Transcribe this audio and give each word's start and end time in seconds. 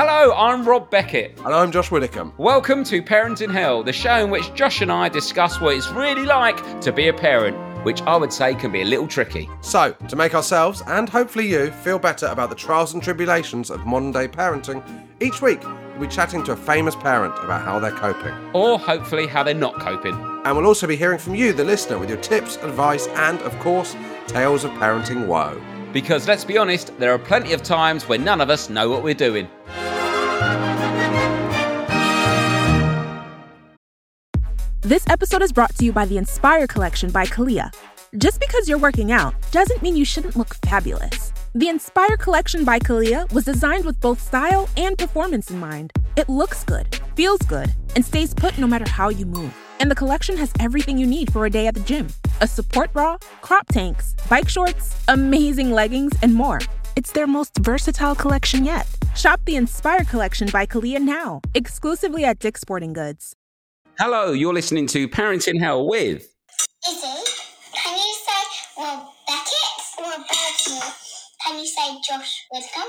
Hello, 0.00 0.32
I'm 0.32 0.64
Rob 0.64 0.92
Beckett. 0.92 1.36
And 1.38 1.52
I'm 1.52 1.72
Josh 1.72 1.90
Widdicombe. 1.90 2.32
Welcome 2.38 2.84
to 2.84 3.02
Parenting 3.02 3.52
Hell, 3.52 3.82
the 3.82 3.92
show 3.92 4.22
in 4.22 4.30
which 4.30 4.54
Josh 4.54 4.80
and 4.80 4.92
I 4.92 5.08
discuss 5.08 5.60
what 5.60 5.74
it's 5.74 5.88
really 5.88 6.24
like 6.24 6.80
to 6.82 6.92
be 6.92 7.08
a 7.08 7.12
parent, 7.12 7.56
which 7.84 8.00
I 8.02 8.14
would 8.14 8.32
say 8.32 8.54
can 8.54 8.70
be 8.70 8.82
a 8.82 8.84
little 8.84 9.08
tricky. 9.08 9.50
So, 9.60 9.90
to 10.06 10.14
make 10.14 10.36
ourselves 10.36 10.84
and 10.86 11.08
hopefully 11.08 11.48
you 11.48 11.72
feel 11.72 11.98
better 11.98 12.26
about 12.26 12.48
the 12.48 12.54
trials 12.54 12.94
and 12.94 13.02
tribulations 13.02 13.70
of 13.70 13.86
modern 13.86 14.12
day 14.12 14.28
parenting, 14.28 14.84
each 15.18 15.42
week 15.42 15.64
we'll 15.64 16.02
be 16.02 16.06
chatting 16.06 16.44
to 16.44 16.52
a 16.52 16.56
famous 16.56 16.94
parent 16.94 17.34
about 17.42 17.62
how 17.62 17.80
they're 17.80 17.90
coping. 17.90 18.32
Or 18.52 18.78
hopefully 18.78 19.26
how 19.26 19.42
they're 19.42 19.52
not 19.52 19.80
coping. 19.80 20.14
And 20.44 20.56
we'll 20.56 20.66
also 20.66 20.86
be 20.86 20.94
hearing 20.94 21.18
from 21.18 21.34
you, 21.34 21.52
the 21.52 21.64
listener, 21.64 21.98
with 21.98 22.08
your 22.08 22.20
tips, 22.20 22.54
advice, 22.58 23.08
and 23.08 23.40
of 23.40 23.58
course, 23.58 23.96
tales 24.28 24.62
of 24.62 24.70
parenting 24.74 25.26
woe. 25.26 25.60
Because 25.92 26.28
let's 26.28 26.44
be 26.44 26.58
honest, 26.58 26.96
there 26.98 27.12
are 27.12 27.18
plenty 27.18 27.52
of 27.52 27.62
times 27.62 28.08
when 28.08 28.24
none 28.24 28.40
of 28.40 28.50
us 28.50 28.68
know 28.68 28.90
what 28.90 29.02
we're 29.02 29.14
doing. 29.14 29.48
This 34.82 35.06
episode 35.08 35.42
is 35.42 35.52
brought 35.52 35.74
to 35.76 35.84
you 35.84 35.92
by 35.92 36.06
the 36.06 36.16
Inspire 36.16 36.66
Collection 36.66 37.10
by 37.10 37.26
Calia. 37.26 37.74
Just 38.16 38.40
because 38.40 38.68
you're 38.68 38.78
working 38.78 39.12
out 39.12 39.34
doesn't 39.50 39.82
mean 39.82 39.96
you 39.96 40.04
shouldn't 40.04 40.36
look 40.36 40.54
fabulous. 40.64 41.32
The 41.54 41.68
Inspire 41.68 42.18
Collection 42.18 42.62
by 42.66 42.78
Calia 42.78 43.32
was 43.32 43.46
designed 43.46 43.86
with 43.86 43.98
both 44.00 44.20
style 44.20 44.68
and 44.76 44.98
performance 44.98 45.50
in 45.50 45.58
mind. 45.58 45.92
It 46.14 46.28
looks 46.28 46.62
good, 46.62 47.00
feels 47.14 47.40
good, 47.40 47.72
and 47.96 48.04
stays 48.04 48.34
put 48.34 48.58
no 48.58 48.66
matter 48.66 48.86
how 48.86 49.08
you 49.08 49.24
move. 49.24 49.56
And 49.80 49.90
the 49.90 49.94
collection 49.94 50.36
has 50.36 50.52
everything 50.60 50.98
you 50.98 51.06
need 51.06 51.32
for 51.32 51.46
a 51.46 51.50
day 51.50 51.66
at 51.66 51.74
the 51.74 51.80
gym 51.80 52.08
a 52.42 52.46
support 52.46 52.92
bra, 52.92 53.16
crop 53.40 53.66
tanks, 53.68 54.14
bike 54.28 54.48
shorts, 54.48 54.94
amazing 55.08 55.70
leggings, 55.70 56.12
and 56.22 56.34
more. 56.34 56.60
It's 56.96 57.12
their 57.12 57.26
most 57.26 57.56
versatile 57.60 58.14
collection 58.14 58.66
yet. 58.66 58.86
Shop 59.16 59.40
the 59.46 59.56
Inspire 59.56 60.04
Collection 60.04 60.48
by 60.52 60.66
Calia 60.66 61.00
now, 61.00 61.40
exclusively 61.54 62.24
at 62.24 62.40
Dick's 62.40 62.60
Sporting 62.60 62.92
Goods. 62.92 63.34
Hello, 63.98 64.32
you're 64.32 64.54
listening 64.54 64.86
to 64.88 65.08
Parenting 65.08 65.58
Hell 65.58 65.88
with. 65.88 66.28
Izzy, 66.88 67.00
can 67.74 67.96
you 67.96 68.14
say 68.26 68.82
Rob 68.82 69.08
Beckett 69.26 71.07
or 71.48 71.54
Becky? 71.54 71.56
Can 71.56 71.58
you 71.58 71.66
say 71.66 72.00
Josh 72.08 72.46
Widdicombe? 72.52 72.88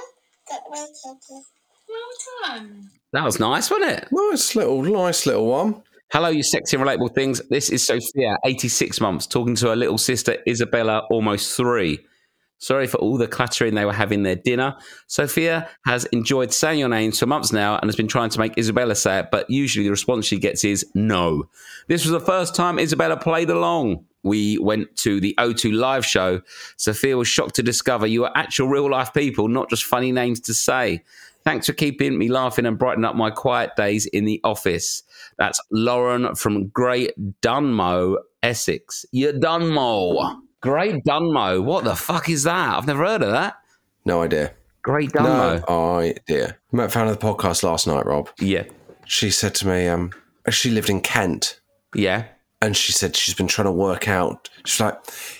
That 0.49 0.61
Whitcomb. 0.67 1.43
Well 1.89 2.57
done. 2.57 2.89
That 3.13 3.23
was 3.23 3.39
nice, 3.39 3.71
wasn't 3.71 3.91
it? 3.91 4.07
Nice 4.11 4.55
little, 4.55 4.83
nice 4.83 5.25
little 5.25 5.47
one. 5.47 5.83
Hello, 6.11 6.29
you 6.29 6.43
sexy 6.43 6.77
and 6.77 6.85
relatable 6.85 7.13
things. 7.13 7.41
This 7.49 7.69
is 7.69 7.85
Sophia, 7.85 8.37
86 8.45 8.99
months, 9.01 9.27
talking 9.27 9.55
to 9.55 9.69
her 9.69 9.75
little 9.75 9.97
sister 9.97 10.37
Isabella, 10.47 11.03
almost 11.09 11.55
three. 11.55 11.99
Sorry 12.57 12.87
for 12.87 12.97
all 12.97 13.17
the 13.17 13.27
clattering 13.27 13.75
they 13.75 13.85
were 13.85 13.93
having 13.93 14.23
their 14.23 14.35
dinner. 14.35 14.75
Sophia 15.07 15.69
has 15.85 16.05
enjoyed 16.05 16.51
saying 16.51 16.79
your 16.79 16.89
names 16.89 17.19
for 17.19 17.25
months 17.25 17.53
now 17.53 17.77
and 17.77 17.87
has 17.87 17.95
been 17.95 18.07
trying 18.07 18.29
to 18.31 18.39
make 18.39 18.57
Isabella 18.57 18.95
say 18.95 19.19
it, 19.19 19.27
but 19.31 19.49
usually 19.49 19.85
the 19.85 19.91
response 19.91 20.25
she 20.25 20.39
gets 20.39 20.65
is 20.65 20.85
no. 20.93 21.45
This 21.87 22.03
was 22.05 22.11
the 22.11 22.19
first 22.19 22.55
time 22.55 22.77
Isabella 22.79 23.17
played 23.17 23.49
along. 23.49 24.05
We 24.23 24.57
went 24.57 24.95
to 24.97 25.19
the 25.19 25.33
O2 25.37 25.73
live 25.73 26.05
show. 26.05 26.41
Sophia 26.77 27.17
was 27.17 27.27
shocked 27.27 27.55
to 27.55 27.63
discover 27.63 28.05
you 28.05 28.25
are 28.25 28.31
actual 28.35 28.67
real 28.67 28.89
life 28.89 29.13
people, 29.13 29.47
not 29.47 29.69
just 29.69 29.85
funny 29.85 30.11
names 30.11 30.39
to 30.41 30.53
say. 30.53 31.03
Thanks 31.45 31.67
for 31.67 31.73
keeping 31.73 32.17
me 32.17 32.27
laughing 32.27 32.65
and 32.65 32.77
brightening 32.77 33.05
up 33.05 33.15
my 33.15 33.31
quiet 33.31 33.75
days 33.77 34.05
in 34.07 34.25
the 34.25 34.41
office. 34.43 35.03
That's 35.37 35.59
Lauren 35.71 36.35
from 36.35 36.67
Great 36.67 37.11
Dunmow, 37.41 38.17
Essex. 38.43 39.05
You're 39.11 39.33
Dunmow. 39.33 40.41
Great 40.61 41.03
Dunmow. 41.05 41.63
What 41.63 41.85
the 41.85 41.95
fuck 41.95 42.27
is 42.29 42.43
that? 42.43 42.77
I've 42.77 42.87
never 42.87 43.05
heard 43.05 43.23
of 43.23 43.31
that. 43.31 43.55
No 44.03 44.21
idea. 44.21 44.53
Great 44.81 45.11
Dunmow. 45.11 45.63
No 45.69 45.95
idea. 45.99 46.57
I 46.73 46.75
Met 46.75 46.87
a 46.87 46.89
fan 46.89 47.07
of 47.07 47.17
the 47.17 47.25
podcast 47.25 47.63
last 47.63 47.87
night, 47.87 48.05
Rob. 48.05 48.29
Yeah. 48.39 48.65
She 49.05 49.31
said 49.31 49.55
to 49.55 49.67
me, 49.67 49.87
um, 49.87 50.11
she 50.49 50.69
lived 50.69 50.89
in 50.89 50.99
Kent. 51.01 51.59
Yeah. 51.95 52.25
And 52.61 52.75
she 52.75 52.91
said 52.91 53.15
she's 53.15 53.35
been 53.35 53.47
trying 53.47 53.65
to 53.65 53.71
work 53.71 54.07
out. 54.07 54.49
She's 54.65 54.79
like, 54.79 54.97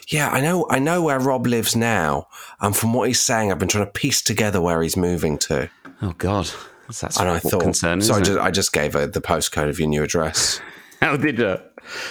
"Yeah, 0.07 0.29
I 0.29 0.41
know, 0.41 0.65
I 0.69 0.79
know 0.79 1.01
where 1.01 1.19
Rob 1.19 1.47
lives 1.47 1.75
now, 1.75 2.27
and 2.61 2.75
from 2.75 2.93
what 2.93 3.07
he's 3.07 3.19
saying, 3.19 3.51
I've 3.51 3.59
been 3.59 3.67
trying 3.67 3.85
to 3.85 3.91
piece 3.91 4.21
together 4.21 4.61
where 4.61 4.81
he's 4.81 4.97
moving 4.97 5.37
to." 5.39 5.69
Oh 6.01 6.13
God. 6.17 6.49
That's, 6.87 7.01
that's 7.01 7.19
And 7.19 7.29
I 7.29 7.37
thought, 7.39 7.61
concerning. 7.61 8.01
so 8.01 8.15
I 8.15 8.21
just. 8.21 8.39
I 8.39 8.51
just 8.51 8.73
gave 8.73 8.93
her 8.93 9.05
the 9.05 9.21
postcode 9.21 9.69
of 9.69 9.79
your 9.79 9.87
new 9.89 10.01
address. 10.01 10.59
How 11.01 11.15
did 11.15 11.37
you? 11.37 11.57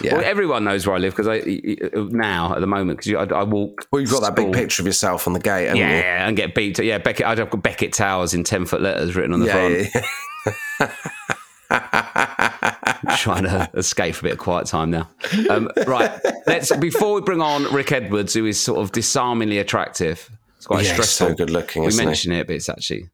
Yeah. 0.00 0.14
Well, 0.14 0.24
everyone 0.24 0.64
knows 0.64 0.86
where 0.86 0.96
I 0.96 0.98
live 0.98 1.14
because 1.14 1.28
I 1.28 1.38
uh, 1.40 2.06
now 2.10 2.54
at 2.54 2.60
the 2.60 2.66
moment 2.66 2.98
because 3.00 3.30
I, 3.32 3.34
I 3.34 3.42
walk. 3.42 3.86
Well, 3.90 4.00
you've 4.00 4.10
got 4.10 4.22
that 4.22 4.36
big 4.36 4.52
picture 4.52 4.82
of 4.82 4.86
yourself 4.86 5.26
on 5.26 5.32
the 5.34 5.40
gate, 5.40 5.68
you? 5.68 5.82
Yeah, 5.82 6.26
and 6.26 6.36
get 6.36 6.54
beat. 6.54 6.78
Yeah, 6.78 6.98
Beckett. 6.98 7.26
I've 7.26 7.50
got 7.50 7.62
Beckett 7.62 7.92
Towers 7.92 8.34
in 8.34 8.44
ten 8.44 8.66
foot 8.66 8.80
letters 8.80 9.14
written 9.14 9.34
on 9.34 9.40
the 9.40 9.46
front. 9.50 9.74
Yeah, 10.80 10.88
yeah. 11.70 12.34
trying 13.16 13.44
to 13.44 13.70
escape 13.74 14.18
a 14.18 14.22
bit 14.22 14.32
of 14.32 14.38
quiet 14.38 14.66
time 14.66 14.90
now. 14.90 15.08
Um, 15.50 15.70
right, 15.86 16.18
let's 16.46 16.74
before 16.76 17.14
we 17.14 17.20
bring 17.20 17.40
on 17.40 17.64
Rick 17.74 17.92
Edwards, 17.92 18.34
who 18.34 18.46
is 18.46 18.60
sort 18.60 18.80
of 18.80 18.92
disarmingly 18.92 19.58
attractive. 19.58 20.30
It's 20.56 20.66
quite 20.66 20.84
Yeah, 20.84 20.94
he's 20.94 21.08
stressful. 21.08 21.28
so 21.28 21.34
good 21.34 21.50
looking, 21.50 21.82
We 21.82 21.88
isn't 21.88 22.04
mention 22.04 22.32
it, 22.32 22.46
but 22.46 22.56
it's 22.56 22.68
actually 22.68 23.08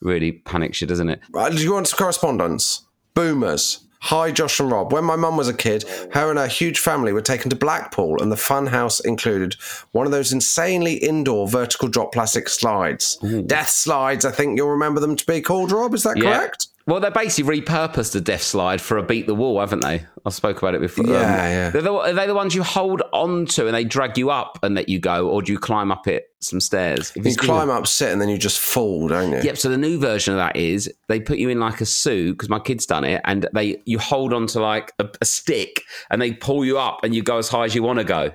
really 0.00 0.32
panics 0.32 0.80
you, 0.80 0.86
doesn't 0.86 1.08
it? 1.08 1.20
Right, 1.32 1.52
do 1.52 1.62
you 1.62 1.72
want 1.72 1.88
some 1.88 1.98
correspondence? 1.98 2.82
Boomers. 3.14 3.84
Hi, 4.00 4.30
Josh 4.30 4.60
and 4.60 4.70
Rob. 4.70 4.92
When 4.92 5.02
my 5.02 5.16
mum 5.16 5.36
was 5.36 5.48
a 5.48 5.54
kid, 5.54 5.82
her 6.12 6.30
and 6.30 6.38
her 6.38 6.46
huge 6.46 6.78
family 6.78 7.12
were 7.12 7.20
taken 7.20 7.50
to 7.50 7.56
Blackpool, 7.56 8.22
and 8.22 8.30
the 8.30 8.36
fun 8.36 8.68
house 8.68 9.00
included 9.00 9.54
one 9.90 10.06
of 10.06 10.12
those 10.12 10.32
insanely 10.32 10.94
indoor 10.94 11.48
vertical 11.48 11.88
drop 11.88 12.12
plastic 12.12 12.48
slides. 12.48 13.16
Death 13.46 13.70
slides, 13.70 14.24
I 14.24 14.30
think 14.30 14.56
you'll 14.56 14.68
remember 14.70 15.00
them 15.00 15.16
to 15.16 15.26
be 15.26 15.40
called, 15.40 15.72
Rob. 15.72 15.94
Is 15.94 16.04
that 16.04 16.14
correct? 16.20 16.67
Well, 16.88 17.00
they 17.00 17.10
basically 17.10 17.60
repurposed 17.60 18.12
the 18.12 18.20
death 18.22 18.40
slide 18.40 18.80
for 18.80 18.96
a 18.96 19.02
beat 19.02 19.26
the 19.26 19.34
wall, 19.34 19.60
haven't 19.60 19.80
they? 19.80 20.06
I 20.24 20.30
spoke 20.30 20.56
about 20.56 20.74
it 20.74 20.80
before. 20.80 21.04
Um, 21.04 21.12
Yeah, 21.12 21.48
yeah. 21.48 21.70
They're 21.70 21.82
the, 21.82 21.92
are 21.92 22.14
they 22.14 22.26
the 22.26 22.34
ones 22.34 22.54
you 22.54 22.62
hold 22.62 23.02
onto 23.12 23.66
and 23.66 23.74
they 23.74 23.84
drag 23.84 24.16
you 24.16 24.30
up 24.30 24.58
and 24.62 24.74
let 24.74 24.88
you 24.88 24.98
go, 24.98 25.28
or 25.28 25.42
do 25.42 25.52
you 25.52 25.58
climb 25.58 25.92
up 25.92 26.08
it 26.08 26.30
some 26.40 26.60
stairs? 26.60 27.12
If 27.14 27.26
You 27.26 27.36
climb 27.36 27.68
up, 27.68 27.86
sit, 27.86 28.10
and 28.10 28.22
then 28.22 28.30
you 28.30 28.38
just 28.38 28.58
fall, 28.58 29.08
don't 29.08 29.32
you? 29.32 29.42
Yep. 29.42 29.58
So 29.58 29.68
the 29.68 29.76
new 29.76 29.98
version 29.98 30.32
of 30.32 30.38
that 30.38 30.56
is 30.56 30.90
they 31.08 31.20
put 31.20 31.36
you 31.36 31.50
in 31.50 31.60
like 31.60 31.82
a 31.82 31.86
suit 31.86 32.32
because 32.32 32.48
my 32.48 32.58
kid's 32.58 32.86
done 32.86 33.04
it, 33.04 33.20
and 33.26 33.46
they 33.52 33.82
you 33.84 33.98
hold 33.98 34.32
onto 34.32 34.58
like 34.58 34.94
a, 34.98 35.06
a 35.20 35.26
stick 35.26 35.82
and 36.10 36.22
they 36.22 36.32
pull 36.32 36.64
you 36.64 36.78
up 36.78 37.00
and 37.04 37.14
you 37.14 37.22
go 37.22 37.36
as 37.36 37.50
high 37.50 37.66
as 37.66 37.74
you 37.74 37.82
want 37.82 37.98
to 37.98 38.04
go. 38.04 38.32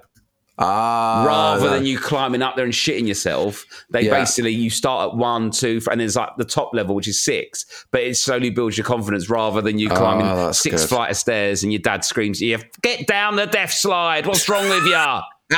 Ah, 0.59 1.23
Rather 1.25 1.65
no. 1.65 1.69
than 1.71 1.85
you 1.85 1.97
climbing 1.97 2.41
up 2.43 2.55
there 2.55 2.63
and 2.65 2.73
shitting 2.73 3.07
yourself, 3.07 3.65
they 3.89 4.03
Yeah. 4.03 4.11
basically 4.11 4.51
you 4.51 4.69
start 4.69 5.11
at 5.11 5.17
one, 5.17 5.49
two, 5.49 5.81
and 5.89 5.99
there's 5.99 6.15
like 6.15 6.29
the 6.37 6.45
top 6.45 6.71
level 6.73 6.93
which 6.93 7.07
is 7.07 7.19
six, 7.23 7.65
but 7.91 8.01
it 8.01 8.15
slowly 8.17 8.51
builds 8.51 8.77
your 8.77 8.85
confidence 8.85 9.29
rather 9.29 9.61
than 9.61 9.79
you 9.79 9.89
climbing 9.89 10.27
Ah, 10.27 10.35
that's 10.47 10.59
six 10.59 10.81
good. 10.83 10.89
flight 10.89 11.11
of 11.11 11.17
stairs 11.17 11.63
and 11.63 11.73
your 11.73 11.81
dad 11.81 12.05
screams 12.05 12.39
at 12.41 12.47
you, 12.47 12.59
"Get 12.83 13.07
down 13.07 13.35
the 13.35 13.47
death 13.47 13.71
slide! 13.73 14.27
What's 14.27 14.47
wrong 14.47 14.69
with 14.69 14.85
you?" 14.85 15.19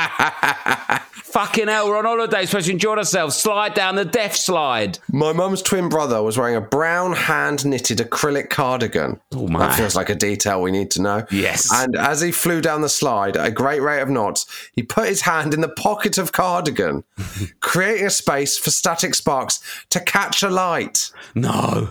Fucking 1.32 1.66
hell, 1.66 1.88
we're 1.88 1.98
on 1.98 2.04
holiday, 2.04 2.46
supposed 2.46 2.66
to 2.66 2.72
enjoy 2.72 2.94
ourselves. 2.96 3.34
Slide 3.36 3.74
down 3.74 3.96
the 3.96 4.04
death 4.04 4.36
slide. 4.36 5.00
My 5.12 5.32
mum's 5.32 5.60
twin 5.60 5.88
brother 5.88 6.22
was 6.22 6.38
wearing 6.38 6.54
a 6.54 6.60
brown 6.60 7.14
hand 7.14 7.66
knitted 7.66 7.98
acrylic 7.98 8.48
cardigan. 8.48 9.20
Oh, 9.34 9.48
my. 9.48 9.58
That 9.58 9.76
feels 9.76 9.96
like 9.96 10.08
a 10.08 10.14
detail 10.14 10.62
we 10.62 10.70
need 10.70 10.90
to 10.92 11.02
know. 11.02 11.26
Yes. 11.32 11.68
And 11.72 11.96
as 11.96 12.20
he 12.20 12.30
flew 12.30 12.60
down 12.60 12.80
the 12.80 12.88
slide 12.88 13.36
at 13.36 13.44
a 13.44 13.50
great 13.50 13.82
rate 13.82 14.02
of 14.02 14.08
knots, 14.08 14.46
he 14.72 14.84
put 14.84 15.08
his 15.08 15.22
hand 15.22 15.52
in 15.52 15.62
the 15.62 15.68
pocket 15.68 16.16
of 16.16 16.30
cardigan, 16.30 17.02
creating 17.60 18.06
a 18.06 18.10
space 18.10 18.56
for 18.56 18.70
static 18.70 19.14
sparks 19.16 19.60
to 19.90 19.98
catch 19.98 20.44
a 20.44 20.48
light. 20.48 21.10
No. 21.34 21.88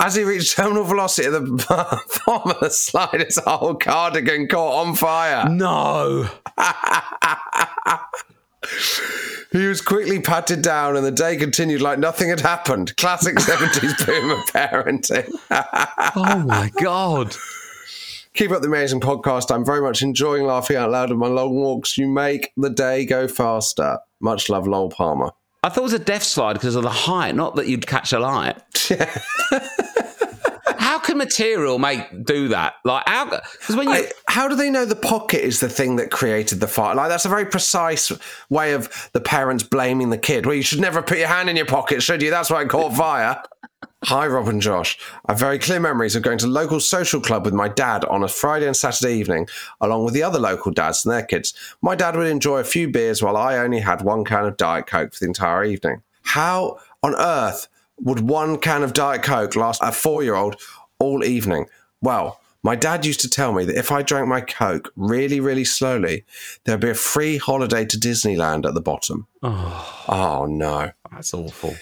As 0.00 0.16
he 0.16 0.24
reached 0.24 0.56
terminal 0.56 0.82
velocity 0.82 1.28
at 1.28 1.32
the 1.32 1.40
bottom 2.26 2.50
of 2.50 2.60
the 2.60 2.70
slide, 2.70 3.20
his 3.20 3.38
whole 3.38 3.76
cardigan 3.76 4.48
caught 4.48 4.84
on 4.84 4.96
fire. 4.96 5.48
No. 5.48 6.28
He 9.52 9.66
was 9.66 9.80
quickly 9.80 10.20
patted 10.20 10.62
down, 10.62 10.96
and 10.96 11.06
the 11.06 11.10
day 11.12 11.36
continued 11.36 11.80
like 11.80 11.98
nothing 11.98 12.28
had 12.28 12.40
happened. 12.40 12.96
Classic 12.96 13.36
70s 13.36 14.06
boomer 14.06 14.42
parenting. 14.46 15.32
Oh 16.16 16.44
my 16.46 16.70
God. 16.82 17.36
Keep 18.34 18.50
up 18.50 18.62
the 18.62 18.66
amazing 18.66 19.00
podcast. 19.00 19.54
I'm 19.54 19.64
very 19.64 19.80
much 19.80 20.02
enjoying 20.02 20.44
laughing 20.44 20.76
out 20.76 20.90
loud 20.90 21.12
on 21.12 21.18
my 21.18 21.28
long 21.28 21.54
walks. 21.54 21.96
You 21.96 22.08
make 22.08 22.50
the 22.56 22.70
day 22.70 23.04
go 23.04 23.28
faster. 23.28 23.98
Much 24.20 24.48
love, 24.48 24.66
Lowell 24.66 24.90
Palmer. 24.90 25.30
I 25.62 25.68
thought 25.68 25.82
it 25.82 25.84
was 25.84 25.92
a 25.92 25.98
death 26.00 26.24
slide 26.24 26.54
because 26.54 26.74
of 26.74 26.82
the 26.82 26.90
height, 26.90 27.34
not 27.36 27.54
that 27.56 27.68
you'd 27.68 27.86
catch 27.86 28.12
a 28.12 28.18
light. 28.18 28.56
how 28.88 29.60
can 31.04 31.18
material 31.18 31.78
make 31.78 32.24
do 32.24 32.48
that? 32.48 32.74
Like 32.84 33.04
how? 33.06 33.26
Because 33.26 33.76
when 33.76 33.88
you 33.88 33.94
I- 33.94 34.10
how 34.26 34.48
do 34.48 34.56
they 34.56 34.70
know 34.70 34.84
the 34.84 34.96
pocket 34.96 35.44
is 35.44 35.60
the 35.60 35.68
thing 35.68 35.96
that 35.96 36.10
created 36.10 36.60
the 36.60 36.66
fire? 36.66 36.94
Like 36.94 37.08
that's 37.08 37.24
a 37.24 37.28
very 37.28 37.46
precise 37.46 38.12
way 38.50 38.72
of 38.72 39.10
the 39.12 39.20
parents 39.20 39.62
blaming 39.62 40.10
the 40.10 40.18
kid. 40.18 40.46
Well, 40.46 40.56
you 40.56 40.62
should 40.62 40.80
never 40.80 41.02
put 41.02 41.18
your 41.18 41.28
hand 41.28 41.48
in 41.48 41.56
your 41.56 41.66
pocket, 41.66 42.02
should 42.02 42.22
you? 42.22 42.30
That's 42.30 42.50
why 42.50 42.62
it 42.62 42.68
caught 42.68 42.94
fire. 42.96 43.40
Hi, 44.04 44.26
Rob 44.26 44.48
and 44.48 44.60
Josh. 44.60 44.98
I 45.26 45.32
have 45.32 45.38
very 45.38 45.58
clear 45.58 45.80
memories 45.80 46.14
of 46.14 46.22
going 46.22 46.36
to 46.38 46.46
local 46.46 46.78
social 46.78 47.22
club 47.22 47.46
with 47.46 47.54
my 47.54 47.68
dad 47.68 48.04
on 48.04 48.22
a 48.22 48.28
Friday 48.28 48.66
and 48.66 48.76
Saturday 48.76 49.14
evening, 49.14 49.46
along 49.80 50.04
with 50.04 50.12
the 50.12 50.22
other 50.22 50.38
local 50.38 50.72
dads 50.72 51.06
and 51.06 51.14
their 51.14 51.22
kids. 51.22 51.54
My 51.80 51.94
dad 51.94 52.14
would 52.14 52.26
enjoy 52.26 52.58
a 52.58 52.64
few 52.64 52.88
beers 52.90 53.22
while 53.22 53.36
I 53.36 53.56
only 53.56 53.80
had 53.80 54.02
one 54.02 54.24
can 54.24 54.44
of 54.44 54.58
Diet 54.58 54.86
Coke 54.86 55.14
for 55.14 55.20
the 55.20 55.26
entire 55.26 55.64
evening. 55.64 56.02
How 56.22 56.78
on 57.02 57.14
earth 57.14 57.68
Would 58.00 58.20
one 58.28 58.58
can 58.58 58.82
of 58.82 58.92
Diet 58.92 59.22
Coke 59.22 59.54
last 59.56 59.80
a 59.82 59.92
four 59.92 60.22
year 60.22 60.34
old 60.34 60.56
all 60.98 61.24
evening? 61.24 61.66
Well, 62.00 62.40
my 62.62 62.76
dad 62.76 63.04
used 63.04 63.20
to 63.20 63.28
tell 63.28 63.52
me 63.52 63.66
that 63.66 63.76
if 63.76 63.92
I 63.92 64.02
drank 64.02 64.26
my 64.26 64.40
Coke 64.40 64.90
really, 64.96 65.38
really 65.38 65.66
slowly, 65.66 66.24
there'd 66.64 66.80
be 66.80 66.90
a 66.90 66.94
free 66.94 67.36
holiday 67.36 67.84
to 67.84 67.98
Disneyland 67.98 68.66
at 68.66 68.72
the 68.72 68.80
bottom. 68.80 69.26
Oh. 69.42 70.04
oh, 70.08 70.46
no. 70.46 70.90
That's 71.12 71.34
awful. 71.34 71.74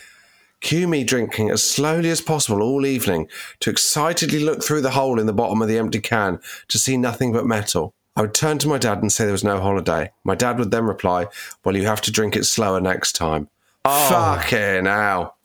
Cue 0.61 0.89
me 0.89 1.05
drinking 1.05 1.51
as 1.51 1.63
slowly 1.63 2.11
as 2.11 2.21
possible 2.21 2.63
all 2.63 2.85
evening 2.85 3.29
to 3.61 3.71
excitedly 3.71 4.41
look 4.41 4.63
through 4.63 4.81
the 4.81 4.91
hole 4.91 5.21
in 5.21 5.27
the 5.27 5.33
bottom 5.33 5.63
of 5.63 5.69
the 5.69 5.79
empty 5.79 6.01
can 6.01 6.41
to 6.69 6.79
see 6.79 6.97
nothing 6.97 7.33
but 7.33 7.47
metal. 7.47 7.95
I 8.17 8.21
would 8.21 8.35
turn 8.35 8.59
to 8.59 8.69
my 8.69 8.79
dad 8.79 8.99
and 8.99 9.11
say 9.11 9.25
there 9.25 9.33
was 9.33 9.45
no 9.45 9.61
holiday. 9.61 10.11
My 10.25 10.35
dad 10.35 10.59
would 10.59 10.71
then 10.73 10.85
reply, 10.85 11.27
Well, 11.65 11.77
you 11.77 11.87
have 11.87 12.01
to 12.03 12.13
drink 12.13 12.37
it 12.37 12.45
slower 12.45 12.81
next 12.81 13.13
time. 13.13 13.49
Oh. 13.85 14.09
Fucking 14.11 14.87
hell. 14.87 15.37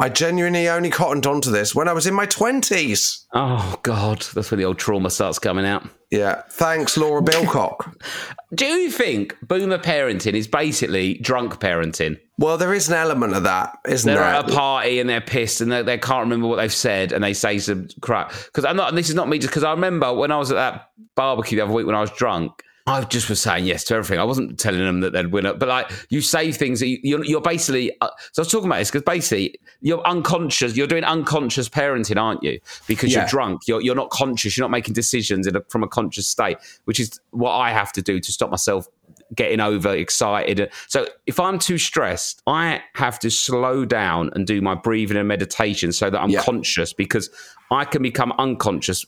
I 0.00 0.08
genuinely 0.08 0.68
only 0.68 0.90
cottoned 0.90 1.26
onto 1.26 1.50
this 1.50 1.74
when 1.74 1.88
I 1.88 1.92
was 1.92 2.06
in 2.06 2.14
my 2.14 2.26
20s. 2.26 3.24
Oh 3.34 3.78
God, 3.82 4.22
that's 4.34 4.50
when 4.50 4.58
the 4.58 4.64
old 4.64 4.78
trauma 4.78 5.10
starts 5.10 5.38
coming 5.38 5.66
out. 5.66 5.86
Yeah. 6.10 6.42
Thanks, 6.50 6.96
Laura 6.96 7.22
Bilcock. 7.22 7.94
Do 8.54 8.64
you 8.66 8.90
think 8.90 9.36
boomer 9.42 9.78
parenting 9.78 10.32
is 10.34 10.48
basically 10.48 11.14
drunk 11.18 11.60
parenting? 11.60 12.18
well, 12.38 12.56
there 12.56 12.72
is 12.72 12.88
an 12.88 12.94
element 12.94 13.34
of 13.34 13.42
that, 13.42 13.76
isn't 13.86 14.06
They're 14.06 14.16
there? 14.18 14.34
at 14.34 14.50
a 14.50 14.52
party 14.54 14.98
and 14.98 15.08
they're 15.10 15.20
pissed 15.20 15.60
and 15.60 15.70
they, 15.70 15.82
they 15.82 15.98
can't 15.98 16.22
remember 16.22 16.46
what 16.48 16.56
they've 16.56 16.72
said 16.72 17.12
and 17.12 17.22
they 17.22 17.34
say 17.34 17.58
some 17.58 17.86
crap. 18.00 18.32
Because 18.46 18.64
I'm 18.64 18.76
not. 18.76 18.88
and 18.88 18.96
This 18.98 19.10
is 19.10 19.14
not 19.14 19.28
me. 19.28 19.38
Just 19.38 19.50
because 19.50 19.62
I 19.62 19.70
remember 19.72 20.12
when 20.14 20.32
I 20.32 20.38
was 20.38 20.50
at 20.50 20.54
that 20.54 20.90
barbecue 21.14 21.56
the 21.58 21.64
other 21.64 21.72
week 21.74 21.84
when 21.86 21.94
I 21.94 22.00
was 22.00 22.10
drunk. 22.12 22.62
I 22.90 23.04
just 23.04 23.28
was 23.28 23.40
saying 23.40 23.66
yes 23.66 23.84
to 23.84 23.94
everything. 23.94 24.18
I 24.18 24.24
wasn't 24.24 24.58
telling 24.58 24.80
them 24.80 25.00
that 25.00 25.12
they'd 25.12 25.28
win 25.28 25.46
it, 25.46 25.58
but 25.58 25.68
like 25.68 25.90
you 26.10 26.20
say 26.20 26.50
things 26.52 26.80
that 26.80 26.88
you, 26.88 26.98
you're, 27.02 27.24
you're 27.24 27.40
basically. 27.40 27.92
Uh, 28.00 28.08
so 28.32 28.40
I 28.40 28.42
was 28.42 28.50
talking 28.50 28.66
about 28.68 28.78
this 28.78 28.90
because 28.90 29.02
basically 29.04 29.58
you're 29.80 30.02
unconscious. 30.06 30.76
You're 30.76 30.86
doing 30.86 31.04
unconscious 31.04 31.68
parenting, 31.68 32.20
aren't 32.20 32.42
you? 32.42 32.60
Because 32.86 33.12
Yeah. 33.12 33.20
you're 33.20 33.28
drunk. 33.28 33.62
You're 33.68 33.80
you're 33.80 33.94
not 33.94 34.10
conscious. 34.10 34.56
You're 34.56 34.64
not 34.64 34.70
making 34.72 34.94
decisions 34.94 35.46
in 35.46 35.56
a, 35.56 35.62
from 35.68 35.82
a 35.82 35.88
conscious 35.88 36.26
state, 36.28 36.58
which 36.84 36.98
is 37.00 37.20
what 37.30 37.52
I 37.52 37.70
have 37.70 37.92
to 37.92 38.02
do 38.02 38.18
to 38.20 38.32
stop 38.32 38.50
myself 38.50 38.88
getting 39.34 39.60
over 39.60 39.94
excited. 39.94 40.70
So 40.88 41.06
if 41.26 41.38
I'm 41.38 41.60
too 41.60 41.78
stressed, 41.78 42.42
I 42.48 42.82
have 42.94 43.20
to 43.20 43.30
slow 43.30 43.84
down 43.84 44.30
and 44.34 44.44
do 44.46 44.60
my 44.60 44.74
breathing 44.74 45.16
and 45.16 45.28
meditation 45.28 45.92
so 45.92 46.10
that 46.10 46.20
I'm 46.20 46.30
Yeah. 46.30 46.42
conscious 46.42 46.92
because 46.92 47.30
I 47.70 47.84
can 47.84 48.02
become 48.02 48.32
unconscious. 48.38 49.06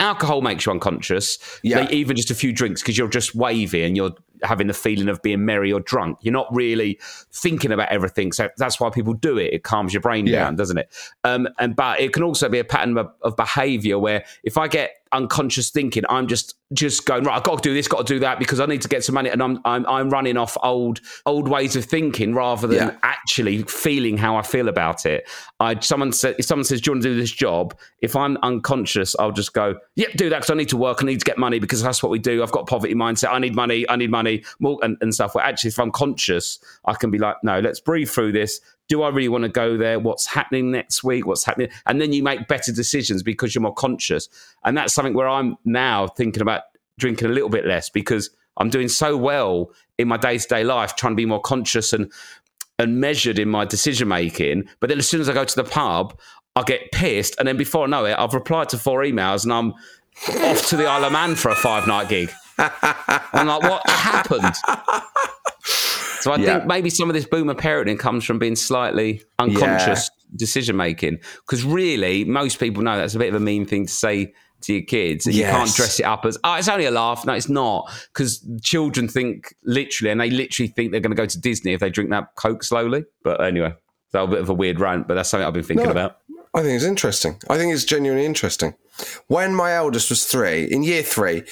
Alcohol 0.00 0.42
makes 0.42 0.66
you 0.66 0.72
unconscious. 0.72 1.38
Yeah. 1.62 1.88
Even 1.90 2.16
just 2.16 2.30
a 2.30 2.34
few 2.34 2.52
drinks 2.52 2.82
because 2.82 2.98
you're 2.98 3.08
just 3.08 3.34
wavy 3.34 3.84
and 3.84 3.96
you're 3.96 4.12
having 4.42 4.66
the 4.66 4.74
feeling 4.74 5.08
of 5.08 5.20
being 5.22 5.44
merry 5.44 5.72
or 5.72 5.80
drunk. 5.80 6.18
You're 6.22 6.32
not 6.32 6.46
really 6.54 6.98
thinking 7.30 7.72
about 7.72 7.90
everything. 7.90 8.32
So 8.32 8.48
that's 8.56 8.80
why 8.80 8.90
people 8.90 9.12
do 9.12 9.36
it. 9.38 9.52
It 9.52 9.62
calms 9.64 9.92
your 9.92 10.00
brain 10.00 10.26
Yeah. 10.26 10.44
down, 10.44 10.56
doesn't 10.56 10.78
it? 10.78 10.90
Um, 11.24 11.48
and 11.58 11.76
but 11.76 12.00
it 12.00 12.12
can 12.12 12.22
also 12.22 12.48
be 12.48 12.58
a 12.58 12.64
pattern 12.64 12.96
of, 12.96 13.12
of 13.22 13.36
behavior 13.36 13.98
where 13.98 14.24
if 14.42 14.56
I 14.56 14.68
get 14.68 14.92
unconscious 15.12 15.70
thinking, 15.70 16.04
I'm 16.08 16.26
just 16.26 16.54
just 16.72 17.04
going 17.04 17.24
right. 17.24 17.36
I've 17.36 17.42
got 17.42 17.60
to 17.60 17.68
do 17.68 17.74
this, 17.74 17.88
got 17.88 18.06
to 18.06 18.14
do 18.14 18.20
that 18.20 18.38
because 18.38 18.60
I 18.60 18.66
need 18.66 18.80
to 18.82 18.88
get 18.88 19.02
some 19.02 19.14
money, 19.14 19.28
and 19.28 19.42
I'm 19.42 19.60
I'm, 19.64 19.84
I'm 19.86 20.10
running 20.10 20.36
off 20.36 20.56
old 20.62 21.00
old 21.26 21.48
ways 21.48 21.74
of 21.76 21.84
thinking 21.84 22.34
rather 22.34 22.66
than 22.68 22.76
Yeah. 22.88 22.96
actually 23.02 23.62
feeling 23.64 24.16
how 24.16 24.36
I 24.36 24.42
feel 24.42 24.68
about 24.68 25.04
it. 25.06 25.28
I 25.58 25.78
someone 25.80 26.12
said 26.12 26.36
if 26.38 26.44
someone 26.44 26.64
says, 26.64 26.80
"Do 26.80 26.90
you 26.90 26.94
want 26.94 27.02
to 27.02 27.08
do 27.14 27.20
this 27.20 27.32
job?" 27.32 27.76
If 28.02 28.14
I'm 28.14 28.36
unconscious, 28.42 29.16
I'll 29.18 29.32
just 29.32 29.52
go, 29.52 29.74
"Yep, 29.96 30.12
do 30.14 30.28
that 30.30 30.38
because 30.38 30.50
I 30.50 30.54
need 30.54 30.68
to 30.68 30.76
work. 30.76 31.02
I 31.02 31.06
need 31.06 31.18
to 31.18 31.24
get 31.24 31.38
money 31.38 31.58
because 31.58 31.82
that's 31.82 32.02
what 32.02 32.10
we 32.10 32.18
do. 32.20 32.42
I've 32.42 32.52
got 32.52 32.60
a 32.60 32.66
poverty 32.66 32.94
mindset. 32.94 33.30
I 33.32 33.38
need 33.40 33.54
money. 33.54 33.88
I 33.88 33.96
need 33.96 34.10
money." 34.10 34.44
More 34.60 34.78
and, 34.82 34.96
and 35.00 35.12
stuff. 35.12 35.34
Where 35.34 35.44
actually, 35.44 35.68
if 35.68 35.78
I'm 35.80 35.90
conscious, 35.90 36.58
I 36.84 36.94
can 36.94 37.10
be 37.10 37.18
like, 37.18 37.36
"No, 37.42 37.58
let's 37.58 37.80
breathe 37.80 38.08
through 38.08 38.32
this." 38.32 38.60
Do 38.90 39.02
I 39.02 39.08
really 39.08 39.28
want 39.28 39.44
to 39.44 39.48
go 39.48 39.78
there? 39.78 39.98
What's 39.98 40.26
happening 40.26 40.72
next 40.72 41.02
week? 41.02 41.24
What's 41.24 41.44
happening? 41.44 41.70
And 41.86 42.00
then 42.00 42.12
you 42.12 42.22
make 42.22 42.48
better 42.48 42.72
decisions 42.72 43.22
because 43.22 43.54
you're 43.54 43.62
more 43.62 43.72
conscious. 43.72 44.28
And 44.64 44.76
that's 44.76 44.92
something 44.92 45.14
where 45.14 45.28
I'm 45.28 45.56
now 45.64 46.08
thinking 46.08 46.42
about 46.42 46.62
drinking 46.98 47.30
a 47.30 47.32
little 47.32 47.48
bit 47.48 47.64
less 47.64 47.88
because 47.88 48.30
I'm 48.56 48.68
doing 48.68 48.88
so 48.88 49.16
well 49.16 49.70
in 49.96 50.08
my 50.08 50.16
day 50.16 50.38
to 50.38 50.48
day 50.48 50.64
life, 50.64 50.96
trying 50.96 51.12
to 51.12 51.16
be 51.16 51.24
more 51.24 51.40
conscious 51.40 51.92
and 51.92 52.12
and 52.80 53.00
measured 53.00 53.38
in 53.38 53.48
my 53.48 53.64
decision 53.64 54.08
making. 54.08 54.68
But 54.80 54.88
then 54.88 54.98
as 54.98 55.06
soon 55.06 55.20
as 55.20 55.28
I 55.28 55.34
go 55.34 55.44
to 55.44 55.56
the 55.56 55.64
pub, 55.64 56.18
I 56.56 56.62
get 56.62 56.90
pissed, 56.92 57.36
and 57.38 57.46
then 57.46 57.56
before 57.56 57.84
I 57.84 57.86
know 57.86 58.04
it, 58.06 58.16
I've 58.18 58.34
replied 58.34 58.70
to 58.70 58.78
four 58.78 59.02
emails, 59.02 59.44
and 59.44 59.52
I'm 59.52 59.72
off 60.42 60.66
to 60.68 60.76
the 60.76 60.86
Isle 60.86 61.04
of 61.04 61.12
Man 61.12 61.36
for 61.36 61.50
a 61.50 61.54
five 61.54 61.86
night 61.86 62.08
gig. 62.08 62.32
I'm 62.58 63.46
like, 63.46 63.62
what 63.62 63.88
happened? 63.88 64.54
So 66.20 66.32
I 66.32 66.36
Yeah. 66.36 66.56
think 66.58 66.66
maybe 66.66 66.90
some 66.90 67.08
of 67.10 67.14
this 67.14 67.24
boomer 67.26 67.54
parenting 67.54 67.98
comes 67.98 68.24
from 68.24 68.38
being 68.38 68.56
slightly 68.56 69.22
unconscious 69.38 70.10
decision 70.36 70.76
making. 70.76 71.18
Because 71.46 71.64
really, 71.64 72.24
most 72.24 72.58
people 72.60 72.82
know 72.82 72.96
that's 72.96 73.14
a 73.14 73.18
bit 73.18 73.28
of 73.28 73.34
a 73.34 73.40
mean 73.40 73.66
thing 73.66 73.86
to 73.86 73.92
say 73.92 74.32
to 74.62 74.74
your 74.74 74.82
kids. 74.82 75.26
And 75.26 75.34
you 75.34 75.44
can't 75.44 75.74
dress 75.74 75.98
it 75.98 76.04
up 76.04 76.24
as, 76.26 76.38
oh, 76.44 76.54
it's 76.56 76.68
only 76.68 76.84
a 76.84 76.90
laugh. 76.90 77.24
No, 77.24 77.32
it's 77.32 77.48
not. 77.48 77.90
Because 78.12 78.46
children 78.62 79.08
think 79.08 79.54
literally, 79.64 80.10
and 80.10 80.20
they 80.20 80.30
literally 80.30 80.68
think 80.68 80.92
they're 80.92 81.00
going 81.00 81.16
to 81.16 81.16
go 81.16 81.26
to 81.26 81.40
Disney 81.40 81.72
if 81.72 81.80
they 81.80 81.88
drink 81.90 82.10
that 82.10 82.34
Coke 82.36 82.62
slowly. 82.62 83.04
But 83.24 83.42
anyway, 83.42 83.72
that 84.12 84.20
was 84.20 84.28
a 84.28 84.32
bit 84.32 84.40
of 84.42 84.48
a 84.50 84.54
weird 84.54 84.78
rant, 84.78 85.08
but 85.08 85.14
that's 85.14 85.30
something 85.30 85.46
I've 85.46 85.54
been 85.54 85.62
thinking 85.62 85.86
No. 85.86 85.92
about. 85.92 86.18
I 86.52 86.62
think 86.62 86.74
it's 86.74 86.84
interesting. 86.84 87.40
I 87.48 87.56
think 87.56 87.72
it's 87.72 87.84
genuinely 87.84 88.26
interesting. 88.26 88.74
When 89.28 89.54
my 89.54 89.72
eldest 89.72 90.10
was 90.10 90.24
three, 90.24 90.64
in 90.64 90.82
year 90.82 91.02
three, 91.04 91.44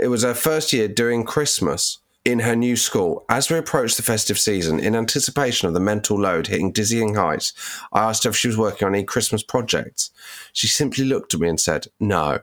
it 0.00 0.08
was 0.08 0.22
her 0.22 0.32
first 0.34 0.72
year 0.72 0.88
doing 0.88 1.24
Christmas 1.24 1.98
in 2.26 2.40
her 2.40 2.56
new 2.56 2.74
school. 2.74 3.24
As 3.28 3.48
we 3.48 3.56
approached 3.56 3.96
the 3.96 4.02
festive 4.02 4.36
season, 4.36 4.80
in 4.80 4.96
anticipation 4.96 5.68
of 5.68 5.74
the 5.74 5.80
mental 5.80 6.18
load 6.18 6.48
hitting 6.48 6.72
dizzying 6.72 7.14
heights, 7.14 7.52
I 7.92 8.00
asked 8.02 8.24
her 8.24 8.30
if 8.30 8.36
she 8.36 8.48
was 8.48 8.58
working 8.58 8.84
on 8.84 8.96
any 8.96 9.04
Christmas 9.04 9.44
projects. 9.44 10.10
She 10.52 10.66
simply 10.66 11.04
looked 11.04 11.34
at 11.34 11.40
me 11.40 11.48
and 11.48 11.60
said, 11.60 11.86
No, 12.00 12.40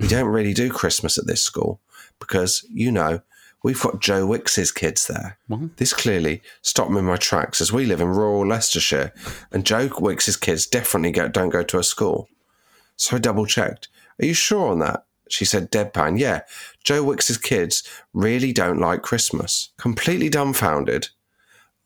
we 0.00 0.08
don't 0.08 0.28
really 0.28 0.54
do 0.54 0.70
Christmas 0.70 1.18
at 1.18 1.26
this 1.26 1.42
school 1.42 1.80
because, 2.18 2.66
you 2.70 2.90
know, 2.90 3.20
we've 3.62 3.80
got 3.80 4.00
Joe 4.00 4.24
Wicks's 4.24 4.72
kids 4.72 5.06
there. 5.06 5.38
This 5.76 5.92
clearly 5.92 6.40
stopped 6.62 6.90
me 6.90 7.00
in 7.00 7.04
my 7.04 7.16
tracks 7.16 7.60
as 7.60 7.70
we 7.70 7.84
live 7.84 8.00
in 8.00 8.08
rural 8.08 8.46
Leicestershire 8.46 9.12
and 9.52 9.66
Joe 9.66 9.90
Wicks's 9.98 10.38
kids 10.38 10.66
definitely 10.66 11.12
go, 11.12 11.28
don't 11.28 11.50
go 11.50 11.62
to 11.62 11.78
a 11.78 11.84
school. 11.84 12.26
So 12.96 13.16
I 13.16 13.18
double 13.18 13.44
checked. 13.44 13.88
Are 14.18 14.24
you 14.24 14.34
sure 14.34 14.70
on 14.70 14.78
that? 14.78 15.04
She 15.28 15.44
said 15.44 15.70
deadpan, 15.70 16.18
yeah. 16.18 16.42
Joe 16.82 17.02
Wicks's 17.02 17.38
kids 17.38 17.82
really 18.12 18.52
don't 18.52 18.78
like 18.78 19.02
Christmas. 19.02 19.70
Completely 19.78 20.28
dumbfounded, 20.28 21.08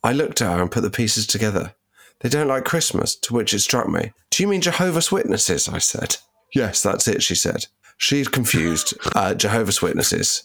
I 0.02 0.12
looked 0.12 0.40
at 0.42 0.56
her 0.56 0.62
and 0.62 0.70
put 0.70 0.82
the 0.82 0.90
pieces 0.90 1.26
together. 1.26 1.74
They 2.20 2.28
don't 2.28 2.48
like 2.48 2.64
Christmas, 2.64 3.14
to 3.16 3.34
which 3.34 3.54
it 3.54 3.60
struck 3.60 3.88
me. 3.88 4.12
Do 4.30 4.42
you 4.42 4.48
mean 4.48 4.60
Jehovah's 4.60 5.12
Witnesses? 5.12 5.68
I 5.68 5.78
said. 5.78 6.16
Yes, 6.54 6.82
that's 6.82 7.06
it, 7.06 7.22
she 7.22 7.34
said. 7.34 7.66
She'd 7.96 8.32
confused 8.32 8.94
uh, 9.14 9.34
Jehovah's 9.34 9.82
Witnesses, 9.82 10.44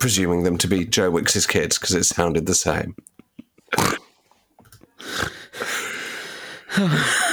presuming 0.00 0.44
them 0.44 0.58
to 0.58 0.68
be 0.68 0.84
Joe 0.84 1.10
Wicks's 1.10 1.46
kids 1.46 1.78
because 1.78 1.94
it 1.94 2.04
sounded 2.04 2.46
the 2.46 2.54
same. 2.54 2.96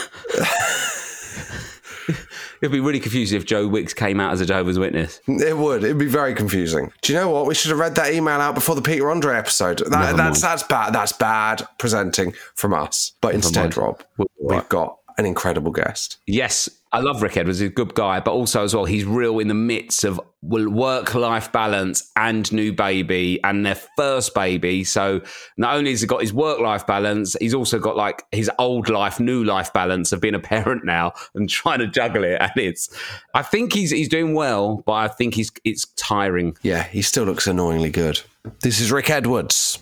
It'd 2.63 2.72
be 2.72 2.79
really 2.79 3.01
confusing 3.01 3.36
if 3.36 3.46
Joe 3.46 3.67
Wicks 3.67 3.93
came 3.93 4.22
out 4.22 4.32
as 4.32 4.39
a 4.39 4.46
Jehovah's 4.46 4.79
Witness. 4.79 5.20
It 5.27 5.58
would. 5.58 5.84
It'd 5.84 5.98
be 5.98 6.05
very 6.05 6.34
confusing. 6.34 6.93
Do 7.01 7.12
you 7.12 7.20
know 7.20 7.29
what? 7.29 7.46
We 7.46 7.55
should 7.55 7.72
have 7.72 7.79
read 7.79 7.96
that 7.96 8.13
email 8.13 8.39
out 8.39 8.55
before 8.55 8.74
the 8.74 8.82
Peter 8.82 9.12
Andre 9.12 9.36
episode. 9.36 9.79
That, 9.79 10.15
that's 10.15 10.17
mind. 10.17 10.36
that's 10.38 10.63
bad. 10.63 10.93
That's 10.93 11.12
bad 11.12 11.67
presenting 11.77 12.34
from 12.55 12.74
us. 12.74 13.12
But 13.20 13.36
instead, 13.36 13.75
mind. 13.75 13.77
Rob, 13.77 14.03
we've 14.39 14.70
got 14.70 14.98
an 15.17 15.25
incredible 15.25 15.72
guest. 15.72 16.17
Yes, 16.27 16.70
I 16.91 17.00
love 17.00 17.22
Rick 17.22 17.38
Edwards. 17.38 17.60
He's 17.60 17.70
a 17.70 17.74
good 17.74 17.96
guy, 17.96 18.20
but 18.20 18.32
also 18.32 18.63
as 18.63 18.75
well, 18.75 18.86
he's 18.86 19.03
real 19.03 19.39
in 19.39 19.48
the 19.48 19.53
midst 19.53 20.03
of 20.03 20.22
work-life 20.43 21.51
balance 21.51 22.12
and 22.15 22.51
new 22.51 22.72
baby 22.72 23.39
and 23.43 23.65
their 23.65 23.79
first 23.98 24.36
baby. 24.36 24.84
So 24.84 25.22
not 25.58 25.75
only 25.75 25.91
has 25.91 26.01
he 26.01 26.08
got 26.08 26.22
his 26.22 26.34
work-life 26.34 26.86
balance, 26.86 27.36
he's 27.39 27.53
also 27.55 27.79
got 27.79 27.96
like 27.96 28.24
his 28.32 28.51
old 28.60 28.89
life, 28.89 29.20
new 29.20 29.43
life 29.43 29.74
balance 29.74 30.12
of 30.12 30.22
being 30.22 30.36
a 30.36 30.39
parent 30.39 30.86
now 30.86 31.13
and 31.34 31.50
trying 31.50 31.79
to 31.79 31.88
juggle 31.88 32.24
it. 32.24 32.38
And 32.39 32.51
it's, 32.58 32.89
I 33.34 33.41
think 33.41 33.74
he's 33.74 33.89
he's 33.89 34.10
doing 34.10 34.36
well, 34.36 34.84
but 34.86 34.93
I 34.93 35.08
think 35.08 35.34
he's 35.34 35.51
it's 35.63 35.86
tiring. 35.96 36.58
Yeah, 36.62 36.84
he 36.84 37.01
still 37.01 37.24
looks 37.24 37.48
annoyingly 37.48 37.89
good. 37.89 38.22
This 38.62 38.79
is 38.79 38.91
Rick 38.91 39.10
Edwards. 39.10 39.79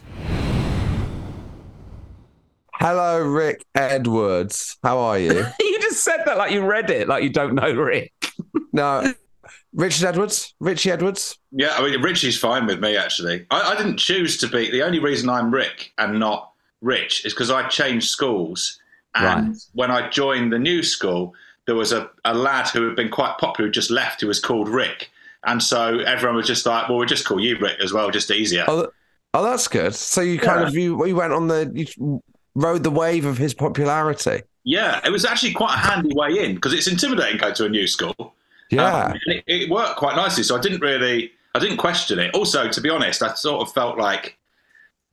Hello, 2.82 3.20
Rick 3.22 3.64
Edwards. 3.76 4.78
How 4.82 4.98
are 4.98 5.20
you? 5.20 5.46
you 5.60 5.80
just 5.82 6.04
said 6.04 6.24
that 6.26 6.38
like 6.38 6.52
you 6.52 6.66
read 6.66 6.90
it, 6.90 7.08
like 7.08 7.22
you 7.24 7.30
don't 7.30 7.54
know 7.54 7.72
Rick. 7.74 8.12
no, 8.74 9.14
Richard 9.74 10.08
Edwards. 10.08 10.56
Richie 10.60 10.90
Edwards. 10.92 11.38
Yeah, 11.52 11.76
I 11.78 11.84
mean, 11.88 12.02
Richie's 12.02 12.40
fine 12.40 12.66
with 12.66 12.80
me, 12.80 12.98
actually. 12.98 13.46
I, 13.52 13.74
I 13.74 13.76
didn't 13.78 13.98
choose 13.98 14.38
to 14.38 14.48
be. 14.48 14.72
The 14.72 14.82
only 14.84 14.98
reason 14.98 15.30
I'm 15.30 15.54
Rick 15.54 15.94
and 16.00 16.20
not 16.20 16.54
Rich 16.82 17.24
is 17.26 17.34
because 17.34 17.52
I 17.52 17.68
changed 17.68 18.10
schools. 18.10 18.80
And 19.14 19.50
Right. 19.50 19.58
when 19.74 19.92
I 19.92 20.10
joined 20.10 20.52
the 20.52 20.58
new 20.60 20.82
school, 20.82 21.36
there 21.68 21.76
was 21.76 21.92
a, 21.92 22.10
a 22.26 22.34
lad 22.34 22.68
who 22.70 22.88
had 22.88 22.96
been 22.96 23.10
quite 23.12 23.38
popular 23.38 23.68
who 23.68 23.72
just 23.72 23.92
left 23.92 24.22
who 24.22 24.28
was 24.28 24.40
called 24.40 24.68
Rick. 24.68 25.12
And 25.46 25.62
so 25.62 26.00
everyone 26.00 26.38
was 26.38 26.48
just 26.48 26.66
like, 26.66 26.88
well, 26.90 26.98
we'll 26.98 27.08
just 27.08 27.26
call 27.26 27.40
you 27.40 27.58
Rick 27.60 27.80
as 27.84 27.94
well, 27.94 28.10
just 28.10 28.32
easier. 28.32 28.66
Oh, 28.68 28.88
oh, 29.36 29.44
that's 29.44 29.68
good. 29.68 29.94
So 29.94 30.22
you 30.22 30.40
kind 30.40 30.62
Yeah. 30.62 30.68
of 30.68 30.74
you 30.76 31.06
you 31.06 31.16
went 31.16 31.34
on 31.34 31.48
the 31.48 31.72
you 31.98 32.24
rode 32.56 32.84
the 32.84 32.92
wave 32.92 33.26
of 33.26 33.38
his 33.38 33.54
popularity. 33.54 34.42
Yeah, 34.64 35.02
it 35.04 35.12
was 35.12 35.26
actually 35.26 35.54
quite 35.54 35.76
a 35.76 35.80
handy 35.80 36.14
way 36.14 36.46
in 36.46 36.56
because 36.56 36.74
it's 36.74 36.88
intimidating 36.88 37.38
going 37.38 37.54
to 37.56 37.66
a 37.66 37.70
new 37.70 37.88
school. 37.88 38.36
Yeah. 38.70 39.06
Um, 39.06 39.12
and 39.12 39.36
it, 39.36 39.44
it 39.48 39.70
worked 39.70 39.98
quite 39.98 40.16
nicely, 40.16 40.44
so 40.44 40.56
I 40.56 40.62
didn't 40.62 40.82
really, 40.82 41.32
I 41.56 41.60
didn't 41.60 41.78
question 41.78 42.20
it. 42.20 42.34
Also, 42.34 42.70
to 42.70 42.82
be 42.82 42.90
honest, 42.90 43.22
I 43.22 43.34
sort 43.34 43.68
of 43.68 43.74
felt 43.74 43.98
like 43.98 44.38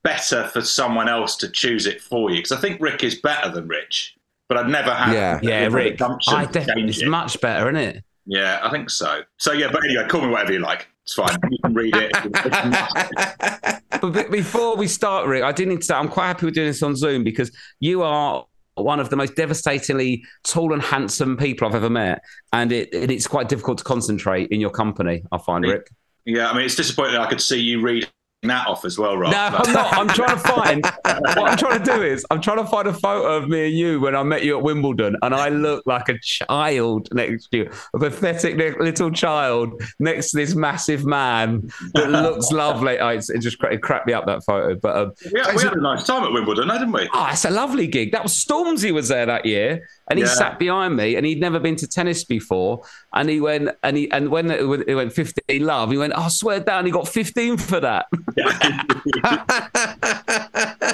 better 0.02 0.46
for 0.48 0.62
someone 0.62 1.08
else 1.08 1.36
to 1.36 1.48
choose 1.48 1.86
it 1.86 2.00
for 2.00 2.30
you 2.30 2.36
because 2.36 2.52
I 2.52 2.60
think 2.60 2.80
Rick 2.80 3.02
is 3.02 3.16
better 3.16 3.50
than 3.50 3.66
Rich, 3.66 4.16
but 4.48 4.58
I'd 4.58 4.68
never 4.68 4.90
had 4.90 5.12
Yeah. 5.12 5.40
Yeah, 5.42 5.68
the 5.68 5.74
Rick. 5.74 6.00
I 6.00 6.44
to 6.44 6.52
definitely, 6.52 6.84
it's 6.88 7.02
it. 7.02 7.08
much 7.08 7.40
better, 7.40 7.68
isn't 7.68 7.96
it? 7.96 8.04
Yeah, 8.26 8.60
I 8.62 8.70
think 8.70 8.90
so. 8.90 9.22
So 9.38 9.52
yeah, 9.52 9.70
but 9.72 9.82
anyway, 9.84 10.06
call 10.06 10.20
me 10.20 10.28
whatever 10.28 10.52
you 10.52 10.58
like. 10.58 10.86
It's 11.08 11.14
fine. 11.14 11.38
You 11.50 11.58
can 11.64 11.72
read 11.72 11.94
it. 11.96 13.82
But 14.00 14.30
before 14.30 14.76
we 14.76 14.86
start, 14.86 15.26
Rick, 15.26 15.42
I 15.42 15.50
do 15.50 15.66
need 15.66 15.80
to 15.80 15.82
say 15.82 15.94
I'm 15.94 16.08
quite 16.08 16.28
happy 16.28 16.44
with 16.44 16.54
doing 16.54 16.68
this 16.68 16.84
on 16.84 16.94
Zoom 16.94 17.24
because 17.24 17.50
you 17.80 18.02
are 18.02 18.44
one 18.74 19.00
of 19.00 19.10
the 19.10 19.16
most 19.16 19.34
devastatingly 19.34 20.22
tall 20.44 20.72
and 20.72 20.80
handsome 20.80 21.36
people 21.36 21.66
I've 21.66 21.74
ever 21.74 21.90
met, 21.90 22.22
and 22.52 22.70
it 22.70 22.94
and 22.94 23.10
it's 23.10 23.26
quite 23.26 23.48
difficult 23.48 23.78
to 23.78 23.84
concentrate 23.84 24.50
in 24.50 24.60
your 24.60 24.70
company. 24.70 25.24
I 25.32 25.38
find, 25.38 25.64
Rick. 25.64 25.90
yeah, 26.26 26.48
I 26.48 26.54
mean, 26.54 26.64
it's 26.64 26.76
disappointing. 26.76 27.16
I 27.16 27.26
could 27.26 27.40
see 27.40 27.58
you 27.58 27.80
read 27.80 28.08
that 28.42 28.68
off 28.68 28.84
as 28.84 28.98
well, 28.98 29.16
Rob. 29.16 29.32
No, 29.32 29.38
I'm 29.38 29.72
not. 29.72 29.92
I'm 29.94 30.08
trying 30.14 30.36
to 30.36 30.38
find. 30.38 30.84
what 30.84 31.38
I'm 31.50 31.58
trying 31.58 31.82
to 31.82 31.84
do 31.84 32.02
is 32.02 32.24
I'm 32.30 32.40
trying 32.40 32.58
to 32.58 32.66
find 32.66 32.86
a 32.86 32.92
photo 32.92 33.36
of 33.36 33.48
me 33.48 33.66
and 33.66 33.76
you 33.76 34.00
when 34.00 34.14
I 34.14 34.22
met 34.22 34.44
you 34.44 34.56
at 34.56 34.62
Wimbledon, 34.62 35.16
and 35.22 35.34
I 35.34 35.48
look 35.48 35.82
like 35.86 36.08
a 36.08 36.18
child 36.20 37.08
next 37.12 37.48
to 37.48 37.58
you, 37.58 37.70
a 37.94 37.98
pathetic 37.98 38.56
little 38.78 39.10
child 39.10 39.82
next 39.98 40.30
to 40.30 40.36
this 40.36 40.54
massive 40.54 41.04
man 41.04 41.68
that 41.94 42.10
looks 42.10 42.52
lovely. 42.52 42.98
Oh, 43.00 43.08
it 43.08 43.24
just 43.40 43.62
it 43.64 43.82
cracked 43.82 44.06
me 44.06 44.12
up 44.12 44.26
that 44.26 44.44
photo, 44.44 44.76
but. 44.76 44.96
Um, 44.96 45.12
Yeah, 45.32 45.54
we 45.54 45.62
had 45.62 45.74
a 45.74 45.80
nice 45.80 46.04
time 46.04 46.22
at 46.22 46.32
Wimbledon, 46.32 46.68
didn't 46.68 46.92
we? 46.92 47.08
Oh, 47.12 47.28
it's 47.32 47.44
a 47.44 47.50
lovely 47.50 47.88
gig. 47.88 48.12
That 48.12 48.22
was 48.22 48.32
Stormzy 48.34 48.92
was 48.92 49.08
there 49.08 49.26
that 49.26 49.46
year, 49.46 49.88
and 50.10 50.18
he 50.18 50.24
Yeah. 50.24 50.30
sat 50.32 50.58
behind 50.58 50.96
me, 50.96 51.16
and 51.16 51.24
he'd 51.26 51.40
never 51.40 51.58
been 51.58 51.76
to 51.76 51.86
tennis 51.86 52.24
before, 52.24 52.82
and 53.14 53.28
he 53.28 53.40
went, 53.40 53.70
and 53.82 53.96
he, 53.96 54.10
and 54.10 54.28
when 54.30 54.50
it 54.50 54.66
went 54.66 54.84
it 54.88 54.94
went 54.94 55.12
15 55.12 55.64
love, 55.64 55.90
he 55.90 55.98
went, 55.98 56.12
oh, 56.16 56.22
I 56.22 56.28
swear 56.28 56.60
down, 56.60 56.84
he 56.86 56.90
got 56.92 57.08
15 57.08 57.56
for 57.56 57.80
that. 57.80 58.06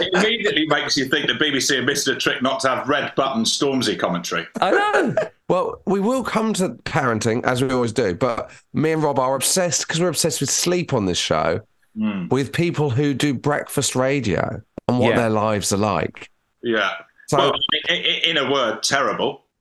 it 0.00 0.10
immediately 0.14 0.66
makes 0.66 0.96
you 0.96 1.06
think 1.06 1.26
the 1.26 1.34
BBC 1.34 1.76
have 1.76 1.84
missed 1.84 2.08
a 2.08 2.16
trick 2.16 2.42
not 2.42 2.60
to 2.60 2.68
have 2.68 2.88
red 2.88 3.14
button 3.14 3.44
Stormzy 3.44 3.98
commentary. 3.98 4.46
I 4.60 4.70
know. 4.70 5.14
Well, 5.48 5.82
we 5.86 6.00
will 6.00 6.24
come 6.24 6.52
to 6.54 6.70
parenting 6.84 7.44
as 7.44 7.62
we 7.62 7.70
always 7.70 7.92
do, 7.92 8.14
but 8.14 8.50
me 8.72 8.92
and 8.92 9.02
Rob 9.02 9.18
are 9.18 9.34
obsessed 9.34 9.86
because 9.86 10.00
we're 10.00 10.08
obsessed 10.08 10.40
with 10.40 10.50
sleep 10.50 10.92
on 10.92 11.06
this 11.06 11.18
show 11.18 11.60
Mm. 11.96 12.28
with 12.32 12.52
people 12.52 12.90
who 12.90 13.14
do 13.14 13.32
breakfast 13.32 13.94
radio 13.94 14.60
and 14.88 14.98
what 14.98 15.10
Yeah. 15.10 15.16
their 15.16 15.30
lives 15.30 15.72
are 15.72 15.76
like. 15.76 16.28
Yeah. 16.60 16.90
So, 17.28 17.38
well, 17.38 17.52
i- 17.88 17.92
i- 17.92 18.20
in 18.28 18.36
a 18.36 18.50
word, 18.50 18.82
terrible. 18.82 19.44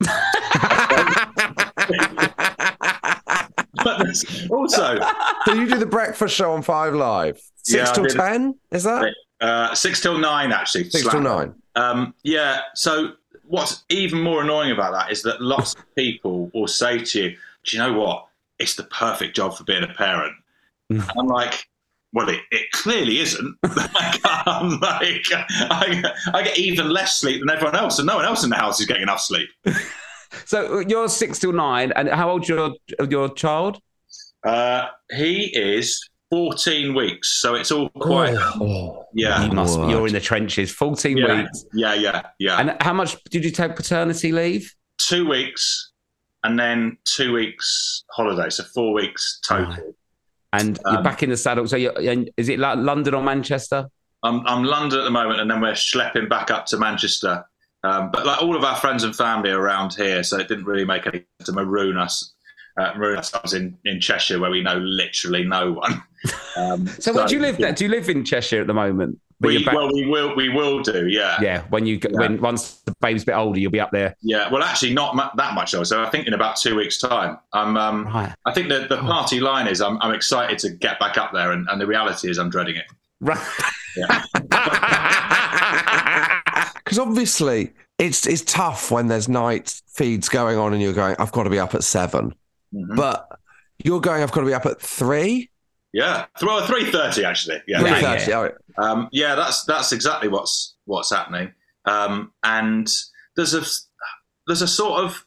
but 3.82 4.06
also 4.50 4.98
so 5.44 5.52
you 5.54 5.68
do 5.68 5.78
the 5.78 5.86
breakfast 5.88 6.34
show 6.34 6.52
on 6.52 6.62
Five 6.62 6.94
Live, 6.94 7.40
six 7.62 7.88
Yeah, 7.88 7.92
till 7.92 8.06
ten, 8.06 8.54
is 8.70 8.84
that 8.84 9.14
uh, 9.40 9.74
six 9.74 10.00
till 10.00 10.18
nine, 10.18 10.52
actually. 10.52 10.90
six 10.90 11.08
till 11.08 11.20
nine? 11.20 11.54
Um, 11.76 12.14
yeah. 12.22 12.60
So 12.74 13.12
what's 13.46 13.84
even 13.88 14.20
more 14.22 14.42
annoying 14.42 14.70
about 14.72 14.92
that 14.92 15.10
is 15.12 15.22
that 15.22 15.40
lots 15.42 15.74
of 15.74 15.94
people 15.96 16.50
will 16.54 16.68
say 16.68 16.98
to 16.98 17.22
you, 17.22 17.30
"Do 17.64 17.76
you 17.76 17.82
know 17.82 17.92
what? 17.98 18.26
It's 18.58 18.74
the 18.74 18.84
perfect 18.84 19.36
job 19.36 19.56
for 19.56 19.64
being 19.64 19.82
a 19.82 19.88
parent." 19.94 20.34
Mm. 20.92 21.00
And 21.08 21.10
I'm 21.18 21.26
like. 21.28 21.68
Well, 22.14 22.28
it, 22.30 22.40
it 22.50 22.70
clearly 22.72 23.18
isn't. 23.20 23.56
like, 23.62 24.20
I'm 24.24 24.80
like, 24.80 25.26
I, 25.30 26.02
I 26.32 26.42
get 26.42 26.58
even 26.58 26.88
less 26.88 27.16
sleep 27.16 27.40
than 27.40 27.50
everyone 27.50 27.76
else, 27.76 27.98
and 27.98 28.06
no 28.06 28.16
one 28.16 28.24
else 28.24 28.44
in 28.44 28.50
the 28.50 28.56
house 28.56 28.80
is 28.80 28.86
getting 28.86 29.02
enough 29.02 29.20
sleep. 29.20 29.48
So 30.46 30.80
you're 30.80 31.08
six 31.08 31.38
till 31.38 31.52
nine, 31.52 31.92
and 31.92 32.08
how 32.08 32.28
old's 32.28 32.48
your 32.48 32.74
your 33.08 33.32
child? 33.34 33.78
Uh, 34.44 34.86
he 35.12 35.44
is 35.56 36.10
14 36.30 36.92
weeks, 36.92 37.40
so 37.40 37.54
it's 37.54 37.70
all 37.70 37.88
quite. 37.90 38.32
Yeah, 39.14 39.44
You 39.44 39.52
must. 39.52 39.78
Word. 39.78 39.90
You're 39.90 40.08
in 40.08 40.12
the 40.12 40.18
trenches. 40.18 40.72
14 40.72 41.16
yeah, 41.16 41.42
weeks. 41.42 41.64
yeah, 41.72 41.94
yeah, 41.94 42.22
yeah. 42.40 42.58
And 42.58 42.76
how 42.82 42.92
much 42.92 43.22
did 43.30 43.44
you 43.44 43.52
take 43.52 43.76
paternity 43.76 44.32
leave? 44.32 44.74
two 44.98 45.28
weeks, 45.28 45.92
and 46.42 46.58
then 46.58 46.98
two 47.04 47.32
weeks 47.32 48.04
holiday, 48.10 48.50
so 48.50 48.64
four 48.74 48.92
weeks 48.92 49.40
total. 49.46 49.94
And 50.60 50.78
you're 50.86 50.96
Um, 50.98 51.02
back 51.02 51.22
in 51.22 51.30
the 51.30 51.36
saddle. 51.36 51.66
So 51.66 51.76
you're, 51.76 51.98
and 51.98 52.30
is 52.36 52.48
it 52.48 52.58
like 52.58 52.78
London 52.78 53.14
or 53.14 53.22
Manchester? 53.22 53.86
I'm 54.22 54.46
I'm 54.46 54.64
London 54.64 55.00
at 55.00 55.04
the 55.04 55.10
moment, 55.10 55.40
and 55.40 55.50
then 55.50 55.60
we're 55.60 55.72
schlepping 55.72 56.28
back 56.28 56.50
up 56.50 56.66
to 56.66 56.78
Manchester. 56.78 57.44
Um, 57.82 58.10
but 58.10 58.24
like 58.24 58.40
all 58.40 58.56
of 58.56 58.64
our 58.64 58.76
friends 58.76 59.04
and 59.04 59.14
family 59.14 59.50
are 59.50 59.60
around 59.60 59.94
here, 59.94 60.22
so 60.22 60.38
it 60.38 60.48
didn't 60.48 60.64
really 60.64 60.86
make 60.86 61.06
any 61.06 61.18
sense 61.38 61.46
to 61.46 61.52
maroon 61.52 61.98
us. 61.98 62.32
Uh, 62.76 62.92
maroon 62.96 63.16
ourselves 63.18 63.54
in, 63.54 63.76
in 63.84 64.00
Cheshire, 64.00 64.40
where 64.40 64.50
we 64.50 64.60
know 64.62 64.76
literally 64.78 65.44
no 65.44 65.72
one. 65.72 66.02
Um, 66.56 66.86
So 66.86 67.12
where 67.12 67.26
do 67.26 67.34
you 67.34 67.40
live? 67.42 67.58
There? 67.58 67.72
Do 67.72 67.84
you 67.84 67.90
live 67.90 68.08
in 68.08 68.24
Cheshire 68.24 68.62
at 68.62 68.66
the 68.66 68.72
moment? 68.74 69.18
But 69.40 69.48
We, 69.48 69.64
back- 69.64 69.74
well, 69.74 69.92
we 69.92 70.06
will 70.06 70.34
we 70.36 70.48
will 70.48 70.80
do, 70.82 71.06
yeah. 71.08 71.36
yeah. 71.40 71.62
When 71.70 71.86
you 71.86 71.98
Yeah. 72.02 72.18
when 72.20 72.40
once 72.40 72.76
the 72.86 72.94
baby's 73.00 73.24
a 73.24 73.26
bit 73.26 73.34
older, 73.34 73.58
you'll 73.58 73.70
be 73.72 73.80
up 73.80 73.90
there. 73.90 74.14
Yeah, 74.22 74.48
well, 74.50 74.62
actually, 74.62 74.94
not 74.94 75.16
mu- 75.16 75.22
that 75.36 75.54
much 75.54 75.72
though. 75.72 75.82
So 75.84 76.02
I 76.02 76.08
think 76.10 76.26
in 76.26 76.34
about 76.34 76.56
two 76.56 76.76
weeks' 76.76 76.98
time, 76.98 77.38
I'm. 77.52 77.76
Um, 77.76 78.06
Right. 78.06 78.32
I 78.46 78.52
think 78.52 78.68
that 78.68 78.88
the 78.88 78.98
party 78.98 79.40
line 79.40 79.66
is 79.66 79.80
I'm, 79.80 80.00
I'm 80.00 80.14
excited 80.14 80.58
to 80.60 80.70
get 80.70 80.98
back 81.00 81.18
up 81.18 81.32
there, 81.32 81.52
and, 81.52 81.68
and 81.68 81.80
the 81.80 81.86
reality 81.86 82.30
is 82.30 82.38
I'm 82.38 82.48
dreading 82.50 82.76
it. 82.76 82.84
Right. 83.20 83.38
Because 86.74 86.98
obviously 86.98 87.72
it's 87.98 88.26
it's 88.26 88.42
tough 88.42 88.90
when 88.90 89.08
there's 89.08 89.28
night 89.28 89.80
feeds 89.94 90.28
going 90.28 90.58
on 90.58 90.72
and 90.72 90.82
you're 90.82 90.92
going, 90.92 91.16
I've 91.18 91.32
got 91.32 91.44
to 91.44 91.50
be 91.50 91.58
up 91.58 91.74
at 91.74 91.84
7 91.84 92.34
Mhm. 92.74 92.96
but 92.96 93.28
you're 93.84 94.00
going, 94.00 94.22
I've 94.22 94.32
got 94.32 94.40
to 94.40 94.46
be 94.46 94.54
up 94.54 94.66
at 94.66 94.80
three. 94.80 95.48
Yeah, 95.94 96.26
well, 96.42 96.66
three 96.66 96.90
thirty 96.90 97.24
actually. 97.24 97.62
Yeah, 97.68 97.78
Three 97.78 97.90
Yeah, 97.90 98.26
yeah. 98.28 98.34
all 98.36 98.42
right. 98.42 98.54
Um, 98.78 99.08
yeah, 99.12 99.36
that's 99.36 99.62
that's 99.64 99.92
exactly 99.92 100.28
what's 100.28 100.74
what's 100.86 101.10
happening. 101.10 101.52
Um, 101.84 102.32
and 102.42 102.90
there's 103.36 103.54
a 103.54 103.62
there's 104.48 104.60
a 104.62 104.66
sort 104.68 105.04
of 105.04 105.24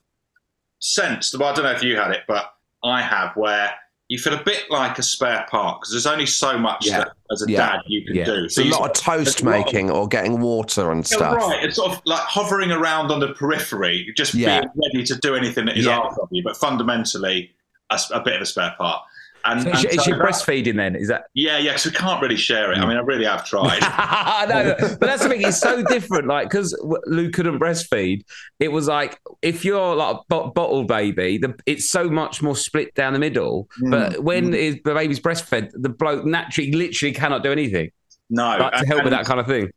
sense. 0.79 1.33
Well, 1.37 1.49
I 1.49 1.53
don't 1.53 1.63
know 1.63 1.71
if 1.71 1.81
you 1.83 1.95
had 1.95 2.11
it, 2.11 2.23
but 2.27 2.51
I 2.83 3.01
have, 3.01 3.35
where 3.37 3.71
you 4.09 4.17
feel 4.17 4.33
a 4.33 4.43
bit 4.43 4.65
like 4.69 4.99
a 4.99 5.03
spare 5.03 5.45
part 5.49 5.79
because 5.79 5.91
there's 5.91 6.05
only 6.05 6.25
so 6.25 6.57
much 6.57 6.85
Yeah. 6.85 6.99
that 6.99 7.11
as 7.31 7.41
a 7.47 7.51
Yeah. 7.51 7.57
dad 7.71 7.79
you 7.87 8.05
can 8.05 8.15
Yeah. 8.15 8.25
do. 8.25 8.43
It's 8.45 8.57
a 8.57 8.63
lot 8.65 8.81
of 8.89 8.93
toast 8.93 9.03
there's 9.25 9.41
a 9.41 9.45
lot 9.45 9.59
of- 9.59 9.65
making 9.65 9.91
or 9.91 10.07
getting 10.07 10.39
water 10.39 10.91
and 10.91 10.99
Yeah, 11.09 11.17
stuff. 11.17 11.35
right. 11.37 11.63
It's 11.63 11.75
sort 11.77 11.91
of 11.93 12.01
like 12.05 12.21
hovering 12.21 12.71
around 12.71 13.11
on 13.11 13.19
the 13.19 13.33
periphery, 13.33 14.13
just 14.15 14.33
Yeah. 14.33 14.61
being 14.61 14.71
ready 14.93 15.03
to 15.05 15.15
do 15.17 15.35
anything 15.35 15.65
that 15.65 15.77
is 15.77 15.85
Yeah. 15.85 15.99
asked 15.99 16.19
of 16.19 16.29
you, 16.31 16.41
but 16.43 16.55
fundamentally 16.55 17.53
a 17.89 18.19
bit 18.21 18.35
of 18.35 18.41
a 18.41 18.45
spare 18.45 18.75
part. 18.77 19.01
And, 19.47 19.61
So 19.61 19.69
and 19.69 19.75
is, 19.75 19.81
she, 19.81 19.97
so 19.97 20.03
she 20.03 20.11
breastfeeding 20.11 20.75
then? 20.75 20.95
Is 20.95 21.07
that? 21.07 21.25
Yeah, 21.33 21.57
yeah, 21.57 21.71
because 21.71 21.85
we 21.85 21.91
can't 21.91 22.21
really 22.21 22.35
share 22.35 22.69
Mm. 22.69 22.77
it. 22.77 22.79
I 22.79 22.85
mean, 22.87 22.97
I 22.97 23.01
really 23.01 23.25
have 23.25 23.45
tried. 23.45 23.79
no, 24.49 24.75
but 24.79 24.99
that's 24.99 25.23
the 25.23 25.29
thing. 25.29 25.41
It's 25.41 25.59
so 25.59 25.81
different. 25.83 26.27
Like 26.27 26.49
because 26.49 26.77
Lou 27.05 27.29
couldn't 27.29 27.59
breastfeed, 27.59 28.23
it 28.59 28.69
was 28.69 28.87
like 28.87 29.19
if 29.41 29.63
you're 29.65 29.95
like 29.95 30.15
a 30.15 30.19
bo- 30.29 30.51
bottle 30.51 30.83
baby, 30.83 31.37
the, 31.37 31.55
it's 31.65 31.89
so 31.89 32.09
much 32.09 32.41
more 32.41 32.55
split 32.55 32.93
down 32.95 33.13
the 33.13 33.19
middle. 33.19 33.67
Mm. 33.81 33.91
But 33.91 34.23
when 34.23 34.53
is 34.53 34.75
the 34.83 34.93
baby's 34.93 35.19
breastfed, 35.19 35.71
the 35.73 35.89
bloke 35.89 36.25
naturally, 36.25 36.71
literally 36.71 37.13
cannot 37.13 37.43
do 37.43 37.51
anything 37.51 37.91
no, 38.29 38.57
like, 38.57 38.73
to 38.73 38.85
help 38.85 39.03
with 39.03 39.13
that 39.13 39.25
kind 39.25 39.39
of 39.39 39.47
thing. 39.47 39.69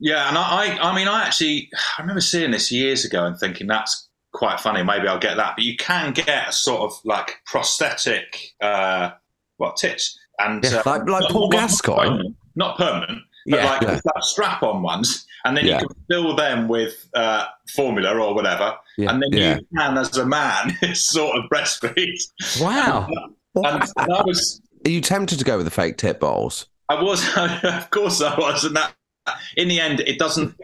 Yeah, 0.00 0.28
and 0.28 0.38
I, 0.38 0.42
I, 0.78 0.90
I 0.90 0.94
mean, 0.94 1.08
I 1.08 1.24
actually, 1.24 1.68
I 1.98 2.02
remember 2.02 2.20
seeing 2.20 2.52
this 2.52 2.70
years 2.70 3.04
ago 3.04 3.24
and 3.26 3.36
thinking 3.36 3.66
that's 3.66 4.07
quite 4.32 4.60
funny. 4.60 4.82
Maybe 4.82 5.08
I'll 5.08 5.18
get 5.18 5.36
that. 5.36 5.54
But 5.56 5.64
you 5.64 5.76
can 5.76 6.12
get 6.12 6.48
a 6.48 6.52
sort 6.52 6.80
of 6.82 6.92
like 7.04 7.36
prosthetic, 7.46 8.54
uh, 8.60 9.10
what 9.56 9.76
tits 9.76 10.18
and 10.38 10.62
Yeah, 10.64 10.76
uh, 10.78 10.82
like- 10.86 11.08
like 11.08 11.22
not- 11.22 11.30
Paul 11.30 11.48
Gascoigne? 11.48 12.34
not 12.54 12.76
permanent, 12.78 13.22
but 13.46 13.60
Yeah. 13.60 13.70
like 13.70 13.82
Yeah. 13.82 14.00
that 14.04 14.22
strap-on 14.24 14.82
ones, 14.82 15.26
and 15.44 15.56
then 15.56 15.66
Yeah. 15.66 15.80
you 15.80 15.88
can 15.88 15.96
fill 16.10 16.36
them 16.36 16.68
with 16.68 17.08
uh, 17.14 17.46
formula 17.74 18.16
or 18.18 18.34
whatever, 18.34 18.76
and 18.98 19.22
then 19.22 19.32
Yeah. 19.32 19.56
you 19.58 19.66
can, 19.76 19.96
as 19.98 20.16
a 20.16 20.24
man, 20.26 20.76
sort 20.94 21.36
of 21.38 21.44
breastfeed. 21.50 22.18
Wow. 22.60 23.08
And 23.56 23.82
I 23.96 24.22
was 24.24 24.60
Are 24.86 24.90
you 24.90 25.00
tempted 25.00 25.38
to 25.40 25.44
go 25.44 25.56
with 25.56 25.66
the 25.66 25.70
fake 25.72 25.96
tit 25.96 26.20
bowls? 26.20 26.66
I 26.88 27.02
was, 27.02 27.24
of 27.64 27.90
course, 27.90 28.20
I 28.22 28.38
was, 28.38 28.62
and 28.64 28.76
that 28.76 28.92
in 29.56 29.66
the 29.68 29.80
end, 29.80 29.98
it 30.00 30.18
doesn't. 30.18 30.54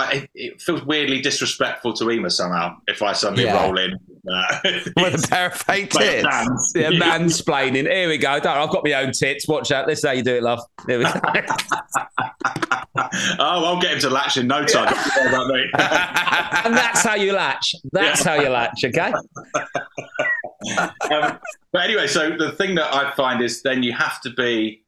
I, 0.00 0.12
it, 0.12 0.30
it 0.34 0.62
feels 0.62 0.84
weirdly 0.84 1.20
disrespectful 1.20 1.92
to 1.94 2.10
Ema 2.10 2.30
somehow 2.30 2.76
if 2.88 3.02
I 3.02 3.12
suddenly 3.12 3.44
Yeah. 3.44 3.62
roll 3.64 3.78
in. 3.78 3.92
Uh, 4.32 4.58
With 4.96 5.24
a 5.24 5.28
pair 5.28 5.46
of 5.46 5.54
fake 5.54 5.90
tits? 5.92 6.22
dance. 6.22 6.72
Yeah, 6.74 6.90
mansplaining. 6.92 7.90
Here 7.90 8.08
we 8.08 8.18
go. 8.18 8.38
Don't, 8.40 8.56
I've 8.58 8.70
got 8.70 8.84
my 8.84 8.92
own 8.94 9.12
tits. 9.12 9.48
Watch 9.48 9.70
out. 9.72 9.86
This 9.86 10.00
is 10.00 10.04
how 10.04 10.12
you 10.12 10.22
do 10.22 10.36
it, 10.36 10.42
love. 10.42 10.60
Here 10.86 10.98
we 10.98 11.04
go. 11.04 11.12
oh, 13.38 13.64
I'll 13.64 13.80
get 13.80 13.92
him 13.94 14.00
to 14.00 14.10
latch 14.10 14.36
in 14.36 14.46
no 14.46 14.64
time. 14.64 14.92
Me. 14.92 15.64
and 15.74 16.76
that's 16.76 17.02
how 17.02 17.14
you 17.14 17.32
latch. 17.32 17.74
That's 17.92 18.22
how 18.22 18.34
you 18.34 18.48
latch. 18.48 18.84
Okay. 18.84 19.12
um, 21.10 21.38
but 21.72 21.82
anyway, 21.82 22.06
so 22.06 22.36
the 22.36 22.52
thing 22.52 22.74
that 22.76 22.92
I 22.94 23.10
find 23.12 23.42
is 23.42 23.62
then 23.62 23.82
you 23.82 23.92
have 23.94 24.20
to 24.22 24.30
be 24.30 24.82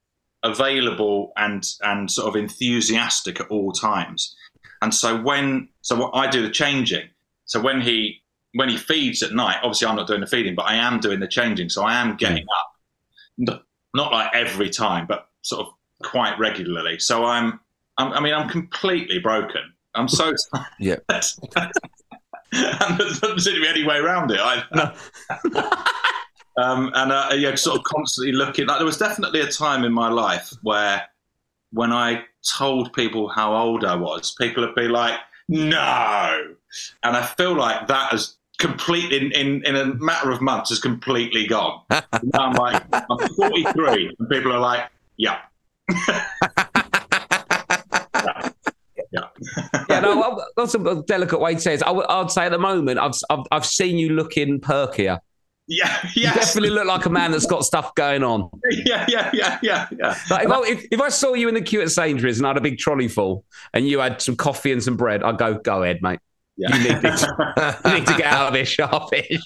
available 0.44 1.32
and 1.36 1.64
and 1.82 2.10
sort 2.10 2.28
of 2.28 2.36
enthusiastic 2.36 3.40
at 3.40 3.46
all 3.48 3.72
times. 3.72 4.36
And 4.82 4.92
so 4.92 5.20
when 5.20 5.68
so 5.80 5.96
what 5.96 6.10
I 6.14 6.28
do 6.28 6.42
the 6.42 6.50
changing. 6.50 7.08
So 7.46 7.60
when 7.60 7.80
he 7.80 8.22
when 8.54 8.68
he 8.68 8.76
feeds 8.76 9.22
at 9.22 9.32
night, 9.32 9.56
obviously 9.62 9.88
I'm 9.88 9.96
not 9.96 10.06
doing 10.06 10.20
the 10.20 10.26
feeding, 10.26 10.54
but 10.54 10.64
I 10.64 10.74
am 10.74 11.00
doing 11.00 11.20
the 11.20 11.28
changing. 11.28 11.70
So 11.70 11.84
I 11.84 11.94
am 11.94 12.16
getting 12.16 12.44
up, 13.48 13.64
not 13.94 14.12
like 14.12 14.30
every 14.34 14.68
time, 14.68 15.06
but 15.06 15.28
sort 15.42 15.66
of 15.66 15.72
quite 16.02 16.38
regularly. 16.38 16.98
So 16.98 17.24
I'm, 17.24 17.60
I'm 17.96 18.12
I 18.12 18.20
mean, 18.20 18.34
I'm 18.34 18.48
completely 18.48 19.18
broken. 19.18 19.72
I'm 19.94 20.08
so 20.08 20.34
tired. 20.54 20.66
Yeah. 20.78 20.96
and 22.52 22.98
there 22.98 23.08
doesn't 23.08 23.40
seem 23.40 23.54
to 23.54 23.60
be 23.60 23.68
any 23.68 23.84
way 23.84 23.96
around 23.96 24.30
it. 24.30 24.40
I, 24.40 24.94
um, 26.62 26.90
and 26.94 27.12
uh, 27.12 27.30
yeah, 27.34 27.54
sort 27.54 27.78
of 27.78 27.84
constantly 27.84 28.32
looking. 28.32 28.66
Like 28.66 28.78
there 28.78 28.86
was 28.86 28.98
definitely 28.98 29.40
a 29.40 29.48
time 29.48 29.84
in 29.84 29.92
my 29.92 30.08
life 30.08 30.52
where, 30.62 31.02
when 31.72 31.92
I 31.92 32.24
told 32.56 32.92
people 32.92 33.28
how 33.28 33.54
old 33.54 33.84
I 33.84 33.94
was, 33.96 34.34
people 34.38 34.64
would 34.64 34.74
be 34.74 34.88
like, 34.88 35.18
"No," 35.48 36.54
and 37.02 37.16
I 37.16 37.22
feel 37.22 37.54
like 37.54 37.88
that 37.88 38.10
has 38.10 38.36
completely 38.58 39.16
in, 39.16 39.32
in, 39.32 39.66
in 39.66 39.76
a 39.76 39.86
matter 39.94 40.30
of 40.30 40.40
months 40.40 40.70
has 40.70 40.78
completely 40.78 41.46
gone. 41.46 41.82
Now 41.90 42.46
I'm 42.46 42.54
like, 42.54 42.82
I'm 42.92 43.18
43, 43.36 44.14
and 44.18 44.28
people 44.28 44.52
are 44.52 44.60
like, 44.60 44.88
"Yeah." 45.16 45.38
yeah. 49.12 49.28
yeah, 49.88 50.00
no, 50.00 50.42
that's 50.56 50.74
a 50.74 51.02
delicate 51.06 51.40
way 51.40 51.54
to 51.54 51.60
say 51.60 51.74
it. 51.74 51.82
I 51.82 51.90
would, 51.90 52.06
I'd 52.06 52.30
say 52.30 52.46
at 52.46 52.52
the 52.52 52.58
moment, 52.58 52.98
I've, 52.98 53.14
I've, 53.30 53.44
I've 53.50 53.66
seen 53.66 53.98
you 53.98 54.10
looking 54.10 54.60
perkier. 54.60 55.18
Yeah, 55.68 56.06
You 56.14 56.24
definitely 56.24 56.70
look 56.70 56.86
like 56.86 57.06
a 57.06 57.10
man 57.10 57.30
that's 57.30 57.46
got 57.46 57.64
stuff 57.64 57.94
going 57.94 58.22
on. 58.22 58.50
yeah, 58.70 59.06
yeah, 59.08 59.30
yeah, 59.32 59.58
yeah, 59.62 59.88
yeah. 59.98 60.18
Like 60.30 60.44
if, 60.44 60.50
I, 60.50 60.60
if, 60.66 60.86
if 60.90 61.00
I 61.00 61.08
saw 61.08 61.34
you 61.34 61.48
in 61.48 61.54
the 61.54 61.62
queue 61.62 61.80
at 61.82 61.90
Sainsbury's 61.90 62.38
and 62.38 62.46
I 62.46 62.50
had 62.50 62.56
a 62.56 62.60
big 62.60 62.78
trolley 62.78 63.08
full 63.08 63.44
and 63.72 63.86
you 63.86 64.00
had 64.00 64.20
some 64.20 64.36
coffee 64.36 64.72
and 64.72 64.82
some 64.82 64.96
bread, 64.96 65.22
I'd 65.22 65.38
go, 65.38 65.54
go 65.54 65.82
ahead, 65.82 66.00
mate. 66.02 66.18
yeah. 66.56 66.76
You 66.76 66.92
need 66.92 67.02
this. 67.02 67.22
You 67.84 67.92
need 67.94 68.06
to 68.06 68.16
get 68.16 68.26
out 68.26 68.48
of 68.48 68.54
this 68.54 68.68
sharpish. 68.68 69.38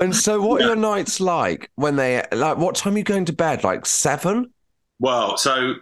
And 0.00 0.14
so, 0.14 0.40
what 0.40 0.62
are 0.62 0.66
your 0.66 0.76
nights 0.76 1.20
like 1.20 1.70
when 1.74 1.96
they 1.96 2.22
like? 2.32 2.56
What 2.56 2.76
time 2.76 2.94
are 2.94 2.98
you 2.98 3.04
going 3.04 3.24
to 3.24 3.32
bed? 3.32 3.64
Like 3.64 3.84
seven? 3.84 4.52
Well, 5.00 5.36
so 5.36 5.74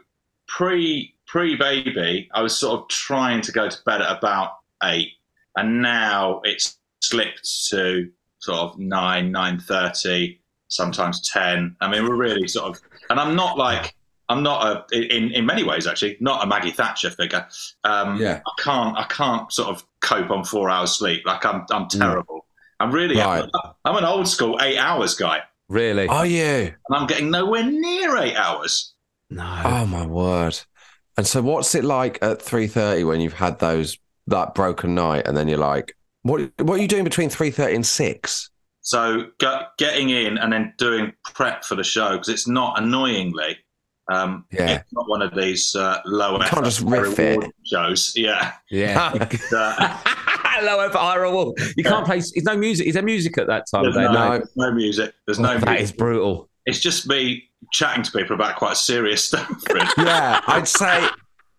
pre 0.48 1.14
pre 1.26 1.54
baby, 1.54 2.28
I 2.32 2.40
was 2.40 2.58
sort 2.58 2.80
of 2.80 2.88
trying 2.88 3.42
to 3.42 3.52
go 3.52 3.68
to 3.68 3.78
bed 3.84 4.00
at 4.00 4.16
about 4.16 4.52
eight, 4.84 5.10
and 5.56 5.82
now 5.82 6.40
it's 6.44 6.78
slipped 7.08 7.48
to 7.70 8.10
sort 8.38 8.58
of 8.58 8.78
nine, 8.78 9.30
nine 9.32 9.58
thirty, 9.58 10.40
sometimes 10.68 11.28
ten. 11.28 11.76
I 11.80 11.88
mean, 11.90 12.04
we're 12.04 12.16
really 12.16 12.48
sort 12.48 12.76
of, 12.76 12.80
and 13.10 13.18
I'm 13.20 13.34
not 13.34 13.56
like 13.58 13.94
I'm 14.28 14.42
not 14.42 14.86
a 14.92 15.14
in 15.14 15.30
in 15.32 15.46
many 15.46 15.62
ways 15.64 15.86
actually 15.86 16.16
not 16.20 16.42
a 16.44 16.46
Maggie 16.46 16.70
Thatcher 16.70 17.10
figure. 17.10 17.46
Um, 17.84 18.20
Yeah. 18.20 18.40
I 18.46 18.62
can't 18.62 18.96
I 18.96 19.04
can't 19.04 19.50
sort 19.52 19.68
of 19.68 19.84
cope 20.00 20.30
on 20.30 20.44
four 20.44 20.68
hours 20.70 20.92
sleep. 20.92 21.22
Like 21.26 21.44
I'm 21.44 21.64
I'm 21.70 21.88
terrible. 21.88 22.46
I'm 22.80 22.90
really 22.92 23.16
Right. 23.16 23.48
I'm 23.84 23.96
an 23.96 24.04
old 24.04 24.28
school 24.28 24.58
eight 24.60 24.78
hours 24.78 25.14
guy, 25.14 25.40
Really? 25.68 26.06
Are 26.08 26.26
you? 26.26 26.42
and 26.88 26.96
I'm 26.96 27.06
getting 27.06 27.30
nowhere 27.30 27.64
near 27.64 28.16
eight 28.18 28.36
hours. 28.36 28.92
No. 29.30 29.62
Oh 29.64 29.86
my 29.86 30.06
word! 30.06 30.60
And 31.16 31.26
so, 31.26 31.40
what's 31.42 31.74
it 31.74 31.84
like 31.84 32.18
at 32.22 32.40
three 32.42 32.66
thirty 32.68 33.02
when 33.02 33.20
you've 33.20 33.32
had 33.32 33.58
those 33.58 33.98
that 34.28 34.54
broken 34.54 34.94
night, 34.94 35.26
and 35.26 35.36
then 35.36 35.48
you're 35.48 35.58
like, 35.58 35.95
what? 36.28 36.40
What 36.60 36.78
are 36.78 36.82
you 36.82 36.88
doing 36.88 37.04
between 37.04 37.28
three 37.30 37.50
thirty 37.50 37.74
and 37.74 37.84
six? 37.86 38.50
So 38.82 39.24
get, 39.40 39.70
getting 39.78 40.10
in 40.10 40.38
and 40.38 40.52
then 40.52 40.72
doing 40.78 41.12
prep 41.24 41.64
for 41.64 41.74
the 41.74 41.82
show 41.82 42.12
because 42.12 42.28
it's 42.28 42.46
not 42.46 42.80
annoyingly. 42.80 43.56
Um, 44.12 44.44
Yeah. 44.52 44.76
it's 44.76 44.92
not 44.92 45.08
one 45.08 45.20
of 45.22 45.34
these 45.34 45.74
uh, 45.74 45.98
low 46.04 46.36
effort 46.36 46.62
just 46.64 46.80
riff 46.82 47.18
reward 47.18 47.44
it. 47.46 47.50
shows. 47.64 48.12
Yeah, 48.14 48.52
Yeah. 48.70 49.12
Uh, 49.52 49.98
Low 50.62 50.78
effort, 50.80 50.96
high 50.98 51.16
reward. 51.16 51.58
You 51.76 51.84
can't 51.84 52.06
play. 52.06 52.16
There's 52.20 52.44
no 52.44 52.56
music. 52.56 52.86
Is 52.86 52.94
there 52.94 53.02
music 53.02 53.36
at 53.36 53.46
that 53.48 53.64
time 53.70 53.84
of 53.84 53.92
there's 53.92 54.06
day? 54.08 54.14
no, 54.14 54.38
No. 54.38 54.44
no 54.56 54.72
music. 54.72 55.12
There's 55.26 55.38
no. 55.38 55.58
That 55.58 55.66
music. 55.68 55.82
is 55.82 55.92
brutal. 55.92 56.48
It's 56.64 56.78
just 56.80 57.06
me 57.06 57.50
chatting 57.74 58.02
to 58.04 58.10
people 58.10 58.34
about 58.34 58.56
quite 58.56 58.78
serious 58.78 59.22
stuff. 59.26 59.50
really. 59.68 59.86
Yeah, 59.98 60.40
I'd 60.46 60.66
say 60.66 61.06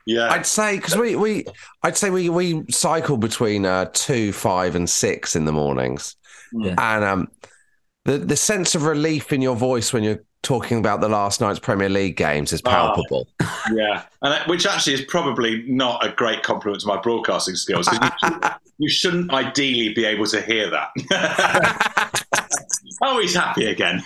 Yeah, 0.08 0.30
I'd 0.32 0.46
say 0.46 0.78
because 0.78 0.96
we 0.96 1.16
we 1.18 1.46
I'd 1.84 1.98
say 1.98 2.10
we 2.10 2.30
we 2.30 2.64
cycle 2.72 3.18
between 3.18 3.66
uh, 3.66 3.90
two, 3.94 4.32
five, 4.32 4.74
and 4.76 4.90
six 4.90 5.36
in 5.36 5.44
the 5.46 5.52
mornings, 5.52 6.16
Yeah. 6.54 6.76
and 6.78 7.04
um, 7.04 7.28
the 8.06 8.18
the 8.18 8.38
sense 8.38 8.74
of 8.74 8.84
relief 8.84 9.34
in 9.34 9.42
your 9.42 9.56
voice 9.58 9.92
when 9.92 10.04
you're 10.04 10.24
talking 10.44 10.80
about 10.80 11.02
the 11.02 11.10
last 11.10 11.42
night's 11.42 11.60
Premier 11.60 11.90
League 11.90 12.16
games 12.16 12.54
is 12.54 12.62
palpable. 12.62 13.28
yeah, 13.74 14.04
and 14.22 14.32
that- 14.34 14.48
which 14.48 14.66
actually 14.66 14.94
is 14.94 15.02
probably 15.10 15.64
not 15.68 16.06
a 16.06 16.10
great 16.14 16.42
compliment 16.42 16.80
to 16.82 16.88
my 16.88 16.96
broadcasting 17.02 17.56
skills. 17.56 17.86
'cause 17.88 18.00
You, 18.02 18.10
shouldn't- 18.30 18.54
you 18.78 18.90
shouldn't 18.90 19.34
ideally 19.34 19.94
be 19.94 20.06
able 20.06 20.26
to 20.28 20.42
hear 20.42 20.70
that. 20.70 20.90
oh, 23.02 23.20
he's 23.20 23.36
happy 23.36 23.66
again. 23.66 24.02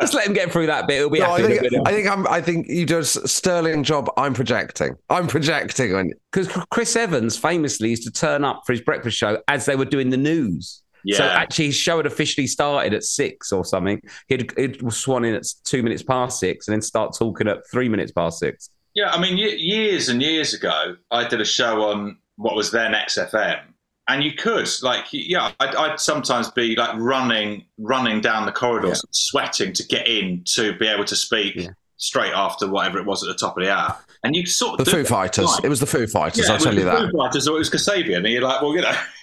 Just 0.00 0.14
let 0.14 0.26
him 0.26 0.32
get 0.32 0.50
through 0.52 0.66
that 0.66 0.86
bit. 0.86 0.98
He'll 0.98 1.10
be 1.10 1.18
No, 1.20 1.32
I 1.32 1.42
think 1.42 1.62
I 1.86 1.92
think 1.92 2.08
I'm 2.08 2.26
I 2.28 2.40
think 2.40 2.66
you 2.68 2.86
do 2.86 2.96
a 2.96 3.00
s- 3.00 3.18
sterling 3.30 3.82
job. 3.82 4.10
I'm 4.16 4.34
projecting. 4.34 4.94
I'm 5.10 5.26
projecting 5.26 5.94
on 5.94 6.12
Because 6.32 6.48
Chris 6.70 6.96
Evans 6.96 7.36
famously 7.36 7.90
used 7.90 8.04
to 8.04 8.10
turn 8.10 8.44
up 8.44 8.62
for 8.66 8.72
his 8.72 8.80
breakfast 8.82 9.16
show 9.16 9.38
as 9.48 9.66
they 9.66 9.76
were 9.76 9.84
doing 9.84 10.10
the 10.10 10.16
news. 10.16 10.82
yeah, 11.04 11.16
So 11.18 11.24
actually, 11.24 11.66
his 11.66 11.76
show 11.76 11.96
had 11.98 12.06
officially 12.06 12.46
started 12.46 12.94
at 12.94 13.02
six 13.04 13.52
or 13.52 13.64
something. 13.64 14.00
He'd, 14.28 14.50
he'd 14.56 14.92
swan 14.92 15.24
in 15.24 15.34
at 15.34 15.44
two 15.64 15.82
minutes 15.82 16.02
past 16.02 16.40
six 16.40 16.66
and 16.68 16.72
then 16.74 16.82
start 16.82 17.14
talking 17.18 17.48
at 17.48 17.58
three 17.70 17.88
minutes 17.88 18.12
past 18.12 18.38
six. 18.38 18.70
Yeah, 18.94 19.10
I 19.10 19.20
mean, 19.20 19.36
years 19.36 20.08
and 20.08 20.22
years 20.22 20.54
ago, 20.54 20.96
I 21.10 21.28
did 21.28 21.40
a 21.40 21.44
show 21.44 21.82
on 21.82 22.16
what 22.36 22.54
was 22.56 22.70
then 22.70 22.92
XFM, 22.92 23.60
and 24.08 24.22
you 24.22 24.32
could 24.34 24.68
like, 24.82 25.06
yeah, 25.12 25.52
I'd, 25.60 25.74
I'd 25.74 26.00
sometimes 26.00 26.50
be 26.50 26.76
like 26.76 26.94
running, 26.98 27.64
running 27.78 28.20
down 28.20 28.46
the 28.46 28.52
corridors, 28.52 29.04
sweating 29.10 29.72
to 29.74 29.86
get 29.86 30.06
in 30.08 30.42
to 30.54 30.76
be 30.78 30.86
able 30.86 31.04
to 31.06 31.16
speak 31.16 31.56
Yeah. 31.56 31.68
straight 31.96 32.32
after 32.32 32.68
whatever 32.68 32.98
it 32.98 33.06
was 33.06 33.22
at 33.22 33.28
the 33.28 33.34
top 33.34 33.56
of 33.58 33.64
the 33.64 33.72
hour, 33.72 33.96
and 34.22 34.34
you 34.36 34.46
sort 34.46 34.78
of 34.80 34.84
the 34.86 34.90
Foo 34.90 35.04
Fighters. 35.04 35.50
It 35.64 35.68
was 35.68 35.80
the 35.80 35.86
Foo 35.86 36.06
Fighters. 36.06 36.46
Yeah, 36.46 36.54
I'll 36.54 36.58
tell 36.60 36.74
you 36.74 36.84
the 36.84 36.90
that. 36.90 37.10
Foo 37.10 37.18
Fighters 37.18 37.48
or 37.48 37.56
it 37.56 37.58
was 37.58 37.70
Kasabian, 37.70 38.18
and 38.18 38.26
you're 38.28 38.42
like, 38.42 38.60
well, 38.62 38.74
you 38.74 38.82
know, 38.82 38.96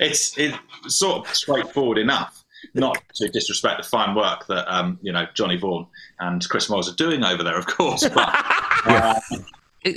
it's 0.00 0.36
it's 0.38 0.56
sort 0.88 1.26
of 1.28 1.34
straightforward 1.34 1.98
enough. 1.98 2.44
Not 2.74 2.96
to 3.16 3.28
disrespect 3.28 3.82
the 3.82 3.88
fine 3.88 4.14
work 4.14 4.46
that 4.46 4.72
um, 4.72 4.98
you 5.02 5.12
know 5.12 5.26
Johnny 5.34 5.56
Vaughan 5.56 5.86
and 6.20 6.48
Chris 6.48 6.68
Moyles 6.68 6.90
are 6.90 6.94
doing 6.96 7.24
over 7.24 7.42
there, 7.42 7.58
of 7.58 7.66
course. 7.66 8.08
But 8.08 8.28
uh, 8.86 9.14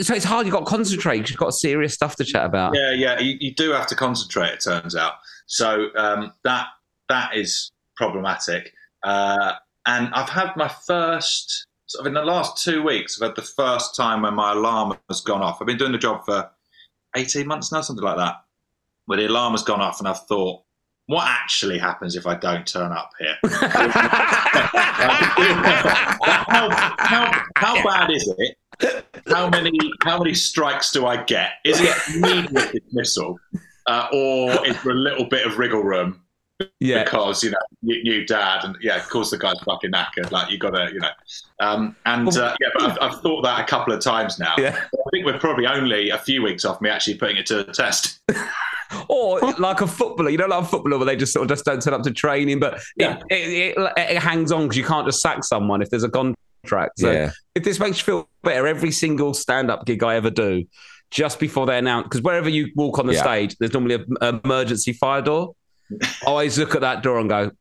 so 0.02 0.14
it's 0.16 0.26
hard. 0.26 0.46
You've 0.46 0.54
got 0.54 0.62
to 0.62 0.66
concentrate 0.66 1.30
you've 1.30 1.38
got 1.38 1.54
serious 1.54 1.94
stuff 1.94 2.16
to 2.18 2.24
chat 2.24 2.46
about. 2.46 2.76
yeah, 2.76 2.92
yeah, 2.92 3.20
you, 3.20 3.38
you 3.40 3.54
do 3.54 3.72
have 3.72 3.88
to 3.88 3.96
concentrate. 3.96 4.54
It 4.54 4.62
turns 4.62 4.96
out, 4.96 5.14
so 5.46 5.90
um, 5.96 6.34
that 6.44 6.68
that 7.10 7.36
is 7.36 7.72
problematic. 7.96 8.74
Uh, 9.04 9.54
and 9.86 10.14
I've 10.14 10.30
had 10.30 10.56
my 10.56 10.68
first 10.68 11.68
sort 11.86 12.02
of 12.02 12.08
in 12.08 12.14
the 12.14 12.24
last 12.24 12.64
two 12.64 12.82
weeks. 12.82 13.22
I've 13.22 13.30
had 13.30 13.36
the 13.36 13.44
first 13.44 13.96
time 13.96 14.24
when 14.24 14.34
my 14.34 14.54
alarm 14.54 14.98
has 15.10 15.22
gone 15.22 15.42
off. 15.42 15.58
I've 15.62 15.68
been 15.68 15.78
doing 15.78 15.92
the 15.92 15.98
job 15.98 16.26
for 16.26 16.50
eighteen 17.16 17.48
months 17.48 17.72
now, 17.72 17.82
something 17.82 18.04
like 18.04 18.18
that, 18.18 18.36
where 19.06 19.20
the 19.20 19.28
alarm 19.28 19.54
has 19.54 19.64
gone 19.64 19.82
off, 19.82 20.00
and 20.00 20.08
I've 20.08 20.26
thought, 20.26 20.64
what 21.06 21.28
actually 21.28 21.78
happens 21.78 22.16
if 22.16 22.26
I 22.26 22.36
don't 22.36 22.66
turn 22.66 22.92
up 22.92 23.12
here? 23.20 23.36
how, 26.26 26.70
how, 26.98 27.44
how 27.58 27.84
bad 27.84 28.10
is 28.10 28.34
it? 28.40 28.58
How 29.28 29.50
many 29.50 29.78
how 30.04 30.20
many 30.20 30.34
strikes 30.34 30.92
do 30.92 31.06
I 31.06 31.24
get? 31.24 31.54
Is 31.64 31.80
it 31.82 31.96
immediate 32.16 32.72
dismissal, 32.74 33.40
uh, 33.88 34.08
or 34.14 34.68
is 34.68 34.82
there 34.84 34.94
a 34.94 34.96
little 34.96 35.26
bit 35.26 35.46
of 35.46 35.58
wriggle 35.58 35.84
room 35.84 36.22
yeah. 36.80 37.04
because 37.04 37.44
you 37.44 37.52
know 37.52 37.58
new, 37.82 38.04
new 38.04 38.26
dad 38.26 38.64
and 38.64 38.78
yeah, 38.82 38.98
of 38.98 39.10
course 39.10 39.32
the 39.32 39.38
guy's 39.38 39.60
fucking 39.66 39.92
knackered. 39.92 40.32
Like 40.32 40.52
you 40.52 40.58
got 40.58 40.72
to 40.72 40.90
you 40.94 41.00
know, 41.00 41.10
um, 41.60 41.96
and 42.06 42.28
uh, 42.38 42.56
yeah, 42.62 42.68
but 42.74 42.84
I've, 42.84 42.98
I've 43.02 43.22
thought 43.22 43.42
that 43.44 43.60
a 43.60 43.64
couple 43.66 43.94
of 43.94 44.02
times 44.02 44.40
now. 44.40 44.56
Yeah. 44.58 44.76
I 44.94 45.10
think 45.12 45.26
we're 45.26 45.40
probably 45.40 45.68
only 45.68 46.10
a 46.10 46.18
few 46.18 46.42
weeks 46.42 46.66
off 46.66 46.82
me 46.82 46.90
actually 46.90 47.16
putting 47.18 47.38
it 47.38 47.46
to 47.48 47.64
the 47.64 47.72
test. 47.72 48.20
Or 49.10 49.40
like 49.54 49.82
a 49.82 49.88
footballer, 49.88 50.30
you 50.30 50.38
know, 50.38 50.46
like 50.46 50.64
a 50.64 50.68
footballer 50.68 50.98
where 50.98 51.08
they 51.08 51.16
just 51.16 51.34
sort 51.34 51.44
of 51.44 51.50
just 51.50 51.66
don't 51.66 51.82
turn 51.82 51.94
up 51.94 52.04
to 52.04 52.12
training, 52.12 52.60
but 52.60 52.80
Yeah. 52.96 53.20
it, 53.30 53.34
it, 53.34 53.78
it, 53.78 53.94
it 53.98 54.22
hangs 54.22 54.52
on 54.52 54.64
because 54.64 54.78
you 54.78 54.86
can't 54.86 55.06
just 55.08 55.22
sack 55.22 55.44
someone 55.44 55.82
if 55.82 55.90
there's 55.90 56.04
a 56.04 56.10
contract. 56.10 56.40
So 56.98 57.12
Yeah. 57.12 57.32
if 57.56 57.64
this 57.64 57.80
makes 57.80 57.98
you 58.00 58.04
feel 58.04 58.30
better, 58.44 58.68
every 58.68 58.92
single 58.92 59.34
stand-up 59.34 59.86
gig 59.86 60.04
I 60.04 60.16
ever 60.16 60.30
do, 60.30 60.66
just 61.12 61.40
before 61.40 61.66
they 61.66 61.78
announce, 61.78 62.06
because 62.06 62.22
wherever 62.22 62.50
you 62.50 62.72
walk 62.76 63.00
on 63.00 63.08
the 63.08 63.14
Yeah. 63.14 63.22
stage, 63.24 63.56
there's 63.60 63.74
normally 63.74 64.06
an 64.22 64.42
emergency 64.44 64.94
fire 64.94 65.22
door. 65.22 65.56
I 66.02 66.08
always 66.26 66.58
look 66.58 66.76
at 66.76 66.82
that 66.82 67.04
door 67.04 67.20
and 67.20 67.30
go, 67.30 67.52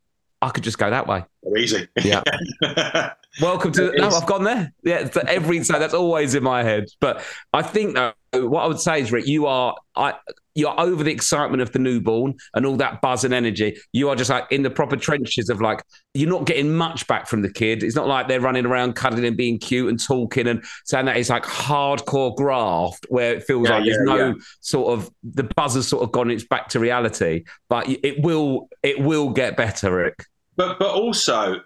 I 0.43 0.51
could 0.51 0.65
just 0.65 0.79
go 0.79 0.91
that 0.91 1.07
way. 1.07 1.25
Oh, 1.47 1.57
easy. 1.57 1.89
Yeah. 2.03 2.23
Welcome 3.41 3.73
to 3.73 3.93
no. 3.97 4.09
I've 4.09 4.27
gone 4.27 4.45
there. 4.45 4.73
Yeah, 4.85 5.11
so 5.11 5.23
every 5.27 5.65
so 5.65 5.79
that's 5.79 5.95
always 5.95 6.35
in 6.35 6.43
my 6.45 6.63
head. 6.63 6.85
But 7.01 7.25
I 7.53 7.63
think 7.63 7.95
though, 7.97 8.13
what 8.41 8.65
I 8.65 8.67
would 8.67 8.81
say 8.81 9.01
is, 9.01 9.13
Rick, 9.13 9.27
you 9.27 9.47
are 9.47 9.77
I, 9.97 10.15
you're 10.55 10.79
over 10.79 11.03
the 11.03 11.11
excitement 11.11 11.63
of 11.63 11.73
the 11.73 11.79
newborn 11.79 12.35
and 12.55 12.65
all 12.65 12.77
that 12.77 13.01
buzz 13.01 13.25
and 13.25 13.35
energy. 13.35 13.77
You 13.93 14.09
are 14.09 14.17
just 14.17 14.31
like 14.31 14.47
in 14.51 14.63
the 14.63 14.71
proper 14.71 14.97
trenches 14.97 15.49
of 15.49 15.61
like 15.61 15.83
you're 16.15 16.29
not 16.31 16.47
getting 16.47 16.73
much 16.73 17.07
back 17.07 17.27
from 17.29 17.43
the 17.43 17.53
kid. 17.53 17.83
It's 17.83 17.97
not 17.97 18.07
like 18.07 18.29
they're 18.29 18.41
running 18.41 18.67
around 18.67 18.95
cuddling 18.95 19.25
and 19.25 19.37
being 19.37 19.59
cute 19.59 19.89
and 19.89 20.03
talking 20.03 20.47
and 20.47 20.65
saying 20.85 21.07
that 21.07 21.17
it's 21.17 21.31
like 21.31 21.45
hardcore 21.45 22.37
graft 22.37 23.07
where 23.09 23.35
it 23.35 23.45
feels 23.45 23.69
Yeah, 23.69 23.77
like 23.77 23.85
there's 23.85 23.99
no 24.07 24.17
yeah. 24.29 24.33
sort 24.61 24.99
of 24.99 25.11
the 25.23 25.45
buzz 25.45 25.75
has 25.75 25.89
sort 25.89 26.03
of 26.05 26.13
gone. 26.13 26.31
It's 26.31 26.47
back 26.47 26.69
to 26.71 26.81
reality, 26.81 27.45
but 27.69 27.89
it 27.89 28.21
will 28.23 28.69
it 28.83 29.01
will 29.01 29.31
get 29.31 29.57
better, 29.57 29.95
Rick. 29.95 30.25
But 30.57 30.79
but 30.79 30.91
also, 30.95 31.61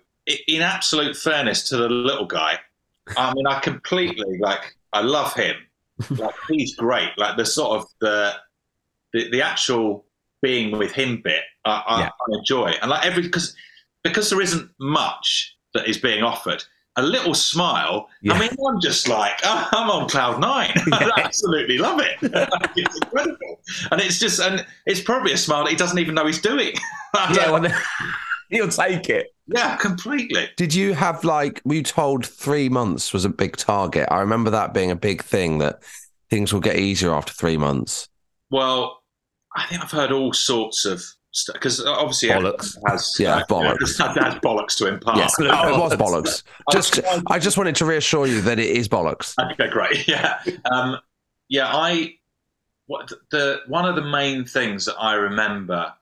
in 0.46 0.62
absolute 0.62 1.16
fairness 1.16 1.68
to 1.68 1.76
the 1.76 1.88
little 1.88 2.26
guy, 2.26 2.58
I 3.16 3.34
mean, 3.34 3.46
I 3.46 3.60
completely 3.60 4.38
like. 4.38 4.74
I 4.90 5.02
love 5.02 5.34
him. 5.34 5.54
Like 6.10 6.34
he's 6.48 6.74
great. 6.76 7.10
Like 7.16 7.36
the 7.36 7.44
sort 7.46 7.80
of 7.80 7.86
the 8.00 8.34
the, 9.12 9.30
the 9.30 9.42
actual 9.42 10.04
being 10.42 10.76
with 10.78 10.92
him 10.92 11.20
bit, 11.22 11.42
I, 11.64 11.82
I, 11.86 12.00
Yeah. 12.00 12.08
I 12.08 12.38
enjoy. 12.38 12.66
And 12.80 12.90
like 12.90 13.04
every 13.04 13.22
because 13.22 13.54
because 14.04 14.30
there 14.30 14.40
isn't 14.40 14.70
much 14.78 15.56
that 15.74 15.88
is 15.88 15.98
being 15.98 16.22
offered. 16.22 16.62
A 16.96 17.02
little 17.02 17.34
smile. 17.34 18.08
Yeah. 18.22 18.32
I 18.32 18.40
mean, 18.40 18.50
I'm 18.68 18.80
just 18.80 19.08
like 19.08 19.34
oh, 19.44 19.68
I'm 19.72 19.90
on 19.90 20.08
cloud 20.08 20.40
nine. 20.40 20.72
I 20.92 21.10
absolutely 21.24 21.78
love 21.78 22.00
it. 22.00 22.16
it's 22.76 22.96
incredible, 22.96 23.60
and 23.92 24.00
it's 24.00 24.18
just 24.18 24.40
and 24.40 24.66
it's 24.86 25.00
probably 25.00 25.32
a 25.32 25.36
smile 25.36 25.64
that 25.64 25.70
he 25.70 25.76
doesn't 25.76 25.98
even 25.98 26.14
know 26.14 26.26
he's 26.26 26.40
doing. 26.40 26.74
Yeah, 27.32 27.50
well, 27.50 27.70
he'll 28.50 28.68
take 28.68 29.08
it. 29.08 29.28
yeah, 29.46 29.76
completely. 29.76 30.48
Did 30.56 30.74
you 30.74 30.94
have 30.94 31.24
like 31.24 31.60
were 31.64 31.74
you 31.74 31.82
told 31.82 32.26
three 32.26 32.68
months 32.68 33.12
was 33.12 33.24
a 33.24 33.28
big 33.30 33.56
target? 33.56 34.08
I 34.10 34.20
remember 34.20 34.50
that 34.50 34.74
being 34.74 34.90
a 34.90 34.96
big 34.96 35.22
thing 35.22 35.58
that 35.58 35.82
things 36.30 36.52
will 36.52 36.60
get 36.60 36.76
easier 36.76 37.12
after 37.12 37.32
three 37.32 37.56
months. 37.56 38.08
Well, 38.50 39.02
I 39.56 39.66
think 39.66 39.82
I've 39.82 39.90
heard 39.90 40.12
all 40.12 40.32
sorts 40.32 40.84
of 40.84 41.02
stuff 41.30 41.54
because 41.54 41.84
obviously 41.84 42.28
Bollocks. 42.30 42.76
has 42.86 43.14
Yeah, 43.18 43.36
uh, 43.36 43.44
bollocks. 43.46 43.98
has, 43.98 44.16
has 44.16 44.34
bollocks 44.36 44.76
to 44.78 44.86
impart. 44.86 45.16
Yes, 45.18 45.32
absolute 45.32 45.50
oh, 45.54 45.68
it 45.74 45.78
was 45.78 45.92
bollocks. 45.94 46.42
bollocks. 46.68 46.72
Just 46.72 47.00
I 47.28 47.38
just 47.38 47.56
wanted 47.56 47.76
to 47.76 47.84
reassure 47.84 48.26
you 48.26 48.40
that 48.42 48.58
it 48.58 48.70
is 48.70 48.88
bollocks. 48.88 49.34
Okay, 49.52 49.68
great. 49.68 50.06
Yeah, 50.08 50.40
um, 50.70 50.98
yeah. 51.48 51.68
I 51.72 52.14
what 52.86 53.10
the 53.30 53.60
one 53.66 53.84
of 53.84 53.96
the 53.96 54.02
main 54.04 54.44
things 54.44 54.84
that 54.86 54.96
I 54.98 55.14
remember 55.14 55.92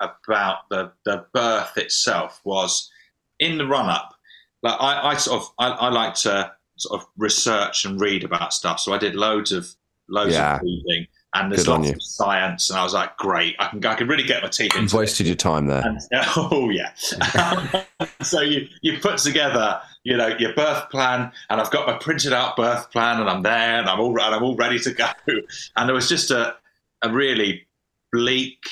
about 0.00 0.68
the 0.70 0.92
the 1.04 1.24
birth 1.32 1.76
itself 1.76 2.40
was 2.44 2.90
in 3.38 3.58
the 3.58 3.66
run 3.66 3.88
up. 3.88 4.14
Like 4.62 4.76
I, 4.80 5.10
I 5.10 5.16
sort 5.16 5.42
of 5.42 5.48
I, 5.58 5.68
I 5.68 5.88
like 5.90 6.14
to 6.14 6.52
sort 6.76 7.00
of 7.00 7.06
research 7.16 7.84
and 7.84 8.00
read 8.00 8.24
about 8.24 8.52
stuff, 8.52 8.80
so 8.80 8.92
I 8.92 8.98
did 8.98 9.14
loads 9.14 9.52
of 9.52 9.68
loads 10.08 10.34
Yeah. 10.34 10.56
of 10.56 10.62
reading. 10.62 11.06
And 11.36 11.50
there's 11.50 11.64
Good 11.64 11.70
lots 11.72 11.90
of 11.90 12.00
science, 12.00 12.70
and 12.70 12.78
I 12.78 12.84
was 12.84 12.94
like, 12.94 13.16
"Great! 13.16 13.56
I 13.58 13.66
can, 13.66 13.84
I 13.84 13.96
can 13.96 14.06
really 14.06 14.22
get 14.22 14.40
my 14.40 14.48
teeth 14.48 14.76
into 14.76 14.94
it." 14.96 15.00
wasted 15.00 15.26
your 15.26 15.34
time 15.34 15.66
there. 15.66 15.82
And, 15.84 16.00
oh 16.36 16.70
yeah. 16.70 16.92
so 18.22 18.40
you 18.40 18.68
you 18.82 18.98
put 19.00 19.18
together 19.18 19.80
you 20.04 20.16
know 20.16 20.28
your 20.38 20.54
birth 20.54 20.88
plan, 20.90 21.32
and 21.50 21.60
I've 21.60 21.72
got 21.72 21.88
my 21.88 21.94
printed 21.94 22.32
out 22.32 22.56
birth 22.56 22.88
plan, 22.92 23.18
and 23.20 23.28
I'm 23.28 23.42
there, 23.42 23.80
and 23.80 23.88
I'm 23.88 23.98
all 23.98 24.10
and 24.10 24.32
I'm 24.32 24.44
all 24.44 24.54
ready 24.54 24.78
to 24.78 24.92
go. 24.92 25.06
And 25.76 25.88
there 25.88 25.94
was 25.94 26.08
just 26.08 26.30
a 26.30 26.54
a 27.02 27.10
really 27.12 27.66
bleak 28.12 28.62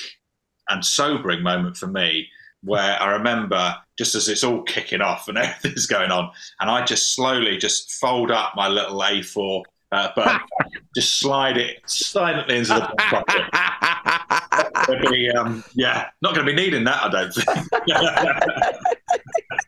and 0.69 0.85
sobering 0.85 1.43
moment 1.43 1.77
for 1.77 1.87
me 1.87 2.29
where 2.65 3.01
I 3.01 3.13
remember 3.13 3.75
just 3.99 4.15
as 4.15 4.29
it's 4.29 4.45
all 4.45 4.63
kicking 4.63 5.01
off 5.01 5.29
and 5.29 5.37
everything's 5.39 5.87
going 5.87 6.11
on, 6.11 6.31
and 6.61 6.71
I 6.71 6.85
just 6.85 7.15
slowly 7.15 7.59
just 7.59 7.93
fold 7.93 8.31
up 8.31 8.55
my 8.57 8.69
little 8.69 9.01
A4 9.01 9.65
uh, 9.93 10.39
just 10.97 11.21
slide 11.21 11.57
it 11.59 11.79
silently 11.87 12.57
into 12.59 12.75
the 12.75 12.81
pocket. 12.99 13.43
Be, 15.11 15.31
um, 15.31 15.63
yeah, 15.75 16.09
not 16.23 16.35
going 16.35 16.47
to 16.47 16.53
be 16.53 16.57
needing 16.57 16.85
that, 16.85 17.03
I 17.05 17.09
don't 17.09 17.33
think. 17.33 17.49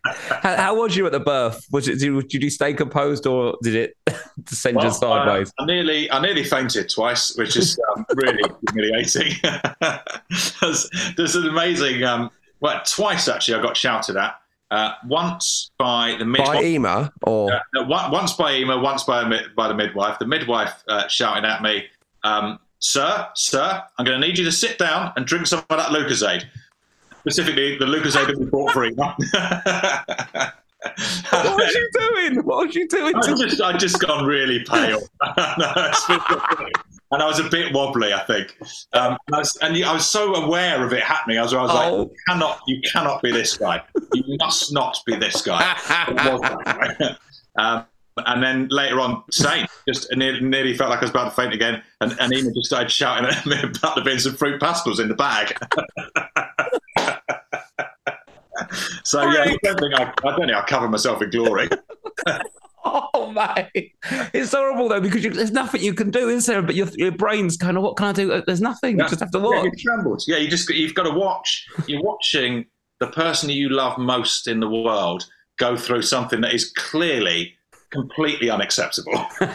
How, 0.05 0.57
how 0.57 0.75
was 0.75 0.97
you 0.97 1.07
at 1.07 1.12
the 1.12 1.21
birth? 1.21 1.67
Was 1.73 1.88
it 1.88 1.99
did, 1.99 2.29
did 2.29 2.43
you 2.43 2.51
stay 2.51 2.75
composed 2.75 3.27
or 3.27 3.57
did 3.62 3.75
it 3.75 3.97
send 4.47 4.77
Well, 4.77 4.87
you 4.87 4.93
sideways? 4.93 5.49
uh, 5.59 5.62
I 5.62 5.67
nearly, 5.67 6.11
I 6.11 6.21
nearly 6.21 6.45
fainted 6.45 6.90
twice, 6.90 7.35
which 7.37 7.57
is 7.57 7.79
um, 7.97 8.05
really 8.14 8.43
humiliating. 8.71 9.33
there's, 10.61 10.90
there's 11.17 11.37
an 11.37 11.49
amazing, 11.49 12.03
um, 12.05 12.31
well, 12.61 12.81
twice 12.87 13.29
actually. 13.29 13.59
I 13.59 13.62
got 13.62 13.77
shouted 13.77 14.17
at. 14.17 14.37
Uh, 14.71 14.93
once 15.07 15.71
by 15.79 16.17
the 16.19 16.25
By 16.25 16.31
midwife. 16.31 16.64
Ema 16.64 17.12
or 17.23 17.53
Uh, 17.53 17.59
no, 17.75 17.83
once 17.85 18.33
by 18.33 18.55
Ema, 18.57 18.79
once 18.79 19.05
by 19.05 19.23
by 19.55 19.69
the 19.69 19.75
midwife. 19.75 20.19
The 20.19 20.27
midwife 20.27 20.83
uh, 20.88 21.07
shouting 21.07 21.45
at 21.45 21.62
me, 21.62 21.85
um, 22.25 22.59
"Sir, 22.81 23.29
sir, 23.35 23.83
I'm 23.99 24.05
going 24.05 24.21
to 24.21 24.27
need 24.27 24.37
you 24.37 24.45
to 24.45 24.51
sit 24.51 24.79
down 24.79 25.12
and 25.17 25.27
drink 25.27 25.47
some 25.47 25.61
of 25.61 25.77
that 25.77 25.90
Lucozade, 25.90 26.45
specifically 27.24 27.78
the 27.78 27.87
Lucozade 27.87 28.26
that 28.26 28.38
we 28.38 28.46
bought 28.46 28.72
for 28.72 28.84
Ema." 28.84 29.16
what 31.30 31.56
was 31.56 31.74
you 31.74 31.90
doing? 31.98 32.44
What 32.44 32.66
was 32.66 32.74
you 32.74 32.88
doing? 32.88 33.14
I 33.16 33.34
just, 33.34 33.60
I 33.60 33.76
just 33.76 34.00
gone 34.00 34.26
really 34.26 34.64
pale, 34.64 35.00
and 35.22 37.22
I 37.22 37.26
was 37.26 37.38
a 37.38 37.48
bit 37.48 37.72
wobbly. 37.72 38.12
I 38.12 38.20
think, 38.24 38.56
um, 38.92 39.16
and, 39.26 39.37
I 39.37 39.38
was, 39.38 39.56
and 39.62 39.84
I 39.84 39.92
was 39.92 40.06
so 40.06 40.34
aware 40.34 40.84
of 40.84 40.92
it 40.92 41.02
happening. 41.02 41.38
I 41.38 41.42
was, 41.42 41.54
I 41.54 41.62
was 41.62 41.72
like, 41.72 41.92
Oh. 41.92 42.02
"You 42.02 42.10
cannot, 42.28 42.60
you 42.66 42.80
cannot 42.82 43.22
be 43.22 43.32
this 43.32 43.56
guy. 43.56 43.82
You 44.12 44.37
must 44.38 44.72
not 44.72 44.98
be 45.06 45.16
this 45.16 45.40
guy." 45.42 45.76
It 46.08 46.32
was 46.32 46.40
that 46.42 46.98
way. 47.00 47.16
um, 47.56 47.87
and 48.26 48.42
then 48.42 48.68
later 48.70 49.00
on, 49.00 49.24
same. 49.30 49.66
Just 49.88 50.14
nearly, 50.14 50.40
nearly 50.40 50.76
felt 50.76 50.90
like 50.90 51.00
I 51.00 51.02
was 51.02 51.10
about 51.10 51.24
to 51.24 51.30
faint 51.30 51.52
again, 51.52 51.82
and, 52.00 52.14
and 52.20 52.32
Ema 52.32 52.52
just 52.52 52.66
started 52.66 52.90
shouting 52.90 53.26
at 53.26 53.44
me 53.46 53.56
about 53.62 53.96
there 53.96 54.04
being 54.04 54.18
some 54.18 54.34
fruit 54.34 54.60
pastels 54.60 55.00
in 55.00 55.08
the 55.08 55.14
bag. 55.14 55.56
so 59.04 59.22
yeah, 59.30 59.42
I 59.42 59.56
don't 59.62 59.78
think 59.80 59.94
I, 59.94 60.12
I 60.24 60.30
don't 60.30 60.40
think 60.40 60.52
I 60.52 60.64
cover 60.66 60.88
myself 60.88 61.22
in 61.22 61.30
glory. 61.30 61.68
Oh 62.87 63.32
mate, 63.32 63.94
it's 64.34 64.52
horrible 64.52 64.90
though 64.90 65.00
because 65.00 65.24
you, 65.24 65.30
there's 65.30 65.52
nothing 65.52 65.80
you 65.82 65.94
can 65.94 66.10
do, 66.10 66.28
is 66.28 66.44
there? 66.44 66.60
But 66.60 66.74
your 66.74 66.87
your 66.96 67.12
brain's 67.12 67.56
kind 67.56 67.78
of 67.78 67.82
what 67.82 67.96
can 67.96 68.08
I 68.08 68.12
do? 68.12 68.30
Uh, 68.30 68.42
there's 68.46 68.60
nothing. 68.60 68.98
You 68.98 69.08
just 69.08 69.20
have 69.20 69.30
to 69.30 69.38
Yeah, 69.38 69.44
watch. 69.44 69.64
you 69.64 69.72
trembled. 69.82 70.22
Yeah, 70.26 70.37
you 70.37 70.48
just 70.48 70.68
you've 70.68 70.94
got 70.94 71.04
to 71.04 71.10
watch. 71.10 71.66
You're 71.87 72.02
watching 72.02 72.66
the 73.00 73.06
person 73.06 73.48
you 73.48 73.70
love 73.70 73.96
most 73.96 74.46
in 74.46 74.60
the 74.60 74.68
world 74.68 75.24
go 75.58 75.78
through 75.78 76.02
something 76.02 76.42
that 76.42 76.52
is 76.52 76.72
clearly 76.72 77.54
completely 77.90 78.50
unacceptable. 78.50 79.16
From 79.38 79.48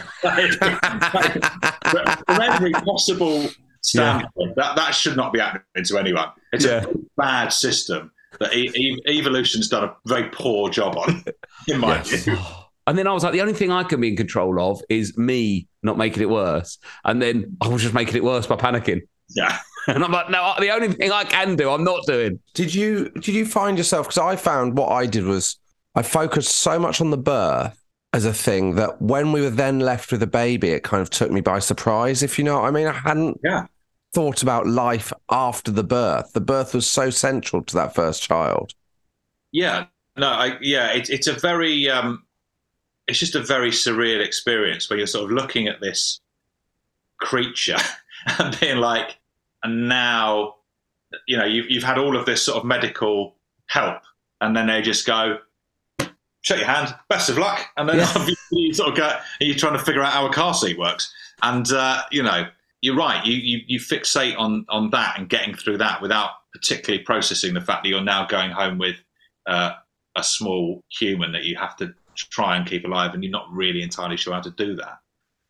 every 2.42 2.72
possible 2.72 3.48
standpoint, 3.82 4.56
that 4.56 4.76
that 4.76 4.94
should 4.94 5.16
not 5.16 5.32
be 5.32 5.38
happening 5.38 5.62
to 5.84 5.98
anyone. 5.98 6.28
It's 6.52 6.64
Yeah. 6.64 6.84
a 6.84 6.88
bad 7.16 7.52
system 7.52 8.10
that 8.38 8.54
e- 8.54 8.70
e- 8.74 9.00
evolution's 9.18 9.68
done 9.68 9.84
a 9.84 9.94
very 10.06 10.28
poor 10.30 10.70
job 10.70 10.96
on, 10.96 11.24
in 11.68 11.80
my 11.80 11.96
Yes. 11.96 12.24
view. 12.24 12.36
And 12.86 12.98
then 12.98 13.06
I 13.06 13.12
was 13.12 13.22
like, 13.22 13.32
the 13.34 13.42
only 13.42 13.52
thing 13.52 13.70
I 13.70 13.84
can 13.84 14.00
be 14.00 14.08
in 14.08 14.16
control 14.16 14.60
of 14.60 14.82
is 14.88 15.16
me 15.16 15.68
not 15.84 15.96
making 15.96 16.22
it 16.22 16.30
worse. 16.30 16.78
And 17.04 17.22
then 17.22 17.56
I 17.60 17.68
was 17.68 17.82
just 17.82 17.94
making 17.94 18.16
it 18.16 18.24
worse 18.24 18.46
by 18.48 18.56
panicking. 18.56 19.02
Yeah. 19.28 19.58
And 19.86 20.02
I'm 20.04 20.10
like, 20.12 20.28
no, 20.28 20.54
the 20.58 20.70
only 20.70 20.88
thing 20.92 21.10
I 21.12 21.24
can 21.24 21.56
do, 21.56 21.70
I'm 21.70 21.84
not 21.84 22.04
doing. 22.06 22.38
Did 22.54 22.74
you 22.74 23.08
did 23.10 23.28
you 23.28 23.46
find 23.46 23.78
yourself? 23.78 24.06
Because 24.08 24.18
I 24.18 24.34
found 24.36 24.76
what 24.76 24.88
I 24.90 25.06
did 25.06 25.24
was 25.24 25.56
I 25.94 26.02
focused 26.02 26.50
so 26.56 26.78
much 26.78 27.00
on 27.00 27.10
the 27.10 27.16
birth 27.16 27.80
as 28.12 28.24
a 28.24 28.32
thing 28.32 28.74
that 28.74 29.00
when 29.00 29.32
we 29.32 29.40
were 29.40 29.50
then 29.50 29.78
left 29.80 30.10
with 30.12 30.22
a 30.22 30.26
baby, 30.26 30.70
it 30.70 30.82
kind 30.82 31.00
of 31.00 31.08
took 31.10 31.30
me 31.30 31.40
by 31.40 31.60
surprise. 31.60 32.22
If 32.22 32.38
you 32.38 32.44
know 32.44 32.60
what 32.60 32.66
I 32.66 32.70
mean, 32.72 32.88
I 32.88 32.92
hadn't 32.92 33.40
Yeah. 33.44 33.66
Thought 34.12 34.42
about 34.42 34.66
life 34.66 35.12
after 35.30 35.70
the 35.70 35.84
birth. 35.84 36.32
The 36.32 36.40
birth 36.40 36.74
was 36.74 36.90
so 36.90 37.10
central 37.10 37.62
to 37.64 37.74
that 37.76 37.94
first 37.94 38.22
child. 38.22 38.74
Yeah, 39.52 39.86
no, 40.16 40.28
I, 40.28 40.58
yeah, 40.60 40.92
it, 40.92 41.10
it's 41.10 41.26
a 41.26 41.32
very, 41.32 41.88
um, 41.88 42.24
it's 43.06 43.18
just 43.18 43.34
a 43.34 43.42
very 43.42 43.70
surreal 43.70 44.24
experience 44.24 44.88
where 44.88 44.98
you're 44.98 45.06
sort 45.06 45.24
of 45.24 45.30
looking 45.30 45.68
at 45.68 45.80
this 45.80 46.20
creature 47.20 47.76
and 48.38 48.58
being 48.60 48.78
like, 48.78 49.18
and 49.62 49.88
now, 49.88 50.56
you 51.26 51.36
know, 51.36 51.44
you've 51.44 51.70
you've 51.70 51.82
had 51.82 51.98
all 51.98 52.16
of 52.16 52.24
this 52.26 52.42
sort 52.42 52.58
of 52.58 52.64
medical 52.64 53.36
help, 53.66 54.02
and 54.40 54.56
then 54.56 54.68
they 54.68 54.80
just 54.80 55.06
go, 55.06 55.38
shake 56.40 56.58
your 56.58 56.66
hand, 56.66 56.94
best 57.08 57.28
of 57.28 57.36
luck, 57.36 57.60
and 57.76 57.88
then 57.88 57.96
Yeah. 57.98 58.26
you 58.52 58.72
sort 58.72 58.90
of 58.90 58.96
go, 58.96 59.08
and 59.40 59.48
you're 59.48 59.56
trying 59.58 59.76
to 59.76 59.84
figure 59.84 60.02
out 60.02 60.12
how 60.12 60.26
a 60.26 60.32
car 60.32 60.54
seat 60.54 60.78
works, 60.78 61.12
and 61.42 61.70
uh, 61.72 62.02
you 62.10 62.22
know. 62.22 62.46
You're 62.82 62.96
right. 62.96 63.24
You, 63.26 63.34
you 63.34 63.60
you 63.66 63.78
fixate 63.80 64.38
on 64.38 64.64
on 64.68 64.90
that 64.90 65.18
and 65.18 65.28
getting 65.28 65.54
through 65.54 65.78
that 65.78 66.00
without 66.00 66.30
particularly 66.52 67.04
processing 67.04 67.54
the 67.54 67.60
fact 67.60 67.82
that 67.84 67.88
you're 67.90 68.00
now 68.02 68.26
going 68.26 68.50
home 68.50 68.78
with 68.78 68.96
uh, 69.46 69.72
a 70.16 70.24
small 70.24 70.82
human 70.98 71.32
that 71.32 71.44
you 71.44 71.56
have 71.56 71.76
to 71.76 71.92
try 72.16 72.56
and 72.56 72.66
keep 72.66 72.84
alive, 72.84 73.14
and 73.14 73.22
you're 73.22 73.30
not 73.30 73.46
really 73.52 73.82
entirely 73.82 74.16
sure 74.16 74.32
how 74.34 74.40
to 74.40 74.50
do 74.50 74.74
that. 74.76 74.98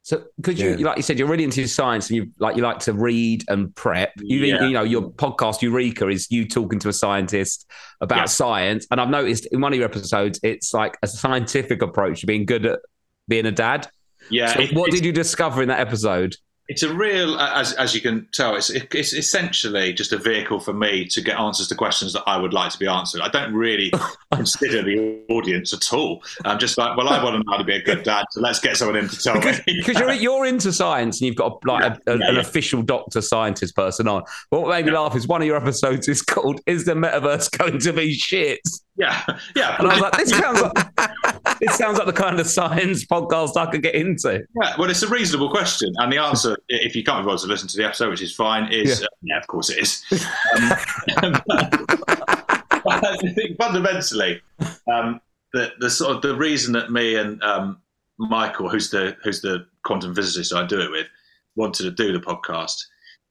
So 0.02 0.24
could 0.42 0.58
you, 0.58 0.76
Yeah. 0.76 0.86
like 0.86 0.96
you 0.96 1.02
said, 1.02 1.18
you're 1.18 1.28
really 1.28 1.44
into 1.44 1.66
science 1.68 2.08
and 2.08 2.16
you 2.16 2.30
like 2.38 2.56
you 2.56 2.62
like 2.62 2.78
to 2.80 2.92
read 2.94 3.44
and 3.48 3.74
prep. 3.76 4.12
You, 4.18 4.38
Yeah. 4.38 4.64
you 4.64 4.72
know, 4.72 4.82
your 4.82 5.10
podcast 5.10 5.62
Eureka 5.62 6.08
is 6.08 6.30
you 6.30 6.48
talking 6.48 6.78
to 6.80 6.88
a 6.88 6.92
scientist 6.92 7.70
about 8.00 8.16
Yeah. 8.18 8.24
science. 8.24 8.86
And 8.90 9.00
I've 9.00 9.10
noticed 9.10 9.46
in 9.52 9.60
one 9.60 9.72
of 9.72 9.78
your 9.78 9.86
episodes, 9.88 10.40
it's 10.42 10.72
like 10.72 10.96
a 11.02 11.06
scientific 11.06 11.82
approach 11.82 12.20
to 12.20 12.26
being 12.26 12.46
good 12.46 12.66
at 12.66 12.80
being 13.28 13.46
a 13.46 13.52
dad. 13.52 13.88
Yeah, 14.30 14.52
So 14.54 14.60
it- 14.62 14.74
what 14.74 14.90
did 14.90 15.04
you 15.04 15.12
discover 15.12 15.62
in 15.62 15.68
that 15.68 15.80
episode? 15.80 16.34
It's 16.72 16.84
a 16.84 16.94
real, 16.94 17.36
as 17.40 17.72
as 17.72 17.96
you 17.96 18.00
can 18.00 18.28
tell, 18.32 18.54
it's 18.54 18.70
it's 18.70 19.12
essentially 19.12 19.92
just 19.92 20.12
a 20.12 20.16
vehicle 20.18 20.60
for 20.60 20.72
me 20.72 21.04
to 21.06 21.20
get 21.20 21.36
answers 21.36 21.66
to 21.66 21.74
questions 21.74 22.12
that 22.12 22.22
I 22.28 22.36
would 22.36 22.52
like 22.52 22.70
to 22.70 22.78
be 22.78 22.86
answered. 22.86 23.22
I 23.22 23.28
don't 23.28 23.52
really 23.52 23.92
consider 24.32 24.80
the 24.82 25.20
audience 25.30 25.72
at 25.72 25.92
all. 25.92 26.22
I'm 26.44 26.60
just 26.60 26.78
like, 26.78 26.96
well, 26.96 27.08
I 27.08 27.22
want 27.24 27.34
to 27.34 27.38
know 27.44 27.50
how 27.50 27.58
to 27.58 27.64
be 27.64 27.74
a 27.74 27.82
good 27.82 28.04
dad, 28.04 28.24
so 28.30 28.40
let's 28.40 28.60
get 28.60 28.76
someone 28.76 28.96
in 28.96 29.08
to 29.08 29.16
tell 29.18 29.34
Because, 29.34 29.58
me. 29.66 29.82
because 29.84 29.98
you're 29.98 30.12
you're 30.12 30.46
into 30.46 30.72
science 30.72 31.20
and 31.20 31.26
you've 31.26 31.34
got 31.34 31.58
a, 31.64 31.68
like 31.68 31.82
a, 32.06 32.12
a- 32.12 32.18
Yeah, 32.18 32.28
an 32.28 32.34
yeah. 32.36 32.40
official 32.40 32.82
doctor 32.82 33.20
scientist 33.20 33.74
person 33.74 34.06
on. 34.06 34.22
What 34.50 34.68
made 34.68 34.86
me 34.86 34.92
laugh 34.92 35.16
is 35.16 35.26
one 35.26 35.42
of 35.42 35.48
your 35.48 35.56
episodes 35.56 36.06
is 36.06 36.22
called 36.22 36.60
"Is 36.66 36.84
the 36.84 36.94
Metaverse 36.94 37.50
Going 37.58 37.80
to 37.80 37.92
Be 37.92 38.12
Shit?" 38.14 38.60
Yeah, 38.96 39.24
yeah. 39.56 39.76
And 39.78 39.88
I 39.88 39.92
was 39.92 40.00
like, 40.00 40.12
this 40.12 40.30
sounds 40.30 40.60
like 40.60 41.58
this 41.60 41.76
sounds 41.76 41.98
like 41.98 42.06
the 42.06 42.12
kind 42.12 42.40
of 42.40 42.46
science 42.46 43.04
podcast 43.04 43.56
I 43.56 43.70
could 43.70 43.82
get 43.82 43.94
into. 43.94 44.44
Yeah, 44.60 44.74
well, 44.78 44.90
it's 44.90 45.02
a 45.02 45.08
reasonable 45.08 45.50
question, 45.50 45.92
and 45.96 46.12
the 46.12 46.18
answer, 46.18 46.56
if 46.68 46.94
you 46.94 47.04
can't 47.04 47.24
be 47.24 47.26
bothered 47.26 47.42
to 47.42 47.46
listen 47.46 47.68
to 47.68 47.76
the 47.76 47.84
episode, 47.84 48.10
which 48.10 48.22
is 48.22 48.34
fine, 48.34 48.72
is 48.72 49.00
yeah, 49.00 49.06
uh, 49.06 49.08
yeah 49.22 49.38
of 49.38 49.46
course 49.46 49.70
it 49.70 49.78
is. 49.78 50.04
Um, 51.22 51.32
but 52.82 53.04
I 53.04 53.16
think 53.34 53.58
fundamentally, 53.58 54.40
um, 54.92 55.20
the 55.52 55.72
the 55.80 55.90
sort 55.90 56.16
of 56.16 56.22
the 56.22 56.34
reason 56.34 56.72
that 56.72 56.90
me 56.90 57.16
and 57.16 57.42
um, 57.42 57.80
Michael, 58.18 58.68
who's 58.68 58.90
the 58.90 59.16
who's 59.22 59.40
the 59.40 59.66
quantum 59.84 60.14
physicist 60.14 60.54
I 60.54 60.66
do 60.66 60.80
it 60.80 60.90
with, 60.90 61.06
wanted 61.56 61.84
to 61.84 61.90
do 61.90 62.12
the 62.12 62.20
podcast 62.20 62.76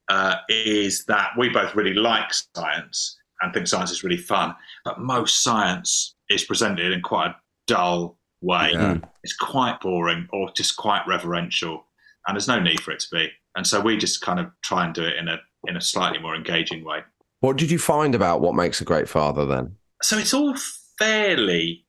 uh, 0.09 0.35
is 0.49 1.05
that 1.05 1.31
we 1.37 1.49
both 1.49 1.75
really 1.75 1.93
like 1.93 2.31
science 2.55 3.18
and 3.41 3.53
think 3.53 3.67
science 3.67 3.91
is 3.91 4.03
really 4.03 4.17
fun, 4.17 4.55
but 4.83 4.99
most 4.99 5.43
science 5.43 6.15
is 6.29 6.43
presented 6.43 6.91
in 6.91 7.01
quite 7.01 7.27
a 7.27 7.35
dull 7.67 8.17
way. 8.41 8.71
Yeah. 8.73 8.97
It's 9.23 9.35
quite 9.35 9.79
boring 9.81 10.27
or 10.31 10.51
just 10.55 10.75
quite 10.77 11.03
reverential, 11.07 11.85
and 12.27 12.35
there's 12.35 12.47
no 12.47 12.59
need 12.59 12.81
for 12.81 12.91
it 12.91 12.99
to 13.01 13.07
be. 13.11 13.29
And 13.55 13.65
so 13.65 13.81
we 13.81 13.97
just 13.97 14.21
kind 14.21 14.39
of 14.39 14.47
try 14.63 14.85
and 14.85 14.93
do 14.93 15.03
it 15.03 15.17
in 15.17 15.27
a 15.27 15.37
in 15.67 15.75
a 15.75 15.81
slightly 15.81 16.19
more 16.19 16.35
engaging 16.35 16.83
way. 16.83 16.99
What 17.41 17.57
did 17.57 17.71
you 17.71 17.79
find 17.79 18.15
about 18.15 18.41
what 18.41 18.55
makes 18.55 18.81
a 18.81 18.85
great 18.85 19.09
father 19.09 19.45
then? 19.45 19.75
So 20.01 20.17
it's 20.17 20.33
all 20.33 20.55
fairly 20.97 21.85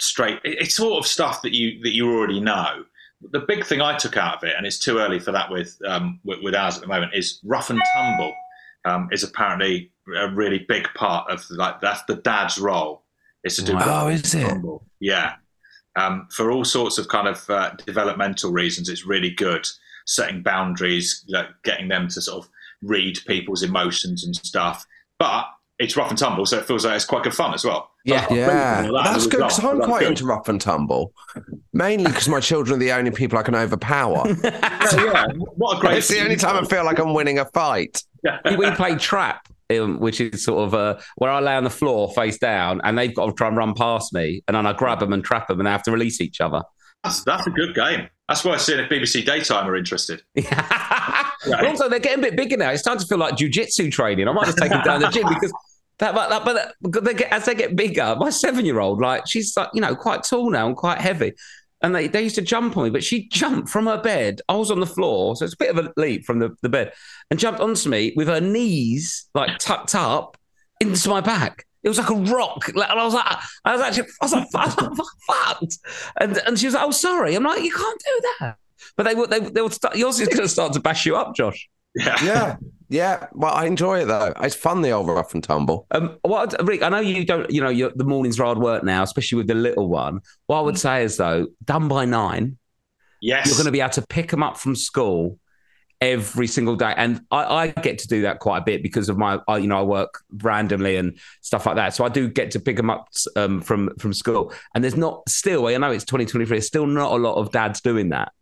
straight. 0.00 0.40
It's 0.44 0.74
sort 0.74 0.98
of 0.98 1.06
stuff 1.06 1.42
that 1.42 1.54
you 1.54 1.82
that 1.82 1.94
you 1.94 2.10
already 2.10 2.40
know. 2.40 2.84
The 3.30 3.40
big 3.40 3.64
thing 3.64 3.80
I 3.80 3.96
took 3.96 4.16
out 4.16 4.38
of 4.38 4.44
it, 4.44 4.54
and 4.56 4.66
it's 4.66 4.78
too 4.78 4.98
early 4.98 5.20
for 5.20 5.30
that 5.32 5.50
with 5.50 5.76
um, 5.86 6.20
with, 6.24 6.40
with 6.42 6.54
ours 6.54 6.76
at 6.76 6.82
the 6.82 6.88
moment, 6.88 7.12
is 7.14 7.40
rough 7.44 7.70
and 7.70 7.80
tumble. 7.94 8.34
Um, 8.84 9.08
is 9.12 9.22
apparently 9.22 9.91
a 10.16 10.28
really 10.30 10.64
big 10.68 10.88
part 10.94 11.30
of 11.30 11.44
like 11.50 11.80
that's 11.80 12.02
the 12.04 12.16
dad's 12.16 12.58
role 12.58 13.04
is 13.44 13.56
to 13.56 13.62
do. 13.64 13.74
Wow. 13.74 13.78
rough 13.78 13.88
Oh, 13.88 14.06
and 14.08 14.24
is 14.24 14.34
it? 14.34 14.48
tumble. 14.48 14.86
Yeah. 15.00 15.34
Um, 15.96 16.26
for 16.30 16.50
all 16.50 16.64
sorts 16.64 16.96
of 16.98 17.08
kind 17.08 17.28
of 17.28 17.48
uh, 17.50 17.72
developmental 17.84 18.50
reasons, 18.52 18.88
it's 18.88 19.04
really 19.06 19.30
good 19.30 19.66
setting 20.06 20.42
boundaries, 20.42 21.24
like 21.28 21.46
getting 21.64 21.88
them 21.88 22.08
to 22.08 22.20
sort 22.20 22.44
of 22.44 22.50
read 22.82 23.18
people's 23.26 23.62
emotions 23.62 24.24
and 24.24 24.34
stuff. 24.34 24.84
But 25.18 25.46
it's 25.78 25.96
rough 25.96 26.10
and 26.10 26.18
tumble, 26.18 26.46
so 26.46 26.58
it 26.58 26.64
feels 26.66 26.84
like 26.86 26.96
it's 26.96 27.04
quite 27.04 27.24
good 27.24 27.34
fun 27.34 27.52
as 27.54 27.64
well. 27.64 27.90
Yeah. 28.04 28.26
Yeah, 28.32 28.90
Well, 28.90 29.02
that's 29.04 29.26
good 29.26 29.38
because 29.38 29.62
I'm 29.64 29.80
quite 29.82 30.00
good. 30.00 30.08
into 30.10 30.24
rough 30.24 30.48
and 30.48 30.60
tumble, 30.60 31.12
mainly 31.72 32.06
because 32.06 32.28
my 32.28 32.40
children 32.40 32.76
are 32.76 32.80
the 32.80 32.92
only 32.92 33.10
people 33.10 33.38
I 33.38 33.42
can 33.42 33.54
overpower. 33.54 34.24
Yeah, 34.44 35.04
yeah. 35.04 35.26
What 35.36 35.78
a 35.78 35.80
great! 35.82 35.98
it's 35.98 36.08
the 36.08 36.20
only 36.22 36.36
time 36.36 36.56
I 36.62 36.66
feel 36.66 36.84
like 36.84 36.98
I'm 36.98 37.14
winning 37.14 37.38
a 37.38 37.44
fight. 37.46 38.02
we, 38.44 38.56
we 38.56 38.70
play 38.72 38.96
trap, 38.96 39.46
um, 39.78 39.98
which 39.98 40.20
is 40.20 40.44
sort 40.44 40.66
of 40.66 40.74
uh, 40.74 41.00
where 41.16 41.30
I 41.30 41.40
lay 41.40 41.54
on 41.54 41.64
the 41.64 41.70
floor 41.70 42.12
face 42.14 42.38
down, 42.38 42.80
and 42.84 42.98
they've 42.98 43.14
got 43.14 43.26
to 43.26 43.32
try 43.32 43.48
and 43.48 43.56
run 43.56 43.74
past 43.74 44.12
me, 44.12 44.42
and 44.48 44.56
then 44.56 44.66
I 44.66 44.72
grab 44.72 45.00
them 45.00 45.12
and 45.12 45.24
trap 45.24 45.48
them, 45.48 45.60
and 45.60 45.66
they 45.66 45.70
have 45.70 45.82
to 45.84 45.92
release 45.92 46.20
each 46.20 46.40
other. 46.40 46.62
That's, 47.04 47.24
that's 47.24 47.46
a 47.46 47.50
good 47.50 47.74
game. 47.74 48.08
That's 48.28 48.44
why 48.44 48.54
I 48.54 48.56
see 48.58 48.74
if 48.74 48.88
BBC 48.88 49.26
Daytime 49.26 49.68
are 49.68 49.76
interested. 49.76 50.22
But 51.44 51.66
also, 51.66 51.88
they're 51.88 51.98
getting 51.98 52.20
a 52.20 52.22
bit 52.22 52.36
bigger 52.36 52.56
now. 52.56 52.70
It's 52.70 52.82
time 52.82 52.98
to 52.98 53.06
feel 53.06 53.18
like 53.18 53.34
jujitsu 53.34 53.90
training. 53.90 54.28
I 54.28 54.32
might 54.32 54.46
just 54.46 54.58
take 54.58 54.70
them 54.70 54.82
down 54.84 55.00
the 55.00 55.08
gym 55.08 55.28
because 55.28 55.52
that, 55.98 56.14
but, 56.14 56.28
that, 56.28 56.44
but 56.44 56.74
that, 56.82 57.04
they 57.04 57.14
get, 57.14 57.32
as 57.32 57.44
they 57.46 57.54
get 57.54 57.76
bigger, 57.76 58.16
my 58.18 58.30
seven-year-old, 58.30 59.00
like 59.00 59.26
she's 59.26 59.56
like, 59.56 59.68
you 59.74 59.80
know, 59.80 59.94
quite 59.94 60.22
tall 60.22 60.50
now 60.50 60.66
and 60.66 60.76
quite 60.76 61.00
heavy. 61.00 61.32
And 61.82 61.94
they, 61.94 62.06
they 62.06 62.22
used 62.22 62.36
to 62.36 62.42
jump 62.42 62.76
on 62.76 62.84
me, 62.84 62.90
but 62.90 63.02
she 63.02 63.28
jumped 63.28 63.68
from 63.68 63.86
her 63.86 64.00
bed. 64.00 64.40
I 64.48 64.54
was 64.54 64.70
on 64.70 64.80
the 64.80 64.86
floor, 64.86 65.34
so 65.34 65.44
it's 65.44 65.54
a 65.54 65.58
bit 65.58 65.76
of 65.76 65.84
a 65.84 65.92
leap 65.96 66.24
from 66.24 66.38
the, 66.38 66.54
the 66.62 66.68
bed, 66.68 66.92
and 67.30 67.40
jumped 67.40 67.60
onto 67.60 67.88
me 67.88 68.12
with 68.16 68.28
her 68.28 68.40
knees 68.40 69.28
like 69.34 69.58
tucked 69.58 69.94
up 69.94 70.36
into 70.80 71.08
my 71.08 71.20
back. 71.20 71.66
It 71.82 71.88
was 71.88 71.98
like 71.98 72.10
a 72.10 72.14
rock, 72.14 72.72
like, 72.74 72.88
and 72.88 73.00
I 73.00 73.04
was 73.04 73.14
like, 73.14 73.36
I 73.64 73.72
was 73.72 73.80
actually, 73.80 74.08
I 74.20 74.24
was 74.24 74.32
like, 74.32 74.46
I 74.54 74.96
fucked. 75.26 75.78
And 76.20 76.36
and 76.46 76.58
she 76.58 76.66
was 76.66 76.74
like, 76.74 76.84
oh, 76.84 76.92
sorry. 76.92 77.34
I'm 77.34 77.42
like, 77.42 77.62
you 77.62 77.72
can't 77.72 78.00
do 78.00 78.20
that. 78.40 78.56
But 78.96 79.04
they 79.04 79.14
would, 79.14 79.30
they, 79.30 79.40
they 79.40 79.62
would 79.62 79.72
start. 79.72 79.96
Yours 79.96 80.20
is 80.20 80.28
going 80.28 80.42
to 80.42 80.48
start 80.48 80.72
to 80.74 80.80
bash 80.80 81.06
you 81.06 81.16
up, 81.16 81.34
Josh. 81.34 81.68
Yeah. 81.94 82.24
Yeah, 82.24 82.56
yeah. 82.92 83.26
Well, 83.32 83.52
I 83.52 83.64
enjoy 83.66 84.02
it 84.02 84.04
though. 84.04 84.32
It's 84.42 84.54
fun 84.54 84.82
the 84.82 84.90
old 84.90 85.08
rough 85.08 85.34
and 85.34 85.42
tumble. 85.42 85.86
Um, 85.90 86.18
what 86.22 86.54
Rick, 86.66 86.82
I 86.82 86.90
know 86.90 87.00
you 87.00 87.24
don't. 87.24 87.50
You 87.50 87.62
know, 87.62 87.70
you're, 87.70 87.90
the 87.94 88.04
mornings 88.04 88.38
are 88.38 88.44
hard 88.44 88.58
work 88.58 88.84
now, 88.84 89.02
especially 89.02 89.38
with 89.38 89.46
the 89.48 89.54
little 89.54 89.88
one. 89.88 90.20
What 90.46 90.58
I 90.58 90.60
would 90.62 90.78
say 90.78 91.02
is 91.02 91.16
though, 91.16 91.46
done 91.64 91.88
by 91.88 92.04
nine, 92.04 92.58
Yes. 93.20 93.46
you're 93.46 93.56
going 93.56 93.66
to 93.66 93.72
be 93.72 93.80
able 93.80 93.90
to 93.90 94.02
pick 94.06 94.30
them 94.30 94.42
up 94.42 94.58
from 94.58 94.76
school 94.76 95.38
every 96.00 96.48
single 96.48 96.74
day, 96.74 96.92
and 96.96 97.20
I, 97.30 97.44
I 97.44 97.68
get 97.68 97.98
to 97.98 98.08
do 98.08 98.22
that 98.22 98.40
quite 98.40 98.58
a 98.58 98.64
bit 98.64 98.82
because 98.82 99.08
of 99.08 99.16
my, 99.16 99.38
I, 99.46 99.58
you 99.58 99.68
know, 99.68 99.78
I 99.78 99.82
work 99.82 100.20
randomly 100.42 100.96
and 100.96 101.16
stuff 101.42 101.64
like 101.64 101.76
that. 101.76 101.94
So 101.94 102.04
I 102.04 102.08
do 102.08 102.28
get 102.28 102.50
to 102.50 102.60
pick 102.60 102.76
them 102.76 102.90
up 102.90 103.08
um, 103.36 103.60
from 103.62 103.96
from 103.98 104.12
school, 104.12 104.52
and 104.74 104.82
there's 104.84 104.96
not 104.96 105.28
still. 105.28 105.66
I 105.66 105.76
know 105.78 105.92
it's 105.92 106.04
2023. 106.04 106.56
There's 106.56 106.66
still 106.66 106.86
not 106.86 107.12
a 107.12 107.16
lot 107.16 107.36
of 107.36 107.52
dads 107.52 107.80
doing 107.80 108.10
that. 108.10 108.32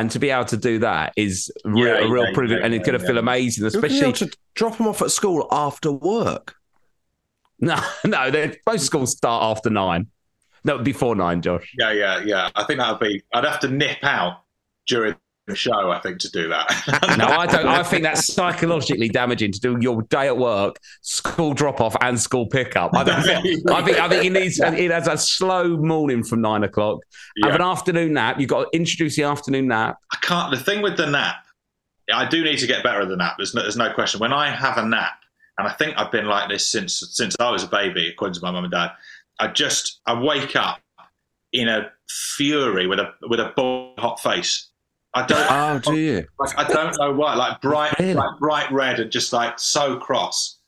And 0.00 0.10
to 0.12 0.18
be 0.18 0.30
able 0.30 0.46
to 0.46 0.56
do 0.56 0.78
that 0.78 1.12
is 1.14 1.52
re- 1.62 1.82
Yeah, 1.82 1.98
a 1.98 2.08
real 2.08 2.24
yeah, 2.24 2.32
privilege, 2.32 2.58
yeah, 2.60 2.64
and 2.64 2.74
it's 2.74 2.86
going 2.86 2.98
to 2.98 3.02
yeah, 3.04 3.06
feel 3.06 3.16
yeah. 3.16 3.20
amazing, 3.20 3.64
You're 3.64 3.70
be 3.70 3.76
especially 3.76 4.06
able 4.06 4.12
to 4.14 4.30
drop 4.54 4.78
them 4.78 4.88
off 4.88 5.02
at 5.02 5.10
school 5.10 5.46
after 5.50 5.92
work. 5.92 6.54
No, 7.58 7.78
no, 8.06 8.50
most 8.66 8.86
schools 8.86 9.14
start 9.14 9.42
after 9.42 9.68
nine. 9.68 10.06
No, 10.64 10.78
before 10.78 11.14
nine, 11.14 11.42
Josh. 11.42 11.70
Yeah, 11.78 11.92
yeah, 11.92 12.22
yeah. 12.24 12.48
I 12.54 12.64
think 12.64 12.78
that 12.78 12.90
would 12.92 13.06
be. 13.06 13.22
I'd 13.34 13.44
have 13.44 13.60
to 13.60 13.68
nip 13.68 13.98
out 14.02 14.40
during 14.86 15.16
the 15.50 15.56
show. 15.56 15.90
I 15.90 15.98
think 16.00 16.18
to 16.20 16.30
do 16.30 16.48
that. 16.48 16.66
No, 17.18 17.26
I 17.26 17.46
don't. 17.46 17.66
I 17.66 17.82
think 17.82 18.02
that's 18.04 18.26
psychologically 18.34 19.08
damaging 19.08 19.52
to 19.52 19.60
do 19.60 19.76
your 19.80 20.02
day 20.02 20.26
at 20.28 20.38
work, 20.38 20.76
school 21.02 21.52
drop 21.52 21.80
off, 21.80 21.94
and 22.00 22.18
school 22.18 22.46
pickup. 22.46 22.94
I 22.94 23.04
don't 23.04 23.22
think. 23.22 23.68
I 23.70 23.82
think. 23.82 23.98
I 23.98 24.08
think 24.08 24.24
it 24.24 24.30
needs. 24.30 24.58
It 24.60 24.90
has 24.90 25.06
a 25.08 25.18
slow 25.18 25.76
morning 25.76 26.22
from 26.24 26.40
nine 26.40 26.62
o'clock. 26.64 27.00
Have 27.42 27.50
Yeah. 27.50 27.56
an 27.56 27.62
afternoon 27.62 28.12
nap. 28.14 28.40
You've 28.40 28.48
got 28.48 28.70
to 28.70 28.76
introduce 28.76 29.16
the 29.16 29.24
afternoon 29.24 29.68
nap. 29.68 29.96
I 30.12 30.16
can't. 30.22 30.50
The 30.50 30.62
thing 30.62 30.80
with 30.82 30.96
the 30.96 31.06
nap, 31.06 31.44
I 32.12 32.26
do 32.28 32.42
need 32.42 32.58
to 32.58 32.66
get 32.66 32.82
better 32.82 33.00
at 33.02 33.08
the 33.08 33.16
nap. 33.16 33.34
There's 33.36 33.54
no, 33.54 33.62
there's 33.62 33.76
no 33.76 33.92
question. 33.92 34.20
When 34.20 34.32
I 34.32 34.50
have 34.50 34.78
a 34.78 34.86
nap, 34.86 35.18
and 35.58 35.68
I 35.68 35.72
think 35.72 35.94
I've 35.98 36.10
been 36.12 36.26
like 36.26 36.48
this 36.48 36.66
since 36.66 37.04
since 37.12 37.36
I 37.38 37.50
was 37.50 37.64
a 37.64 37.68
baby, 37.68 38.08
according 38.08 38.34
to 38.34 38.40
my 38.42 38.50
mum 38.50 38.64
and 38.64 38.72
dad. 38.72 38.92
I 39.38 39.48
just 39.48 40.00
I 40.06 40.20
wake 40.20 40.54
up 40.56 40.80
in 41.52 41.68
a 41.68 41.90
fury 42.08 42.86
with 42.86 42.98
a 43.00 43.12
with 43.28 43.40
a 43.40 43.52
boiling 43.56 43.94
hot 43.98 44.20
face. 44.20 44.68
I 45.14 45.26
don't. 45.26 45.46
Oh, 45.50 45.78
do 45.92 45.98
you? 45.98 46.26
like, 46.38 46.58
I 46.58 46.64
don't 46.72 46.96
know 46.98 47.12
why. 47.12 47.34
Like 47.34 47.60
bright, 47.60 47.98
Really? 47.98 48.14
like 48.14 48.38
bright 48.38 48.70
red, 48.72 49.00
and 49.00 49.10
just 49.10 49.32
like 49.32 49.58
so 49.58 49.96
cross. 49.98 50.58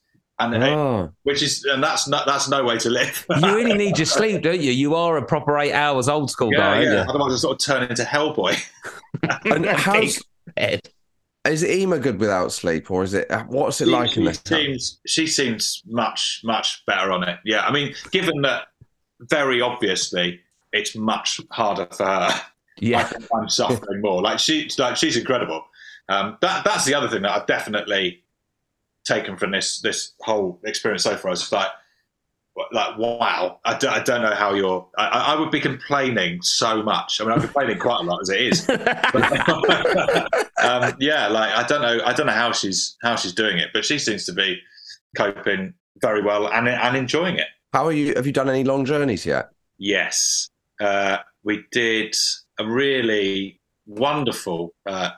And 0.41 0.55
it- 0.55 0.63
Oh. 0.63 1.13
which 1.23 1.43
is 1.43 1.63
and 1.65 1.83
that's 1.83 2.09
not 2.09 2.27
that's 2.27 2.49
no 2.49 2.65
way 2.65 2.77
to 2.79 2.91
live. 2.91 3.25
You 3.41 3.55
really 3.55 3.75
need 3.75 3.97
your 3.99 4.07
sleep, 4.07 4.43
don't 4.43 4.61
you? 4.61 4.73
You 4.73 4.97
are 4.97 5.17
a 5.17 5.25
proper 5.25 5.57
eight 5.59 5.73
hours 5.73 6.09
old 6.09 6.31
school 6.31 6.51
yeah, 6.53 6.59
guy, 6.59 6.83
yeah. 6.83 6.97
aren't 6.99 7.11
Otherwise, 7.11 7.35
I 7.35 7.37
sort 7.37 7.61
of 7.61 7.65
turn 7.65 7.83
into 7.89 8.03
Hellboy. 8.03 8.57
And 9.45 9.67
how's 9.67 10.21
Ed. 10.57 10.89
is 11.47 11.65
Ema 11.65 11.99
good 12.01 12.19
without 12.19 12.51
sleep, 12.51 12.91
or 12.91 13.05
is 13.05 13.15
it? 13.15 13.31
Uh, 13.31 13.45
what's 13.45 13.81
it 13.81 13.87
like 13.87 14.17
in 14.17 14.23
she 14.25 14.29
this 14.29 14.39
town? 14.43 14.59
seems 14.59 15.01
she 15.07 15.27
seems 15.29 15.83
much 15.87 16.41
much 16.43 16.83
better 16.87 17.13
on 17.13 17.23
it. 17.29 17.39
Yeah, 17.45 17.61
I 17.61 17.71
mean, 17.71 17.95
given 18.11 18.41
that 18.43 18.63
very 19.21 19.61
obviously 19.61 20.41
it's 20.73 20.97
much 20.97 21.41
harder 21.53 21.87
for 21.93 22.05
her. 22.07 22.43
I 22.95 23.03
Yeah, 23.03 23.05
think 23.05 23.25
I'm 23.35 23.49
suffering 23.49 24.01
more. 24.01 24.23
Like 24.23 24.39
she, 24.39 24.71
like 24.79 24.97
she's 24.97 25.17
incredible. 25.17 25.65
Um, 26.09 26.39
that 26.41 26.65
that's 26.65 26.85
the 26.85 26.95
other 26.95 27.09
thing 27.09 27.23
that 27.23 27.31
I've 27.31 27.47
definitely 27.47 28.25
taken 29.05 29.37
from 29.37 29.53
this 29.53 29.81
this 29.81 30.15
whole 30.23 30.61
experience 30.65 31.05
so 31.05 31.17
far. 31.17 31.33
Is 31.33 31.51
like, 31.53 31.71
like 32.73 32.99
wow, 32.99 33.61
I 33.65 33.79
don't, 33.79 33.93
I 33.93 34.03
don't 34.03 34.23
know 34.23 34.35
how 34.35 34.53
you're. 34.55 34.87
I, 34.99 35.07
I 35.07 35.19
I 35.35 35.41
would 35.41 35.51
be 35.51 35.61
complaining 35.61 36.43
so 36.43 36.83
much. 36.83 37.21
I 37.21 37.25
mean, 37.25 37.33
I'm 37.33 37.41
complaining 37.41 37.79
quite 37.79 38.01
a 38.01 38.03
lot 38.03 38.21
as 38.23 38.29
it 38.29 38.41
is. 38.43 38.69
um, 40.63 40.95
yeah, 41.01 41.29
like 41.29 41.53
I 41.53 41.65
don't 41.67 41.83
know, 41.83 42.01
I 42.05 42.13
don't 42.13 42.27
know 42.27 42.33
how 42.33 42.53
she's 42.53 42.97
how 43.03 43.17
she's 43.17 43.33
doing 43.35 43.59
it, 43.59 43.71
but 43.73 43.85
she 43.85 43.99
seems 43.99 44.27
to 44.27 44.33
be 44.33 44.61
coping 45.17 45.75
very 46.01 46.23
well 46.23 46.49
and 46.49 46.69
and 46.69 46.97
enjoying 46.97 47.37
it. 47.39 47.49
How 47.73 47.87
are 47.87 47.93
you? 47.93 48.15
Have 48.15 48.27
you 48.27 48.33
done 48.33 48.49
any 48.49 48.65
long 48.65 48.85
journeys 48.85 49.27
yet? 49.27 49.51
Yes, 49.79 50.49
uh, 50.81 51.19
we 51.43 51.65
did 51.73 52.15
a 52.59 52.67
really 52.67 53.61
wonderful 53.87 54.75
uh, 54.87 55.11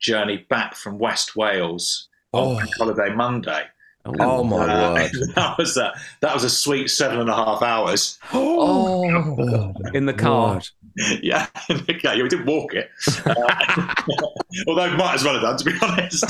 journey 0.00 0.46
back 0.48 0.74
from 0.74 0.98
West 0.98 1.36
Wales 1.36 2.08
on 2.32 2.54
Oh. 2.54 2.58
Bank 2.58 2.70
Holiday 2.78 3.14
Monday. 3.14 3.64
Oh 4.04 4.42
my 4.42 4.56
Uh, 4.56 4.94
word! 4.94 5.10
that 5.36 5.56
was 5.58 5.76
a 5.76 5.92
that 6.22 6.34
was 6.34 6.42
a 6.42 6.50
sweet 6.50 6.88
seven 6.88 7.20
and 7.20 7.30
a 7.30 7.34
half 7.36 7.62
hours. 7.62 8.18
Oh, 8.34 9.72
in 9.94 10.06
the 10.06 10.12
car. 10.14 10.54
Word. 10.54 10.68
yeah, 11.22 11.46
yeah, 11.68 12.20
we 12.22 12.28
didn't 12.28 12.46
walk 12.46 12.74
it. 12.74 12.90
Uh, 13.24 13.94
although 14.66 14.90
might 14.96 15.14
as 15.14 15.24
well 15.24 15.34
have 15.34 15.42
done, 15.42 15.56
to 15.56 15.64
be 15.64 15.78
honest. 15.80 16.24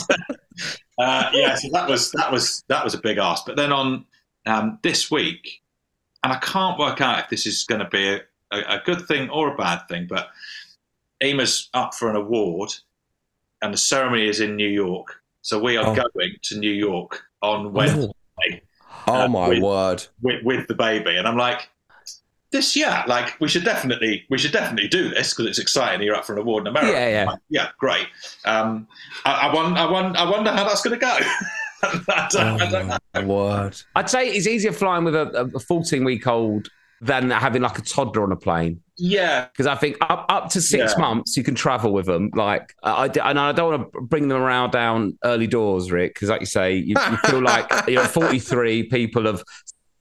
uh, 0.98 1.30
yeah, 1.32 1.54
so 1.54 1.68
that 1.72 1.88
was 1.88 2.10
that 2.12 2.30
was 2.30 2.62
that 2.68 2.84
was 2.84 2.92
a 2.92 2.98
big 2.98 3.16
ask. 3.16 3.46
But 3.46 3.56
then 3.56 3.72
on 3.72 4.04
um, 4.44 4.78
this 4.82 5.10
week, 5.10 5.62
and 6.22 6.32
I 6.32 6.36
can't 6.40 6.78
work 6.78 7.00
out 7.00 7.20
if 7.20 7.30
this 7.30 7.46
is 7.46 7.64
going 7.64 7.80
to 7.80 7.88
be 7.88 8.06
a, 8.06 8.20
a, 8.52 8.76
a 8.76 8.82
good 8.84 9.06
thing 9.08 9.28
or 9.30 9.52
a 9.52 9.56
bad 9.56 9.80
thing, 9.88 10.06
but 10.08 10.28
Ema's 11.24 11.68
up 11.74 11.94
for 11.94 12.10
an 12.10 12.16
award, 12.16 12.70
and 13.62 13.72
the 13.72 13.78
ceremony 13.78 14.28
is 14.28 14.40
in 14.40 14.56
New 14.56 14.68
York. 14.68 15.20
So 15.42 15.58
we 15.58 15.76
are 15.76 15.86
Oh. 15.86 15.94
going 15.94 16.34
to 16.42 16.58
New 16.58 16.70
York 16.72 17.22
on 17.42 17.72
Wednesday 17.72 18.12
Oh 19.08 19.22
Uh, 19.24 19.28
my 19.28 19.48
with- 19.48 19.62
word! 19.62 20.06
with, 20.20 20.42
with 20.44 20.68
the 20.68 20.74
baby, 20.74 21.16
and 21.16 21.26
I'm 21.26 21.36
like, 21.36 21.68
this, 22.50 22.76
yeah, 22.76 23.02
like 23.06 23.40
we 23.40 23.48
should 23.48 23.64
definitely, 23.64 24.26
we 24.28 24.36
should 24.36 24.52
definitely 24.52 24.86
do 24.88 25.08
this 25.08 25.32
because 25.32 25.46
it's 25.46 25.58
exciting. 25.58 26.04
You're 26.06 26.14
up 26.14 26.24
for 26.26 26.34
an 26.34 26.38
award 26.40 26.62
in 26.64 26.66
America. 26.68 26.92
Yeah, 26.92 27.08
yeah. 27.08 27.24
Like, 27.30 27.38
yeah, 27.48 27.68
great. 27.78 28.06
Um, 28.44 28.86
I, 29.24 29.48
I, 29.48 29.54
won, 29.54 29.76
I, 29.78 29.90
won, 29.90 30.14
I 30.16 30.28
wonder 30.30 30.50
how 30.52 30.64
that's 30.64 30.82
going 30.82 30.98
to 31.00 31.04
go. 31.04 31.16
I 31.82 32.28
don't, 32.30 32.60
I 32.62 32.70
don't 32.70 32.88
know. 32.88 32.96
Oh 33.14 33.20
my 33.22 33.24
word! 33.24 33.80
I'd 33.96 34.08
say 34.10 34.28
it's 34.28 34.46
easier 34.46 34.70
flying 34.72 35.02
with 35.04 35.16
a 35.16 35.58
14 35.66 36.04
week 36.04 36.26
old 36.28 36.68
than 37.02 37.30
having 37.30 37.60
like 37.60 37.78
a 37.78 37.82
toddler 37.82 38.22
on 38.22 38.32
a 38.32 38.36
plane. 38.36 38.80
Yeah, 38.96 39.46
Because 39.46 39.66
I 39.66 39.74
think 39.74 39.96
up 40.00 40.24
up 40.28 40.48
to 40.50 40.60
six 40.62 40.92
Yeah. 40.94 41.00
months 41.00 41.36
you 41.36 41.42
can 41.42 41.54
travel 41.56 41.92
with 41.92 42.06
them. 42.06 42.30
Like 42.34 42.72
I, 42.82 43.06
and 43.06 43.38
I 43.40 43.50
don't 43.52 43.70
want 43.72 43.92
to 43.92 44.00
bring 44.02 44.28
them 44.28 44.40
around 44.40 44.70
down 44.70 45.18
early 45.24 45.48
doors, 45.48 45.90
Rick. 45.90 46.14
Because 46.14 46.28
like 46.28 46.40
you 46.40 46.46
say, 46.46 46.74
you, 46.76 46.94
you 47.10 47.16
feel 47.28 47.42
like 47.42 47.68
you're 47.88 48.04
43. 48.04 48.84
People 48.84 49.26
have 49.26 49.42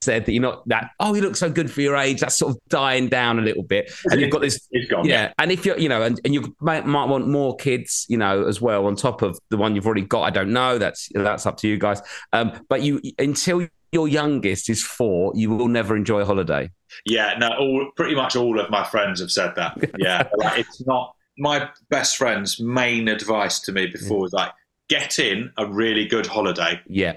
said 0.00 0.24
that 0.26 0.32
you're 0.32 0.42
not 0.42 0.66
that. 0.68 0.90
Oh, 1.00 1.12
you 1.14 1.22
look 1.22 1.34
so 1.34 1.50
good 1.50 1.70
for 1.72 1.80
your 1.80 1.96
age. 1.96 2.20
That's 2.20 2.36
sort 2.36 2.54
of 2.54 2.60
dying 2.68 3.08
down 3.08 3.40
a 3.40 3.42
little 3.42 3.62
bit. 3.64 3.92
And 4.10 4.20
you've 4.20 4.30
got 4.30 4.40
this 4.42 4.68
gone. 4.88 5.04
yeah, 5.04 5.32
and 5.38 5.50
if 5.50 5.66
you're, 5.66 5.78
you 5.78 5.88
know, 5.88 6.02
and, 6.02 6.20
and 6.24 6.32
you 6.34 6.54
might, 6.60 6.86
might 6.86 7.06
want 7.06 7.26
more 7.28 7.56
kids, 7.56 8.06
you 8.08 8.16
know, 8.16 8.46
as 8.46 8.60
well 8.60 8.86
on 8.86 8.94
top 8.94 9.22
of 9.22 9.38
the 9.48 9.56
one 9.56 9.74
you've 9.74 9.86
already 9.86 10.02
got. 10.02 10.22
I 10.22 10.30
don't 10.30 10.52
know. 10.52 10.78
That's 10.78 11.08
that's 11.14 11.46
up 11.46 11.56
to 11.58 11.68
you 11.68 11.78
guys. 11.78 12.00
Um, 12.32 12.52
but 12.68 12.82
you 12.82 13.00
until 13.18 13.66
your 13.92 14.08
youngest 14.08 14.70
is 14.70 14.82
four, 14.82 15.32
you 15.34 15.50
will 15.50 15.68
never 15.68 15.94
enjoy 15.94 16.20
a 16.20 16.24
holiday. 16.24 16.70
Yeah, 17.06 17.36
no, 17.38 17.48
all 17.50 17.90
pretty 17.94 18.14
much 18.14 18.34
all 18.34 18.58
of 18.58 18.70
my 18.70 18.84
friends 18.84 19.20
have 19.20 19.30
said 19.30 19.54
that. 19.56 19.76
Yeah, 19.98 20.28
like, 20.36 20.60
it's 20.60 20.84
not 20.86 21.14
my 21.38 21.68
best 21.90 22.16
friend's 22.16 22.58
main 22.60 23.08
advice 23.08 23.60
to 23.60 23.72
me 23.72 23.86
before 23.86 24.20
was 24.20 24.32
like 24.32 24.50
get 24.88 25.18
in 25.18 25.52
a 25.58 25.66
really 25.66 26.06
good 26.06 26.26
holiday, 26.26 26.80
Yeah, 26.86 27.16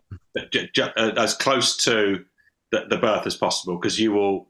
j- 0.52 0.70
j- 0.74 0.92
uh, 0.96 1.12
as 1.18 1.34
close 1.34 1.76
to 1.78 2.24
the, 2.72 2.86
the 2.90 2.98
birth 2.98 3.26
as 3.26 3.36
possible, 3.36 3.78
because 3.78 4.00
you 4.00 4.12
will 4.12 4.50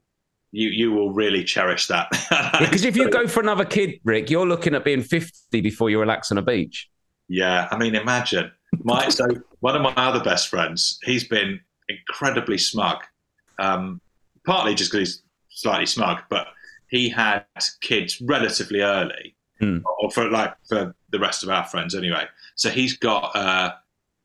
you 0.52 0.68
you 0.68 0.92
will 0.92 1.12
really 1.12 1.44
cherish 1.44 1.86
that. 1.88 2.08
because 2.60 2.84
if 2.84 2.96
you 2.96 3.08
go 3.10 3.26
for 3.26 3.40
another 3.40 3.64
kid, 3.64 4.00
Rick, 4.04 4.30
you're 4.30 4.46
looking 4.46 4.74
at 4.74 4.84
being 4.84 5.02
fifty 5.02 5.60
before 5.60 5.90
you 5.90 6.00
relax 6.00 6.30
on 6.32 6.38
a 6.38 6.42
beach. 6.42 6.88
Yeah, 7.28 7.68
I 7.70 7.78
mean, 7.78 7.94
imagine. 7.94 8.50
My 8.82 9.08
so 9.08 9.26
one 9.60 9.74
of 9.74 9.82
my 9.82 9.92
other 9.96 10.22
best 10.22 10.48
friends, 10.48 10.98
he's 11.02 11.24
been 11.24 11.60
incredibly 11.88 12.58
smug. 12.58 12.98
Um, 13.58 14.00
partly 14.44 14.74
just 14.74 14.92
because 14.92 15.08
he's 15.08 15.22
slightly 15.50 15.86
smug, 15.86 16.18
but 16.28 16.48
he 16.88 17.08
had 17.08 17.44
kids 17.80 18.20
relatively 18.20 18.80
early, 18.80 19.34
Hmm. 19.60 19.78
or 20.00 20.10
for 20.10 20.28
like 20.30 20.54
for 20.68 20.94
the 21.10 21.18
rest 21.18 21.42
of 21.42 21.48
our 21.48 21.64
friends 21.64 21.94
anyway. 21.94 22.24
So 22.56 22.68
he's 22.68 22.96
got 22.98 23.34
uh, 23.34 23.72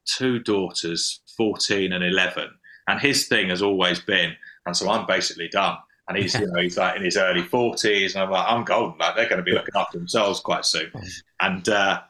two 0.05 0.39
daughters, 0.39 1.21
fourteen 1.37 1.93
and 1.93 2.03
eleven, 2.03 2.49
and 2.87 2.99
his 2.99 3.27
thing 3.27 3.49
has 3.49 3.61
always 3.61 3.99
been, 4.01 4.35
and 4.65 4.75
so 4.75 4.89
I'm 4.89 5.05
basically 5.07 5.47
done. 5.47 5.77
And 6.09 6.17
he's, 6.17 6.33
you 6.37 6.47
know, 6.51 6.61
he's 6.61 6.77
like 6.77 6.97
in 6.97 7.03
his 7.05 7.15
early 7.15 7.43
forties, 7.43 8.15
and 8.15 8.23
I'm 8.23 8.29
like, 8.31 8.45
I'm 8.45 8.65
golden. 8.65 8.97
Like 8.97 9.15
they're 9.15 9.29
going 9.29 9.37
to 9.37 9.43
be 9.43 9.53
looking 9.53 9.75
after 9.75 9.97
themselves 9.97 10.41
quite 10.41 10.65
soon. 10.65 10.91
And 11.39 11.67
uh, 11.69 12.01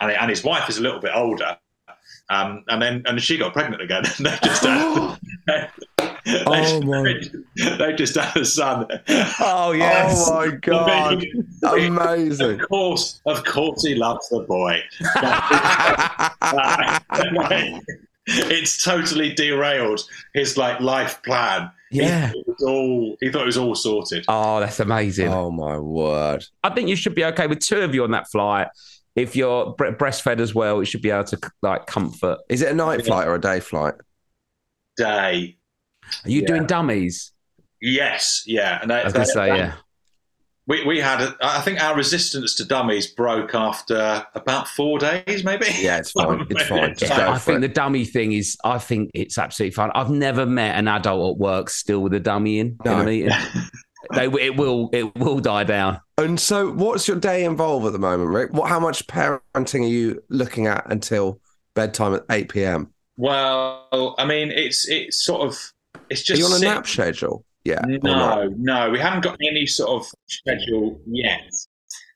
and, 0.00 0.12
and 0.12 0.30
his 0.30 0.44
wife 0.44 0.68
is 0.68 0.78
a 0.78 0.82
little 0.82 1.00
bit 1.00 1.12
older. 1.14 1.58
Um, 2.30 2.62
and 2.68 2.82
then 2.82 3.02
and 3.06 3.20
she 3.22 3.38
got 3.38 3.52
pregnant 3.54 3.80
again. 3.82 4.02
They 4.18 4.38
just 4.42 4.64
had, 4.64 5.18
they, 5.46 5.68
Oh, 6.46 6.80
my- 6.82 7.20
they 7.78 7.94
just 7.94 8.14
had 8.14 8.36
a 8.36 8.44
son. 8.44 8.86
Oh 9.40 9.72
yes! 9.76 10.28
Oh 10.28 10.34
my 10.46 10.50
god! 10.60 11.24
Amazing! 11.62 12.60
Of 12.60 12.68
course, 12.68 13.20
of 13.24 13.44
course, 13.44 13.82
he 13.82 13.94
loves 13.94 14.28
the 14.28 14.40
boy. 14.40 14.82
it's 18.26 18.82
totally 18.84 19.32
derailed 19.34 20.00
his 20.34 20.56
like 20.56 20.80
life 20.80 21.22
plan. 21.22 21.70
Yeah. 21.90 22.30
he, 22.32 22.38
it 22.40 22.46
was 22.46 22.62
all 22.66 23.16
he 23.20 23.30
thought 23.30 23.42
it 23.42 23.46
was 23.46 23.56
all 23.56 23.74
sorted. 23.74 24.24
Oh, 24.28 24.60
that's 24.60 24.80
amazing. 24.80 25.28
Oh 25.28 25.50
my 25.50 25.78
word! 25.78 26.44
I 26.62 26.70
think 26.70 26.88
you 26.88 26.96
should 26.96 27.14
be 27.14 27.24
okay 27.24 27.46
with 27.46 27.60
two 27.60 27.80
of 27.80 27.94
you 27.94 28.04
on 28.04 28.10
that 28.10 28.30
flight. 28.30 28.68
If 29.18 29.36
you're 29.36 29.74
bre- 29.76 29.88
breastfed 29.90 30.40
as 30.40 30.54
well, 30.54 30.80
it 30.80 30.86
should 30.86 31.02
be 31.02 31.10
able 31.10 31.24
to 31.24 31.38
like 31.62 31.86
comfort. 31.86 32.38
Is 32.48 32.62
it 32.62 32.70
a 32.70 32.74
night 32.74 33.04
flight 33.04 33.26
or 33.26 33.34
a 33.34 33.40
day 33.40 33.60
flight? 33.60 33.94
Day, 34.96 35.56
Are 36.24 36.30
you 36.30 36.40
Yeah. 36.42 36.46
doing 36.46 36.66
dummies? 36.66 37.32
yes, 37.80 38.42
yeah, 38.46 38.80
and 38.82 38.90
they, 38.90 38.96
I 39.00 39.04
was 39.04 39.12
gonna 39.12 39.24
they- 39.26 39.30
say, 39.32 39.46
yeah. 39.56 39.72
We, 40.66 40.84
we 40.84 40.98
had, 41.00 41.22
a, 41.22 41.34
I 41.40 41.62
think 41.62 41.82
our 41.82 41.96
resistance 41.96 42.54
to 42.56 42.64
dummies 42.66 43.06
broke 43.06 43.54
after 43.54 44.26
about 44.34 44.68
four 44.68 44.98
days, 44.98 45.42
maybe. 45.42 45.64
Yeah, 45.80 45.96
it's 45.96 46.10
fine. 46.12 46.46
It's 46.50 46.62
fine. 46.64 46.94
Just 46.94 47.10
Yeah, 47.10 47.24
go 47.26 47.32
I 47.32 47.38
think 47.38 47.56
it. 47.58 47.60
the 47.62 47.68
dummy 47.68 48.04
thing 48.04 48.32
is. 48.32 48.54
I 48.64 48.76
think 48.76 49.10
it's 49.14 49.38
absolutely 49.38 49.74
fine. 49.74 49.90
I've 49.94 50.10
never 50.10 50.44
met 50.44 50.76
an 50.76 50.86
adult 50.86 51.36
at 51.36 51.38
work 51.40 51.70
still 51.70 52.00
with 52.00 52.12
a 52.12 52.20
dummy 52.20 52.58
in, 52.58 52.66
in 52.66 52.76
No. 52.84 53.00
a 53.00 53.04
meeting. 53.04 53.30
they, 54.14 54.26
it 54.26 54.56
will, 54.58 54.90
it 54.92 55.14
will 55.16 55.38
die 55.38 55.64
down. 55.64 56.00
And 56.18 56.38
so, 56.40 56.72
what's 56.72 57.06
your 57.06 57.18
day 57.18 57.44
involve 57.44 57.86
at 57.86 57.92
the 57.92 57.98
moment, 57.98 58.30
Rick? 58.30 58.52
What? 58.52 58.68
How 58.68 58.80
much 58.80 59.06
parenting 59.06 59.84
are 59.84 59.88
you 59.88 60.22
looking 60.28 60.66
at 60.66 60.84
until 60.90 61.40
bedtime 61.74 62.12
at 62.12 62.24
eight 62.30 62.48
pm? 62.48 62.92
Well, 63.16 64.16
I 64.18 64.24
mean, 64.24 64.50
it's 64.50 64.88
it's 64.88 65.24
sort 65.24 65.42
of 65.42 65.56
it's 66.10 66.22
Are 66.22 66.34
just 66.34 66.40
you 66.40 66.46
on 66.46 66.52
a 66.52 66.56
sit- 66.56 66.64
nap 66.66 66.86
schedule? 66.88 67.44
Yeah. 67.64 67.80
No, 67.86 68.52
no, 68.56 68.90
we 68.90 68.98
haven't 68.98 69.22
got 69.22 69.36
any 69.42 69.66
sort 69.66 69.90
of 69.90 70.10
schedule 70.26 71.00
yet. 71.06 71.52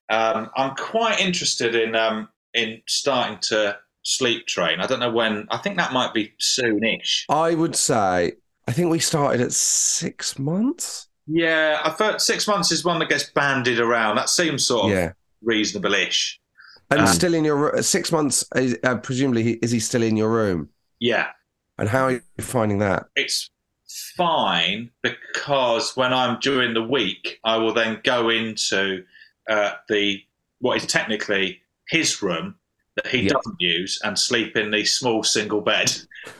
Um, 0.08 0.50
I'm 0.56 0.74
quite 0.74 1.20
interested 1.20 1.74
in 1.76 1.94
um, 1.94 2.28
in 2.54 2.82
starting 2.88 3.38
to 3.50 3.78
sleep 4.02 4.46
train. 4.48 4.80
I 4.80 4.86
don't 4.86 5.00
know 5.00 5.12
when. 5.12 5.46
I 5.50 5.58
think 5.58 5.76
that 5.76 5.92
might 5.92 6.12
be 6.12 6.32
soonish. 6.40 7.24
I 7.28 7.54
would 7.54 7.76
say. 7.76 8.32
I 8.66 8.72
think 8.72 8.90
we 8.90 8.98
started 8.98 9.40
at 9.40 9.52
six 9.52 10.38
months. 10.38 11.08
Yeah, 11.26 11.80
I 11.84 11.90
thought 11.90 12.20
six 12.20 12.48
months 12.48 12.72
is 12.72 12.84
one 12.84 12.98
that 12.98 13.08
gets 13.08 13.30
bandied 13.30 13.78
around. 13.78 14.16
That 14.16 14.28
seems 14.28 14.66
sort 14.66 14.86
of 14.86 14.90
Yeah. 14.90 15.12
reasonable-ish. 15.42 16.40
And 16.90 17.00
Um, 17.00 17.06
still 17.06 17.34
in 17.34 17.44
your 17.44 17.80
six 17.82 18.12
months. 18.12 18.44
Is, 18.54 18.76
uh, 18.84 18.96
presumably, 18.96 19.52
is 19.62 19.70
he 19.70 19.80
still 19.80 20.02
in 20.02 20.16
your 20.16 20.30
room? 20.30 20.68
Yeah, 20.98 21.28
And 21.78 21.88
how 21.88 22.04
are 22.04 22.12
you 22.12 22.20
finding 22.40 22.78
that? 22.78 23.06
it's 23.16 23.50
fine 24.16 24.90
because 25.02 25.96
when 25.96 26.12
I'm 26.12 26.38
during 26.40 26.74
the 26.74 26.82
week, 26.82 27.38
I 27.44 27.56
will 27.56 27.72
then 27.74 28.00
go 28.04 28.28
into 28.30 29.04
uh, 29.50 29.72
the 29.88 30.22
what 30.60 30.76
is 30.76 30.86
technically 30.86 31.60
his 31.88 32.22
room 32.22 32.54
that 32.96 33.08
he 33.08 33.22
Yeah. 33.22 33.32
doesn't 33.32 33.56
use 33.60 34.00
and 34.04 34.16
sleep 34.18 34.56
in 34.56 34.70
the 34.70 34.84
small 34.84 35.24
single 35.24 35.60
bed 35.60 35.90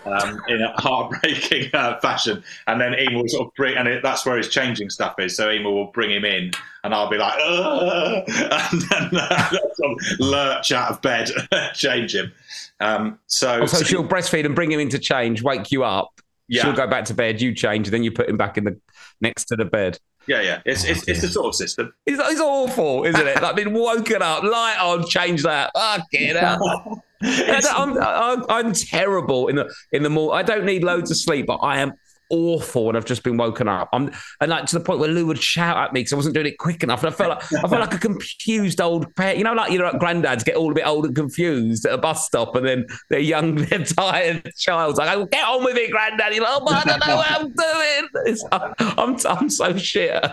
um, 0.05 0.41
in 0.49 0.61
a 0.63 0.73
heartbreaking 0.81 1.71
uh, 1.75 1.99
fashion. 2.01 2.43
And 2.67 2.81
then 2.81 2.95
Ema 2.99 3.21
will 3.23 3.29
sort 3.29 3.49
of 3.49 3.55
bring, 3.55 3.77
and 3.77 3.89
it, 3.89 4.03
that's 4.03 4.25
where 4.27 4.37
his 4.37 4.49
changing 4.49 4.91
stuff 4.91 5.15
is. 5.19 5.37
So 5.37 5.51
Ema 5.51 5.71
will 5.71 5.87
bring 5.93 6.11
him 6.11 6.25
in, 6.25 6.53
and 6.85 6.95
I'll 6.95 7.11
be 7.11 7.19
like, 7.19 7.35
"Ugh," 7.41 8.25
and 8.29 8.83
then 8.83 9.11
uh, 9.21 9.49
sort 9.75 9.93
of 9.93 10.21
lurch 10.21 10.73
out 10.73 10.91
of 10.91 11.03
bed, 11.03 11.31
change 11.75 12.15
him. 12.15 12.33
Um, 12.81 13.19
so, 13.27 13.65
So 13.67 13.83
she'll 13.85 14.03
breastfeed 14.07 14.45
and 14.45 14.55
bring 14.55 14.71
him 14.73 14.81
into 14.81 14.99
change, 14.99 15.43
wake 15.43 15.71
you 15.71 15.85
up. 15.85 16.09
yeah, 16.49 16.63
She'll 16.63 16.73
go 16.73 16.87
back 16.89 17.05
to 17.07 17.15
bed, 17.15 17.41
you 17.41 17.55
change, 17.55 17.87
and 17.87 17.95
then 17.95 18.03
you 18.03 18.11
put 18.11 18.29
him 18.29 18.37
back 18.37 18.59
in 18.59 18.65
the 18.65 18.77
next 19.21 19.45
to 19.47 19.57
the 19.57 19.65
bed. 19.65 19.99
yeah, 20.27 20.41
yeah. 20.41 20.61
It's, 20.65 20.85
it's, 20.85 21.07
it's 21.07 21.21
the 21.21 21.29
sort 21.29 21.47
of 21.47 21.55
system. 21.55 21.95
It's, 22.07 22.21
it's 22.21 22.41
awful, 22.41 23.05
isn't 23.05 23.25
it? 23.27 23.41
Like 23.41 23.55
been 23.55 23.73
woken 23.73 24.21
up, 24.21 24.43
light 24.43 24.79
on, 24.81 25.07
change 25.07 25.45
that. 25.45 25.71
Fucking 25.77 26.35
hell. 26.35 27.05
I'm, 27.23 27.99
I'm, 27.99 28.45
I'm 28.49 28.73
terrible 28.73 29.49
in 29.49 29.57
the 29.57 29.73
in 29.93 30.03
the 30.03 30.11
morning. 30.11 30.39
I 30.39 30.43
don't 30.43 30.65
need 30.65 30.85
loads 30.85 31.11
of 31.11 31.17
sleep, 31.17 31.47
but 31.47 31.57
I 31.57 31.79
am 31.79 31.93
awful 32.33 32.87
when 32.87 32.97
I've 32.97 33.05
just 33.05 33.23
been 33.23 33.37
woken 33.37 33.69
up. 33.69 33.91
I'm 33.93 34.11
and 34.41 34.51
like 34.51 34.67
to 34.67 34.79
the 34.79 34.85
point 34.85 34.99
where 34.99 35.09
Lou 35.09 35.27
would 35.27 35.41
shout 35.41 35.77
at 35.77 35.93
me 35.93 36.01
because 36.01 36.15
I 36.15 36.17
wasn't 36.17 36.35
doing 36.35 36.47
it 36.47 36.59
quick 36.59 36.83
enough, 36.83 37.05
and 37.05 37.13
I 37.13 37.17
felt 37.17 37.31
like 37.31 37.53
I 37.53 37.69
felt 37.69 37.81
like 37.81 37.95
a 37.95 37.99
confused 37.99 38.81
old 38.81 39.15
parent. 39.15 39.39
You 39.39 39.45
know, 39.45 39.53
like 39.53 39.71
you 39.71 39.79
know, 39.79 39.85
like 39.85 40.01
granddads 40.01 40.45
get 40.45 40.57
all 40.57 40.73
a 40.73 40.75
bit 40.75 40.87
old 40.87 41.05
and 41.05 41.15
confused 41.15 41.87
at 41.87 41.93
a 41.93 41.99
bus 41.99 42.27
stop, 42.27 42.57
and 42.57 42.67
then 42.67 42.87
their 43.11 43.21
young, 43.21 43.55
their 43.67 43.85
tired 43.85 44.51
child's 44.57 44.99
like, 44.99 45.17
oh, 45.17 45.27
"Get 45.27 45.45
on 45.45 45.63
with 45.63 45.77
it, 45.77 45.91
granddad." 45.91 46.35
You're 46.35 46.45
like, 46.45 46.53
"Oh, 46.55 46.65
but 46.65 46.75
I 46.75 46.85
don't 46.85 47.07
know 47.07 47.17
what 47.17 47.31
I'm 47.31 47.53
doing." 47.53 48.09
It's, 48.27 48.45
I'm 48.51 49.17
I'm 49.27 49.51
so 49.51 49.77
shit. 49.77 50.25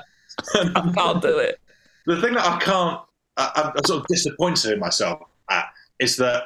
I 0.55 0.91
can't 0.95 1.21
do 1.21 1.37
it. 1.37 1.59
the 2.05 2.21
thing 2.21 2.33
that 2.33 2.45
I 2.45 2.59
can't, 2.59 3.01
I, 3.35 3.73
I'm 3.75 3.83
sort 3.85 4.01
of 4.01 4.07
disappointed 4.07 4.71
in 4.71 4.79
myself 4.79 5.19
at 5.49 5.65
is 5.99 6.15
that 6.15 6.43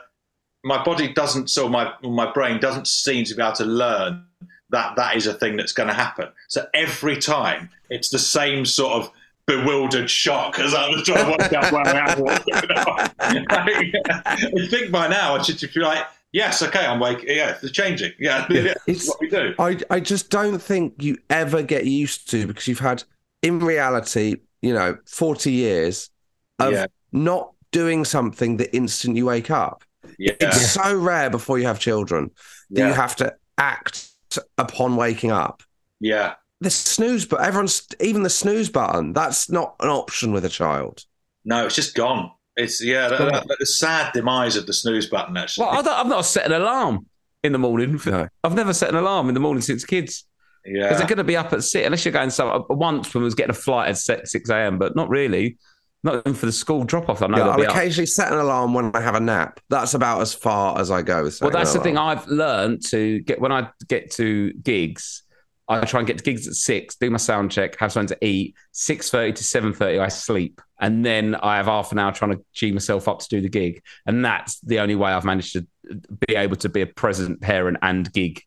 my 0.64 0.84
body 0.84 1.14
doesn't, 1.14 1.50
so 1.50 1.68
my 1.68 1.94
my 2.04 2.32
brain 2.32 2.60
doesn't 2.60 2.88
seem 2.88 3.26
to 3.26 3.36
be 3.36 3.42
able 3.42 3.54
to 3.54 3.66
learn 3.66 4.26
that 4.70 4.96
that 4.96 5.16
is 5.16 5.28
a 5.28 5.34
thing 5.34 5.56
that's 5.58 5.72
going 5.74 5.90
to 5.90 5.94
happen. 5.94 6.30
So 6.48 6.66
every 6.74 7.18
time, 7.18 7.70
it's 7.90 8.10
the 8.10 8.20
same 8.20 8.66
sort 8.66 8.94
of 9.04 9.12
bewildered 9.46 10.10
shock 10.10 10.58
as 10.58 10.74
I 10.74 10.88
was 10.90 11.04
trying 11.04 11.26
to 11.26 11.32
work 11.32 11.54
out 11.54 11.72
where 11.72 11.86
I 11.86 12.12
am. 12.12 13.14
I 13.20 14.68
think 14.70 14.92
by 14.92 15.08
now 15.08 15.36
I 15.36 15.42
should 15.42 15.60
be 15.74 15.80
like, 15.80 16.06
yes, 16.32 16.62
okay, 16.64 16.86
I'm 16.86 17.00
like, 17.00 17.24
yeah, 17.24 17.58
it's 17.62 17.72
changing. 17.72 18.14
Yeah, 18.20 18.46
it's 18.88 19.08
what 19.08 19.20
we 19.20 19.30
do. 19.30 19.54
I, 19.60 19.78
I 19.90 20.00
just 20.00 20.30
don't 20.30 20.60
think 20.60 21.02
you 21.04 21.18
ever 21.30 21.62
get 21.62 21.86
used 21.86 22.30
to 22.32 22.48
because 22.48 22.68
you've 22.68 22.80
had, 22.80 23.04
in 23.42 23.60
reality, 23.60 24.38
you 24.62 24.74
know, 24.74 24.98
40 25.06 25.52
years 25.52 26.10
of 26.60 26.72
Yeah. 26.74 26.86
not 27.12 27.52
doing 27.72 28.06
something 28.06 28.58
the 28.58 28.74
instant 28.76 29.18
you 29.18 29.26
wake 29.26 29.52
up. 29.52 29.84
Yeah, 30.26 30.34
It's 30.40 30.72
so 30.72 30.98
rare 30.98 31.30
before 31.30 31.58
you 31.60 31.66
have 31.66 31.80
children 31.80 32.32
that 32.72 32.80
yeah, 32.82 32.88
you 32.88 32.94
have 32.94 33.16
to 33.18 33.34
act 33.58 34.10
upon 34.58 34.96
waking 34.96 35.32
up. 35.32 35.64
yeah. 36.00 36.36
The 36.62 36.70
snooze, 36.70 37.26
but 37.26 37.42
everyone's 37.42 37.86
even 38.00 38.24
the 38.24 38.30
snooze 38.30 38.70
button. 38.70 39.12
That's 39.12 39.50
not 39.50 39.76
an 39.82 39.90
option 39.90 40.32
with 40.32 40.46
a 40.46 40.50
child. 40.50 41.04
No, 41.44 41.66
it's 41.66 41.76
just 41.76 41.94
gone. 41.94 42.32
It's 42.56 42.82
yeah, 42.82 43.10
that, 43.10 43.20
that, 43.20 43.48
that- 43.50 43.58
the 43.60 43.66
sad 43.66 44.14
demise 44.14 44.56
of 44.56 44.66
the 44.66 44.72
snooze 44.72 45.08
button. 45.08 45.36
Actually, 45.36 45.66
Well, 45.68 45.80
I 45.80 45.82
don't, 45.82 45.94
I've 45.94 46.08
not 46.08 46.22
set 46.26 46.46
an 46.46 46.54
alarm 46.54 47.06
in 47.44 47.52
the 47.52 47.58
morning. 47.60 48.00
No. 48.06 48.30
I've 48.46 48.54
never 48.56 48.74
set 48.74 48.88
an 48.90 48.96
alarm 48.96 49.28
in 49.28 49.34
the 49.34 49.42
morning 49.42 49.62
since 49.62 49.84
kids. 49.84 50.26
Yeah, 50.66 50.84
because 50.84 51.00
they're 51.00 51.08
going 51.08 51.18
to 51.18 51.26
be 51.26 51.36
up 51.36 51.52
at 51.52 51.66
six, 51.66 51.86
unless 51.86 52.06
you're 52.06 52.14
going 52.14 52.30
some 52.30 52.64
once 52.70 53.14
when 53.14 53.24
we 53.24 53.26
was 53.26 53.36
getting 53.36 53.50
a 53.50 53.54
flight 53.54 53.90
at 53.90 53.98
six, 53.98 54.32
6 54.32 54.50
a.m., 54.50 54.78
but 54.80 54.96
not 54.96 55.10
really. 55.10 55.58
Not 56.04 56.16
even 56.18 56.34
for 56.34 56.46
the 56.46 56.52
school 56.52 56.84
drop 56.84 57.08
off. 57.10 57.22
I 57.22 57.28
know 57.28 57.38
Yeah, 57.38 57.48
I'll 57.50 57.58
be 57.58 57.66
up. 57.66 57.72
occasionally 57.76 58.06
set 58.08 58.32
an 58.32 58.38
alarm 58.38 58.74
when 58.74 58.92
I 58.94 59.00
have 59.02 59.16
a 59.16 59.20
nap. 59.22 59.60
That's 59.70 59.94
about 59.94 60.22
as 60.22 60.34
far 60.34 60.78
as 60.80 60.92
I 60.92 61.02
go. 61.02 61.24
With 61.24 61.40
Well, 61.42 61.50
that's 61.52 61.74
the 61.74 61.80
thing. 61.80 61.98
I've 61.98 62.28
learned 62.28 62.86
to 62.88 63.20
get 63.22 63.40
when 63.40 63.52
I 63.52 63.70
get 63.88 64.12
to 64.12 64.52
gigs. 64.54 65.24
I 65.70 65.80
try 65.86 66.02
and 66.02 66.08
get 66.08 66.18
to 66.18 66.24
gigs 66.26 66.46
at 66.46 66.56
six, 66.56 66.96
do 66.96 67.10
my 67.10 67.16
sound 67.16 67.50
check, 67.50 67.80
have 67.80 67.94
something 67.94 68.18
to 68.18 68.26
eat. 68.26 68.54
Six 68.74 69.10
thirty 69.10 69.32
to 69.32 69.44
seven 69.46 69.74
thirty, 69.74 69.98
I 69.98 70.10
sleep, 70.10 70.60
and 70.82 71.06
then 71.06 71.36
I 71.36 71.56
have 71.56 71.68
half 71.68 71.94
an 71.94 72.00
hour 72.00 72.12
trying 72.12 72.32
to 72.32 72.44
gee 72.54 72.74
myself 72.74 73.08
up 73.08 73.20
to 73.20 73.30
do 73.30 73.40
the 73.40 73.48
gig, 73.48 73.82
and 74.06 74.26
that's 74.26 74.60
the 74.60 74.80
only 74.82 74.96
way 74.96 75.14
I've 75.14 75.24
managed 75.24 75.54
to 75.54 75.66
be 76.28 76.36
able 76.36 76.58
to 76.58 76.68
be 76.70 76.82
a 76.82 76.86
present 76.86 77.40
parent 77.40 77.78
and 77.82 78.12
gig 78.12 78.42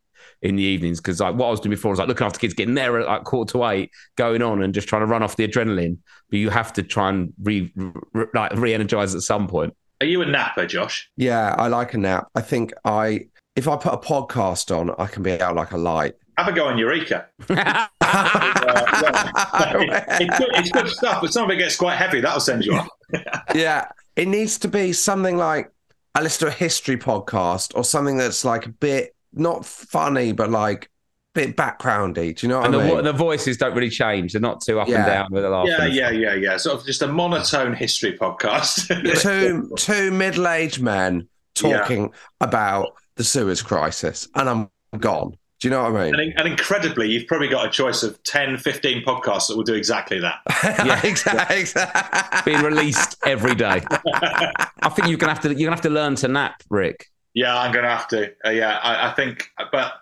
in 0.46 0.56
the 0.56 0.62
evenings. 0.62 1.00
Because 1.00 1.20
like 1.20 1.34
what 1.34 1.46
I 1.46 1.50
was 1.50 1.60
doing 1.60 1.70
before 1.70 1.90
was 1.90 1.98
like 1.98 2.08
looking 2.08 2.26
after 2.26 2.38
kids, 2.38 2.54
getting 2.54 2.74
there 2.74 2.98
at 3.00 3.06
like 3.06 3.24
quarter 3.24 3.52
to 3.52 3.64
eight, 3.66 3.90
going 4.16 4.42
on 4.42 4.62
and 4.62 4.72
just 4.72 4.88
trying 4.88 5.02
to 5.02 5.06
run 5.06 5.22
off 5.22 5.36
the 5.36 5.46
adrenaline. 5.46 5.98
But 6.30 6.38
you 6.38 6.50
have 6.50 6.72
to 6.74 6.82
try 6.82 7.10
and 7.10 7.32
re, 7.42 7.72
re 7.74 8.26
like 8.32 8.52
re-energize 8.52 9.14
at 9.14 9.22
some 9.22 9.48
point. 9.48 9.74
are 10.00 10.06
you 10.06 10.22
a 10.22 10.26
napper, 10.26 10.66
Josh? 10.66 11.10
Yeah, 11.16 11.54
I 11.58 11.68
like 11.68 11.94
a 11.94 11.98
nap. 11.98 12.28
I 12.34 12.40
think 12.40 12.72
I 12.84 13.26
if 13.56 13.66
I 13.66 13.76
put 13.76 13.92
a 13.92 13.98
podcast 13.98 14.74
on, 14.76 14.94
I 14.98 15.06
can 15.06 15.22
be 15.22 15.40
out 15.40 15.56
like 15.56 15.72
a 15.72 15.78
light. 15.78 16.14
Have 16.38 16.48
a 16.48 16.52
go 16.52 16.66
on 16.66 16.78
Eureka. 16.78 17.26
Uh, 18.08 19.72
it's, 20.20 20.38
good, 20.38 20.48
it's 20.54 20.70
good 20.70 20.88
stuff, 20.88 21.20
but 21.20 21.32
some 21.32 21.44
of 21.44 21.50
it 21.50 21.56
gets 21.56 21.76
quite 21.76 21.96
heavy. 21.96 22.20
That'll 22.20 22.38
send 22.38 22.64
you 22.64 22.74
off. 22.74 22.88
yeah, 23.54 23.88
it 24.14 24.28
needs 24.28 24.58
to 24.58 24.68
be 24.68 24.92
something 24.92 25.36
like 25.36 25.72
I 26.14 26.22
listen 26.22 26.46
to 26.46 26.54
a 26.54 26.56
history 26.56 26.96
podcast 26.96 27.76
or 27.76 27.82
something 27.82 28.16
that's 28.16 28.44
like 28.44 28.66
a 28.66 28.68
bit 28.68 29.15
not 29.36 29.64
funny, 29.66 30.32
but 30.32 30.50
like 30.50 30.90
bit 31.34 31.54
backgroundy. 31.54 32.34
Do 32.34 32.46
you 32.46 32.48
know 32.48 32.58
what 32.60 32.66
and 32.66 32.76
I 32.76 32.78
the, 32.78 32.84
mean? 32.84 32.94
vo- 32.96 33.02
the 33.02 33.12
voices 33.12 33.56
don't 33.58 33.74
really 33.74 33.90
change; 33.90 34.32
they're 34.32 34.40
not 34.40 34.60
too 34.62 34.80
up 34.80 34.88
Yeah. 34.88 34.96
and 34.96 35.06
down 35.06 35.26
with 35.30 35.44
a 35.44 35.50
laugh. 35.50 35.66
Yeah, 35.68 35.84
yeah, 35.86 36.10
yeah, 36.10 36.34
yeah. 36.34 36.56
Sort 36.56 36.80
of 36.80 36.86
just 36.86 37.02
a 37.02 37.06
monotone 37.08 37.74
history 37.74 38.16
podcast. 38.18 38.88
two 39.20 39.70
two 39.76 40.10
middle 40.10 40.48
aged 40.48 40.80
men 40.82 41.28
Yeah. 41.62 41.78
talking 41.80 42.12
about 42.40 42.94
the 43.16 43.24
Suez 43.24 43.62
crisis, 43.62 44.28
and 44.34 44.48
I'm 44.48 44.70
gone. 44.98 45.36
Do 45.58 45.68
you 45.68 45.70
know 45.70 45.90
what 45.90 45.96
I 46.02 46.04
mean? 46.10 46.14
and, 46.20 46.34
and 46.38 46.48
incredibly, 46.48 47.08
you've 47.10 47.26
probably 47.26 47.48
got 47.48 47.64
a 47.66 47.70
choice 47.70 48.02
of 48.02 48.22
10, 48.24 48.58
15 48.58 49.02
podcasts 49.02 49.48
that 49.48 49.56
will 49.56 49.64
do 49.64 49.72
exactly 49.72 50.20
that. 50.20 50.40
Yeah. 50.86 51.00
exactly. 51.02 51.60
exactly. 51.60 52.52
being 52.52 52.62
released 52.62 53.16
every 53.24 53.54
day. 53.54 53.82
I 54.14 54.88
think 54.90 55.08
you're 55.08 55.16
gonna 55.16 55.32
have 55.32 55.42
to 55.42 55.48
you're 55.48 55.66
gonna 55.66 55.70
have 55.76 55.80
to 55.82 55.90
learn 55.90 56.14
to 56.16 56.28
nap, 56.28 56.62
Rick. 56.68 57.06
Yeah, 57.36 57.56
I'm 57.56 57.70
going 57.70 57.84
to 57.84 57.90
have 57.90 58.08
to. 58.08 58.32
Uh, 58.46 58.50
yeah, 58.50 58.78
I, 58.78 59.10
I 59.10 59.12
think, 59.12 59.50
but 59.70 59.92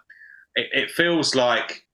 it, 0.55 0.69
it 0.73 0.91
feels 0.93 1.35
like 1.35 1.85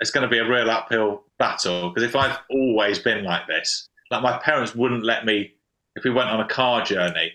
it's 0.00 0.10
going 0.10 0.28
to 0.28 0.28
be 0.28 0.38
a 0.38 0.46
real 0.46 0.68
uphill 0.68 1.22
battle 1.38 1.90
because 1.90 2.02
if 2.02 2.16
I've 2.16 2.36
always 2.50 2.98
been 2.98 3.22
like 3.22 3.46
this, 3.46 3.88
like 4.10 4.22
my 4.22 4.38
parents 4.38 4.74
wouldn't 4.74 5.04
let 5.04 5.24
me, 5.24 5.52
if 5.94 6.02
we 6.02 6.10
went 6.10 6.30
on 6.30 6.40
a 6.40 6.48
car 6.48 6.84
journey, 6.84 7.30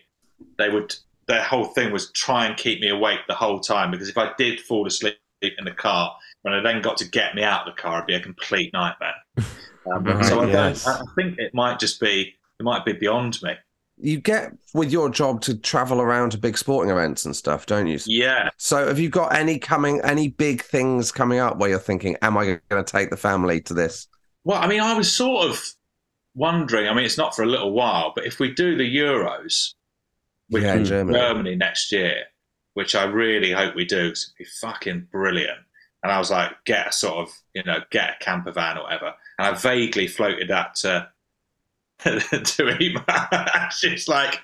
they 0.58 0.70
would, 0.70 0.94
their 1.28 1.42
whole 1.42 1.64
thing 1.64 1.94
was 1.94 2.12
try 2.12 2.46
and 2.46 2.58
keep 2.58 2.82
me 2.82 2.90
awake 2.90 3.20
the 3.30 3.34
whole 3.34 3.62
time 3.62 3.92
because 3.92 4.10
if 4.10 4.18
I 4.18 4.34
did 4.38 4.60
fall 4.60 4.86
asleep 4.86 5.16
in 5.42 5.64
the 5.64 5.72
car, 5.72 6.14
when 6.42 6.54
I 6.54 6.62
then 6.62 6.82
got 6.82 6.98
to 6.98 7.10
get 7.10 7.34
me 7.34 7.44
out 7.44 7.66
of 7.66 7.74
the 7.74 7.82
car, 7.82 8.00
it'd 8.00 8.08
be 8.08 8.16
a 8.16 8.20
complete 8.20 8.72
nightmare. 8.74 9.16
Um, 9.94 10.06
Right, 10.06 10.24
so 10.24 10.40
I, 10.40 10.48
yes. 10.48 10.88
I 10.88 11.02
think 11.18 11.38
it 11.40 11.54
might 11.54 11.78
just 11.78 12.00
be, 12.00 12.34
it 12.58 12.64
might 12.64 12.86
be 12.86 12.94
beyond 12.94 13.38
me. 13.44 13.52
You 14.04 14.20
get 14.20 14.52
with 14.74 14.92
your 14.92 15.10
job 15.10 15.40
to 15.44 15.58
travel 15.58 16.02
around 16.02 16.32
to 16.32 16.38
big 16.38 16.58
sporting 16.58 16.92
events 16.92 17.26
and 17.26 17.34
stuff, 17.34 17.66
don't 17.66 17.88
you? 17.88 17.98
Yeah. 18.06 18.50
So, 18.58 18.86
have 18.86 19.00
you 19.00 19.08
got 19.10 19.34
any 19.34 19.58
coming, 19.58 20.02
any 20.04 20.28
big 20.28 20.62
things 20.62 21.10
coming 21.10 21.40
up 21.40 21.58
where 21.58 21.70
you're 21.70 21.80
thinking, 21.80 22.18
"Am 22.22 22.38
I 22.38 22.60
going 22.70 22.84
to 22.86 22.92
take 22.92 23.12
the 23.12 23.18
family 23.18 23.62
to 23.62 23.74
this?" 23.74 24.10
Well, 24.44 24.62
I 24.62 24.68
mean, 24.68 24.82
I 24.82 24.94
was 24.94 25.10
sort 25.10 25.50
of 25.50 25.58
wondering. 26.36 26.90
I 26.90 26.94
mean, 26.94 27.06
it's 27.06 27.18
not 27.18 27.34
for 27.34 27.44
a 27.44 27.48
little 27.48 27.72
while, 27.72 28.12
but 28.14 28.26
if 28.26 28.40
we 28.40 28.54
do 28.54 28.76
the 28.76 28.84
Euros 28.84 29.74
with 30.50 30.64
Yeah, 30.64 30.80
Germany. 30.80 31.18
Germany 31.18 31.56
next 31.56 31.90
year, 31.94 32.26
which 32.74 32.96
I 32.96 33.06
really 33.06 33.52
hope 33.54 33.74
we 33.74 33.86
do, 33.86 34.10
'cause 34.10 34.34
it'd 34.38 34.38
be 34.38 34.52
fucking 34.60 35.08
brilliant. 35.14 35.60
And 36.04 36.12
I 36.12 36.20
was 36.20 36.30
like, 36.30 36.52
get 36.66 36.88
a 36.88 36.92
sort 36.92 37.30
of, 37.30 37.34
you 37.54 37.64
know, 37.64 37.80
get 37.90 38.18
a 38.20 38.24
camper 38.24 38.52
van 38.52 38.78
or 38.78 38.84
whatever. 38.84 39.14
And 39.40 39.48
I 39.48 39.58
vaguely 39.58 40.08
floated 40.08 40.50
that 40.50 40.76
to 40.82 41.08
to 42.44 42.68
him. 42.68 43.04
it's 43.84 44.08
like 44.08 44.40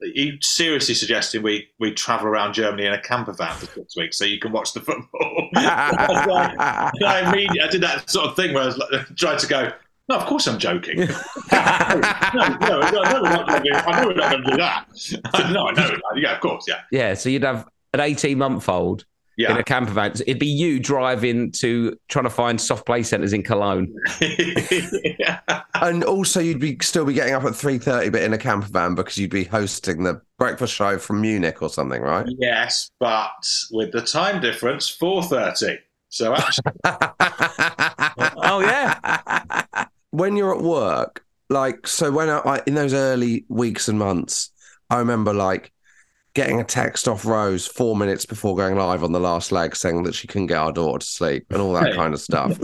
he 0.00 0.38
seriously 0.42 0.94
suggesting 0.94 1.42
we 1.42 1.68
we 1.78 1.92
travel 1.92 2.26
around 2.26 2.52
Germany 2.52 2.86
in 2.86 2.92
a 2.92 3.00
camper 3.00 3.32
van 3.32 3.56
for 3.56 3.66
six 3.66 3.96
weeks 3.96 4.18
so 4.18 4.24
you 4.24 4.38
can 4.38 4.52
watch 4.52 4.72
the 4.72 4.80
football. 4.80 5.48
I 5.56 6.90
and 7.00 7.60
I 7.60 7.68
did 7.70 7.82
that 7.82 8.10
sort 8.10 8.26
of 8.28 8.36
thing 8.36 8.54
where 8.54 8.64
I 8.64 8.66
was 8.66 8.78
like, 8.78 9.16
tried 9.16 9.38
to 9.38 9.46
go. 9.46 9.72
No, 10.08 10.16
of 10.16 10.26
course 10.26 10.46
I'm 10.46 10.58
joking. 10.58 10.98
no, 10.98 11.06
no, 11.06 12.56
no, 12.60 12.80
no, 12.80 13.22
we're 13.22 13.30
not 13.30 13.46
gonna 13.48 13.64
do, 13.64 13.70
I 13.72 14.00
know 14.00 14.08
we're 14.08 14.14
not 14.14 14.30
going 14.30 14.44
to 14.44 14.50
do 14.50 14.56
that. 14.58 15.50
no, 15.50 15.68
I 15.68 15.72
know. 15.72 15.96
Yeah, 16.14 16.34
of 16.34 16.40
course. 16.40 16.66
Yeah, 16.68 16.80
Yeah, 16.90 17.14
so 17.14 17.30
you'd 17.30 17.42
have 17.42 17.66
an 17.94 18.00
18 18.00 18.36
month 18.36 18.68
old 18.68 19.06
in 19.36 19.56
a 19.56 19.64
camper 19.64 19.92
van. 19.92 20.12
It'd 20.12 20.38
be 20.38 20.46
you 20.46 20.78
driving 20.80 21.52
to 21.52 21.98
trying 22.08 22.24
to 22.24 22.30
find 22.30 22.60
soft 22.60 22.86
play 22.86 23.02
centres 23.02 23.32
in 23.32 23.42
Cologne. 23.42 23.94
yeah. 24.20 25.40
and 25.74 26.04
also, 26.04 26.40
you'd 26.40 26.60
be 26.60 26.78
still 26.80 27.04
be 27.04 27.12
getting 27.12 27.34
up 27.34 27.44
at 27.44 27.54
three 27.54 27.78
thirty, 27.78 28.10
but 28.10 28.22
in 28.22 28.32
a 28.32 28.38
camper 28.38 28.68
van 28.68 28.94
because 28.94 29.18
you'd 29.18 29.30
be 29.30 29.44
hosting 29.44 30.04
the 30.04 30.20
breakfast 30.38 30.74
show 30.74 30.98
from 30.98 31.20
Munich 31.20 31.62
or 31.62 31.68
something, 31.68 32.02
right? 32.02 32.26
Yes, 32.38 32.90
but 33.00 33.30
with 33.70 33.92
the 33.92 34.02
time 34.02 34.40
difference, 34.40 34.88
four 34.88 35.22
thirty. 35.22 35.78
So 36.08 36.34
actually, 36.34 36.72
Oh 38.46 38.60
yeah, 38.60 39.86
when 40.10 40.36
you're 40.36 40.54
at 40.54 40.62
work, 40.62 41.24
like, 41.50 41.86
so 41.86 42.10
when 42.12 42.28
I, 42.28 42.38
I 42.38 42.62
in 42.66 42.74
those 42.74 42.94
early 42.94 43.44
weeks 43.48 43.88
and 43.88 43.98
months, 43.98 44.50
I 44.90 44.98
remember 44.98 45.34
like 45.34 45.72
getting 46.34 46.60
a 46.60 46.64
text 46.64 47.06
off 47.08 47.24
Rose 47.24 47.66
four 47.66 47.96
minutes 47.96 48.26
before 48.26 48.56
going 48.56 48.76
live 48.76 49.04
on 49.04 49.12
the 49.12 49.20
last 49.20 49.52
leg 49.52 49.76
saying 49.76 50.02
that 50.02 50.14
she 50.14 50.26
couldn't 50.26 50.48
get 50.48 50.58
our 50.58 50.72
daughter 50.72 50.98
to 50.98 51.06
sleep 51.06 51.46
and 51.50 51.60
all 51.60 51.72
that 51.74 51.90
Hey. 51.90 51.94
kind 51.96 52.12
of 52.12 52.20
stuff. 52.20 52.58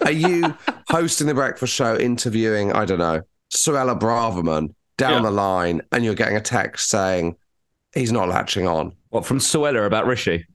Are 0.02 0.12
you 0.12 0.54
hosting 0.88 1.26
the 1.26 1.34
breakfast 1.34 1.74
show, 1.74 1.96
interviewing, 1.96 2.72
I 2.72 2.84
don't 2.84 3.00
know, 3.00 3.22
Suella 3.52 3.98
Braverman 3.98 4.72
down 4.98 5.14
Yeah. 5.14 5.22
the 5.22 5.30
line, 5.32 5.82
and 5.92 6.04
you're 6.04 6.14
getting 6.14 6.36
a 6.36 6.40
text 6.40 6.88
saying 6.90 7.36
he's 7.94 8.12
not 8.12 8.28
latching 8.28 8.66
on? 8.68 8.92
what 9.10 9.24
from 9.24 9.38
Suella 9.38 9.86
about 9.86 10.06
Rishi? 10.06 10.46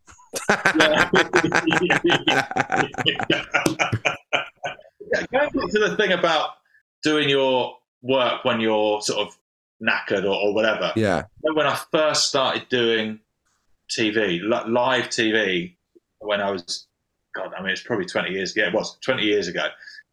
Yeah. 0.49 1.09
Yeah, 3.05 3.43
Going 5.31 5.49
back 5.53 5.69
to 5.71 5.79
the 5.79 5.95
thing 5.97 6.11
about 6.11 6.51
doing 7.03 7.29
your 7.29 7.75
work 8.01 8.43
when 8.45 8.59
you're 8.59 9.01
sort 9.01 9.27
of 9.27 9.37
knackered 9.83 10.23
or, 10.23 10.35
or 10.35 10.53
whatever. 10.53 10.91
Yeah. 10.95 11.23
When 11.41 11.67
I 11.67 11.79
first 11.91 12.29
started 12.29 12.67
doing 12.69 13.19
TV, 13.89 14.39
live 14.43 15.09
TV, 15.09 15.75
when 16.19 16.41
I 16.41 16.51
was, 16.51 16.87
God, 17.35 17.51
I 17.57 17.61
mean, 17.61 17.71
it's 17.71 17.83
probably 17.83 18.05
20 18.05 18.31
years, 18.31 18.55
yeah, 18.55 18.67
it 18.67 18.73
was 18.73 18.97
20 19.01 19.23
years 19.23 19.47
ago. 19.47 19.67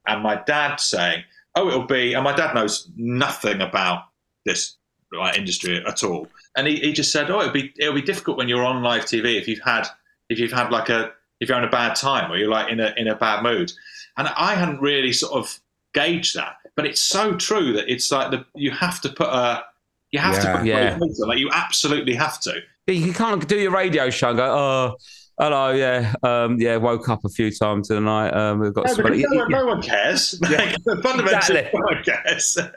And 0.06 0.22
my 0.22 0.42
dad 0.46 0.76
saying, 0.76 1.24
oh, 1.54 1.68
it'll 1.68 1.86
be, 1.86 2.14
and 2.14 2.24
my 2.24 2.34
dad 2.34 2.54
knows 2.54 2.88
nothing 2.96 3.60
about 3.60 4.04
this 4.44 4.76
like, 5.12 5.38
industry 5.38 5.84
at 5.86 6.02
all. 6.02 6.28
And 6.56 6.66
he, 6.66 6.76
he 6.76 6.92
just 6.92 7.12
said, 7.12 7.30
oh, 7.30 7.40
it'll 7.40 7.52
be, 7.52 7.72
it'll 7.78 7.94
be 7.94 8.02
difficult 8.02 8.36
when 8.36 8.48
you're 8.48 8.64
on 8.64 8.82
live 8.82 9.04
TV 9.04 9.38
if 9.38 9.46
you've 9.46 9.62
had, 9.64 9.86
if 10.28 10.38
you've 10.38 10.52
had 10.52 10.70
like 10.70 10.88
a, 10.88 11.12
if 11.40 11.48
you're 11.48 11.58
in 11.58 11.64
a 11.64 11.70
bad 11.70 11.94
time 11.94 12.30
or 12.30 12.36
you're 12.36 12.50
like 12.50 12.70
in 12.70 12.80
a, 12.80 12.92
in 12.96 13.08
a 13.08 13.14
bad 13.14 13.42
mood. 13.42 13.72
And 14.16 14.28
I 14.28 14.54
hadn't 14.54 14.80
really 14.80 15.12
sort 15.12 15.32
of 15.32 15.58
gauged 15.94 16.36
that, 16.36 16.56
but 16.76 16.86
it's 16.86 17.00
so 17.00 17.34
true 17.36 17.72
that 17.74 17.90
it's 17.92 18.10
like 18.12 18.30
the, 18.30 18.44
you 18.54 18.70
have 18.70 19.00
to 19.02 19.08
put 19.08 19.28
a, 19.28 19.62
you 20.10 20.18
have 20.18 20.34
Yeah. 20.34 20.40
to 20.52 20.58
put 20.58 20.66
Yeah. 20.66 20.76
a 20.94 20.98
filter, 20.98 21.26
like 21.26 21.38
you 21.38 21.50
absolutely 21.52 22.14
have 22.14 22.40
to. 22.40 22.60
You 22.86 23.12
can't 23.12 23.46
do 23.46 23.56
your 23.58 23.70
radio 23.70 24.10
show 24.10 24.30
and 24.30 24.38
go, 24.38 24.44
oh, 24.44 24.96
hello, 25.38 25.70
yeah, 25.70 26.12
um, 26.24 26.58
yeah, 26.60 26.76
woke 26.76 27.08
up 27.08 27.24
a 27.24 27.28
few 27.28 27.50
times 27.52 27.88
tonight. 27.88 28.30
Um, 28.30 28.58
we've 28.58 28.74
got 28.74 28.86
No, 28.86 28.94
some. 28.94 29.04
no, 29.18 29.28
one, 29.38 29.50
no 29.50 29.66
one 29.66 29.82
cares. 29.82 30.38
Like, 30.42 30.74
fundamentally, 31.02 31.60
Exactly. 31.60 31.70
no 31.74 31.80
one 31.94 32.02
cares. 32.04 32.56
And 32.56 32.70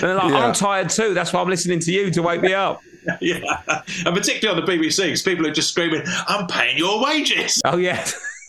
they're 0.00 0.14
like, 0.16 0.30
Yeah. 0.32 0.38
I'm 0.46 0.52
tired 0.54 0.90
too. 0.90 1.14
That's 1.14 1.32
why 1.32 1.40
I'm 1.40 1.48
listening 1.48 1.78
to 1.80 1.92
you 1.92 2.10
to 2.10 2.22
wake 2.22 2.42
me 2.42 2.54
up. 2.54 2.80
yeah, 3.20 3.40
and 4.06 4.14
particularly 4.16 4.60
on 4.60 4.64
the 4.64 4.72
BBC, 4.72 5.04
because 5.04 5.22
people 5.22 5.44
are 5.46 5.52
just 5.52 5.70
screaming, 5.70 6.02
"I'm 6.28 6.46
paying 6.46 6.78
your 6.78 7.02
wages." 7.02 7.60
Oh 7.64 7.76
yeah. 7.76 8.04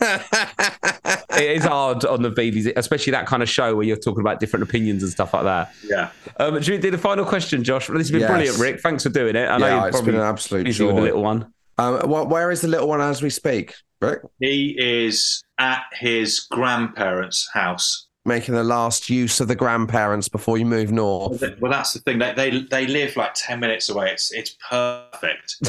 it 1.36 1.56
is 1.58 1.64
hard 1.64 2.04
on 2.04 2.22
the 2.22 2.30
BBC, 2.30 2.72
especially 2.76 3.10
that 3.12 3.26
kind 3.26 3.42
of 3.42 3.48
show 3.48 3.74
where 3.76 3.84
you're 3.86 3.96
talking 3.96 4.20
about 4.20 4.40
different 4.40 4.62
opinions 4.62 5.02
and 5.02 5.10
stuff 5.12 5.32
like 5.34 5.44
that. 5.44 5.72
Yeah, 5.84 6.10
Um, 6.38 6.60
should 6.62 6.72
we 6.72 6.78
do 6.78 6.90
the 6.90 6.98
final 6.98 7.24
question, 7.24 7.62
Josh? 7.64 7.86
This 7.88 7.96
has 7.98 8.10
been 8.10 8.20
Yes. 8.20 8.30
brilliant, 8.30 8.58
Rick. 8.58 8.80
Thanks 8.80 9.02
for 9.02 9.08
doing 9.10 9.36
it. 9.36 9.46
I 9.48 9.58
know 9.58 9.66
Yeah, 9.66 9.76
you're 9.78 9.88
it's 9.88 9.96
probably 9.96 10.12
been 10.12 10.20
an 10.20 10.26
absolute 10.26 10.64
busy 10.64 10.84
with 10.84 10.94
joy. 10.94 11.00
the 11.00 11.02
little 11.06 11.22
one. 11.22 11.46
Um, 11.78 11.98
wh- 12.02 12.30
where 12.30 12.50
is 12.50 12.60
the 12.60 12.68
little 12.68 12.88
one 12.88 13.00
as 13.00 13.20
we 13.22 13.30
speak, 13.30 13.74
Rick? 14.00 14.20
he 14.40 14.76
is 14.78 15.42
at 15.58 15.82
his 15.92 16.40
grandparents' 16.50 17.48
house. 17.52 18.03
Making 18.26 18.54
the 18.54 18.64
last 18.64 19.10
use 19.10 19.38
of 19.40 19.48
the 19.48 19.54
grandparents 19.54 20.28
before 20.28 20.56
you 20.56 20.64
move 20.64 20.90
north. 20.90 21.42
Well, 21.60 21.70
that's 21.70 21.92
the 21.92 21.98
thing. 22.00 22.18
They 22.18 22.32
they, 22.32 22.62
they 22.62 22.86
live 22.86 23.16
like 23.16 23.34
ten 23.34 23.60
minutes 23.60 23.90
away. 23.90 24.12
It's 24.12 24.32
it's 24.32 24.56
perfect. 24.68 25.56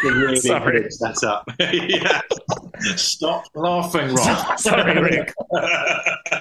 It's 0.00 0.04
a 0.04 0.12
really 0.14 0.36
Sorry. 0.36 0.82
good 0.82 0.92
setup. 0.92 1.50
yeah. 1.58 2.20
Stop 2.94 3.46
laughing, 3.56 4.14
Rob. 4.14 4.58
Sorry, 4.60 5.00
Rick. 5.02 5.34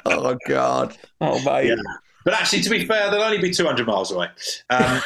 Oh 0.05 0.38
God! 0.47 0.95
Oh, 1.20 1.43
mate. 1.43 1.70
Yeah. 1.70 1.76
But 2.24 2.36
actually, 2.36 2.62
to 2.62 2.70
be 2.70 2.86
fair, 2.86 3.10
they'll 3.10 3.22
only 3.22 3.39
be 3.39 3.51
200 3.51 3.88
miles 3.88 4.12
away. 4.12 4.28
Um, 4.70 5.01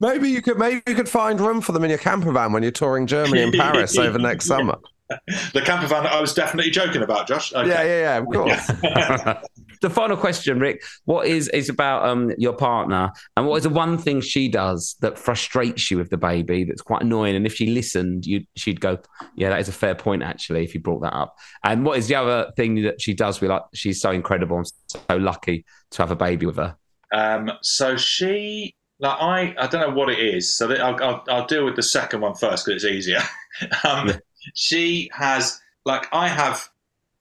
maybe 0.00 0.28
you 0.30 0.42
could 0.42 0.58
maybe 0.58 0.82
you 0.86 0.94
could 0.94 1.08
find 1.08 1.40
room 1.40 1.60
for 1.60 1.72
them 1.72 1.82
in 1.82 1.90
your 1.90 1.98
camper 1.98 2.30
van 2.30 2.52
when 2.52 2.62
you're 2.62 2.72
touring 2.72 3.06
Germany 3.06 3.42
and 3.42 3.52
Paris 3.52 3.96
over 3.98 4.18
next 4.18 4.46
summer. 4.46 4.78
the 5.52 5.62
camper 5.64 5.86
van 5.86 6.02
that 6.02 6.12
I 6.12 6.20
was 6.20 6.34
definitely 6.34 6.70
joking 6.70 7.02
about, 7.02 7.28
Josh. 7.28 7.52
Okay. 7.54 7.68
Yeah, 7.68 7.82
yeah, 7.82 8.00
yeah. 8.00 8.16
Of 8.18 8.26
course. 8.26 8.66
the 9.80 9.90
final 9.90 10.16
question, 10.16 10.58
Rick. 10.58 10.82
What 11.04 11.26
is 11.26 11.48
is 11.48 11.68
about 11.68 12.08
um 12.08 12.32
your 12.38 12.54
partner, 12.54 13.12
and 13.36 13.46
what 13.46 13.56
is 13.56 13.62
the 13.64 13.70
one 13.70 13.98
thing 13.98 14.20
she 14.20 14.48
does 14.48 14.96
that 15.00 15.18
frustrates 15.18 15.90
you 15.90 15.98
with 15.98 16.10
the 16.10 16.16
baby? 16.16 16.64
That's 16.64 16.82
quite 16.82 17.02
annoying. 17.02 17.36
And 17.36 17.46
if 17.46 17.54
she 17.54 17.68
listened, 17.68 18.26
you 18.26 18.44
she'd 18.56 18.80
go, 18.80 18.98
"Yeah, 19.36 19.50
that 19.50 19.60
is 19.60 19.68
a 19.68 19.72
fair 19.72 19.94
point." 19.94 20.22
Actually, 20.22 20.64
if 20.64 20.74
you 20.74 20.80
brought 20.80 21.02
that 21.02 21.14
up. 21.14 21.36
And 21.62 21.84
what 21.84 21.98
is 21.98 22.08
the 22.08 22.16
other 22.16 22.50
thing 22.56 22.82
that 22.82 23.00
she 23.00 23.14
does? 23.14 23.40
We 23.40 23.48
like. 23.48 23.62
She's 23.74 24.00
so 24.00 24.10
incredible. 24.10 24.58
I'm 24.58 24.64
so 24.88 25.16
lucky 25.16 25.64
to 25.92 26.02
have 26.02 26.10
a 26.10 26.16
baby 26.16 26.46
with 26.46 26.56
her. 26.56 26.76
Um, 27.12 27.52
so 27.62 27.96
she, 27.96 28.74
like, 28.98 29.16
I, 29.20 29.54
I 29.58 29.66
don't 29.68 29.80
know 29.80 29.94
what 29.94 30.10
it 30.10 30.18
is. 30.18 30.56
So 30.56 30.72
I'll, 30.74 31.02
I'll, 31.02 31.24
I'll 31.28 31.46
deal 31.46 31.64
with 31.64 31.76
the 31.76 31.82
second 31.82 32.20
one 32.20 32.34
first 32.34 32.66
because 32.66 32.82
it's 32.82 32.92
easier. 32.92 33.22
um, 33.84 34.08
Yeah. 34.08 34.16
She 34.54 35.10
has, 35.12 35.60
like, 35.84 36.06
I 36.12 36.28
have 36.28 36.68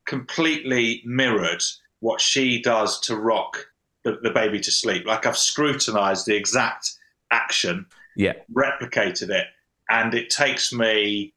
completely 0.06 1.02
mirrored 1.06 1.64
what 2.00 2.22
she 2.22 2.62
does 2.62 3.00
to 3.02 3.16
rock 3.16 3.66
the, 4.04 4.20
the 4.22 4.30
baby 4.30 4.60
to 4.60 4.72
sleep. 4.72 5.06
Like, 5.06 5.26
I've 5.26 5.38
scrutinized 5.38 6.26
the 6.26 6.36
exact 6.36 6.92
action, 7.32 7.86
Yeah. 8.16 8.34
replicated 8.54 9.30
it, 9.30 9.48
and 9.90 10.14
it 10.14 10.30
takes 10.30 10.72
me 10.72 11.34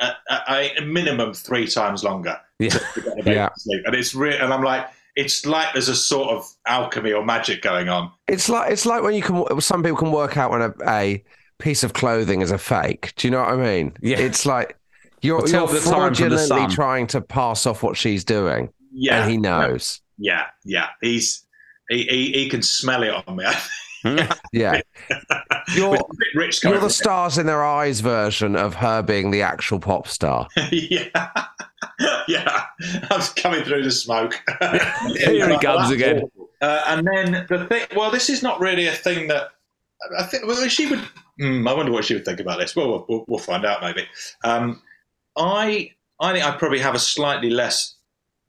a, 0.00 0.12
a, 0.48 0.72
a 0.78 0.80
minimum 0.82 1.34
three 1.34 1.66
times 1.66 2.02
longer 2.04 2.38
Yeah. 2.58 2.70
to 2.70 2.78
get 3.00 3.16
the 3.16 3.22
baby 3.22 3.30
Yeah. 3.32 3.48
to 3.48 3.60
sleep. 3.60 3.82
And 3.86 3.94
it's 3.94 4.14
real, 4.14 4.40
and 4.42 4.52
I'm 4.52 4.62
like, 4.62 4.86
it's 5.14 5.46
like 5.46 5.72
there's 5.72 5.88
a 5.88 5.96
sort 5.96 6.28
of 6.30 6.46
alchemy 6.66 7.12
or 7.12 7.24
magic 7.24 7.62
going 7.62 7.88
on. 7.88 8.10
It's 8.28 8.50
like 8.50 8.70
it's 8.70 8.84
like 8.84 9.02
when 9.02 9.14
you 9.14 9.22
can. 9.22 9.60
Some 9.62 9.82
people 9.82 9.96
can 9.96 10.12
work 10.12 10.36
out 10.36 10.50
when 10.50 10.60
a, 10.60 10.74
a 10.86 11.24
piece 11.58 11.82
of 11.82 11.94
clothing 11.94 12.42
is 12.42 12.50
a 12.50 12.58
fake. 12.58 13.14
Do 13.16 13.26
you 13.26 13.30
know 13.30 13.40
what 13.40 13.48
I 13.48 13.56
mean? 13.56 13.96
Yeah. 14.02 14.18
It's 14.18 14.44
like 14.44 14.76
you're, 15.22 15.38
Well, 15.38 15.46
tell 15.46 15.66
you're 15.66 15.80
the 15.80 15.90
time 15.90 16.14
from 16.14 16.28
the 16.30 16.36
fraudulently 16.38 16.74
trying 16.74 17.06
to 17.08 17.20
pass 17.20 17.66
off 17.66 17.82
what 17.82 17.96
she's 17.96 18.24
doing, 18.24 18.70
Yeah, 18.92 19.22
and 19.22 19.30
he 19.30 19.36
knows. 19.36 20.00
Yeah, 20.18 20.46
yeah. 20.64 20.88
He's 21.00 21.44
he, 21.88 22.04
he, 22.04 22.32
he 22.32 22.48
can 22.48 22.62
smell 22.62 23.02
it 23.02 23.14
on 23.26 23.36
me. 23.36 23.44
Yeah, 24.52 24.80
you're 25.74 25.90
With 25.90 26.00
a 26.00 26.14
bit 26.16 26.28
rich 26.36 26.62
you're 26.62 26.78
the 26.78 26.88
stars 26.88 27.38
in 27.38 27.46
their 27.46 27.64
eyes 27.64 27.98
version 27.98 28.54
of 28.54 28.76
her 28.76 29.02
being 29.02 29.32
the 29.32 29.42
actual 29.42 29.80
pop 29.80 30.06
star. 30.06 30.46
yeah, 30.70 31.08
yeah. 32.28 32.64
I 32.78 33.16
was 33.16 33.30
coming 33.30 33.64
through 33.64 33.82
the 33.82 33.90
smoke. 33.90 34.40
Here 34.60 35.48
he 35.48 35.58
comes 35.58 35.90
again. 35.90 36.22
Uh, 36.60 36.82
and 36.86 37.06
then 37.06 37.46
the 37.48 37.66
thing. 37.66 37.86
Well, 37.96 38.12
this 38.12 38.30
is 38.30 38.44
not 38.44 38.60
really 38.60 38.86
a 38.86 38.92
thing 38.92 39.26
that 39.26 39.48
I 40.16 40.22
think. 40.22 40.46
Well, 40.46 40.68
she 40.68 40.86
would. 40.86 41.00
Hmm, 41.40 41.66
I 41.66 41.72
wonder 41.72 41.90
what 41.90 42.04
she 42.04 42.14
would 42.14 42.24
think 42.24 42.38
about 42.38 42.60
this. 42.60 42.76
Well, 42.76 42.88
we'll, 42.88 43.06
we'll, 43.08 43.24
we'll 43.26 43.38
find 43.40 43.64
out 43.64 43.82
maybe. 43.82 44.06
Um, 44.44 44.82
I 45.36 45.92
I 46.20 46.32
think 46.32 46.44
I 46.46 46.56
probably 46.56 46.80
have 46.80 46.94
a 46.94 46.98
slightly 46.98 47.50
less 47.50 47.94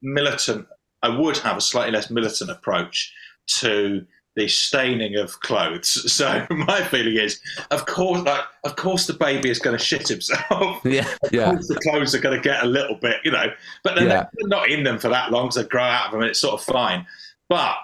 militant. 0.02 0.66
I 1.02 1.08
would 1.16 1.36
have 1.38 1.56
a 1.56 1.60
slightly 1.60 1.92
less 1.92 2.10
militant 2.10 2.50
approach 2.50 3.12
to 3.58 4.04
the 4.36 4.48
staining 4.48 5.16
of 5.16 5.40
clothes. 5.40 6.04
So 6.12 6.46
my 6.50 6.82
feeling 6.84 7.16
is, 7.16 7.40
of 7.70 7.86
course, 7.86 8.22
like 8.22 8.44
of 8.64 8.76
course, 8.76 9.06
the 9.06 9.12
baby 9.14 9.50
is 9.50 9.58
going 9.58 9.76
to 9.76 9.82
shit 9.84 10.08
himself. 10.08 10.80
Yeah. 10.84 11.08
Yeah. 11.32 11.52
the 11.52 11.80
clothes 11.90 12.14
are 12.14 12.20
going 12.20 12.36
to 12.36 12.42
get 12.42 12.62
a 12.62 12.66
little 12.66 12.96
bit, 12.96 13.16
you 13.24 13.30
know, 13.32 13.46
but 13.84 13.94
then 13.96 14.06
Yeah. 14.06 14.26
they're 14.34 14.48
not 14.48 14.70
in 14.70 14.84
them 14.84 14.98
for 14.98 15.08
that 15.08 15.30
long, 15.30 15.50
so 15.50 15.62
they 15.62 15.68
grow 15.68 15.82
out 15.82 16.06
of 16.06 16.12
them, 16.12 16.20
and 16.22 16.30
it's 16.30 16.40
sort 16.40 16.54
of 16.54 16.62
fine. 16.62 17.06
But 17.48 17.76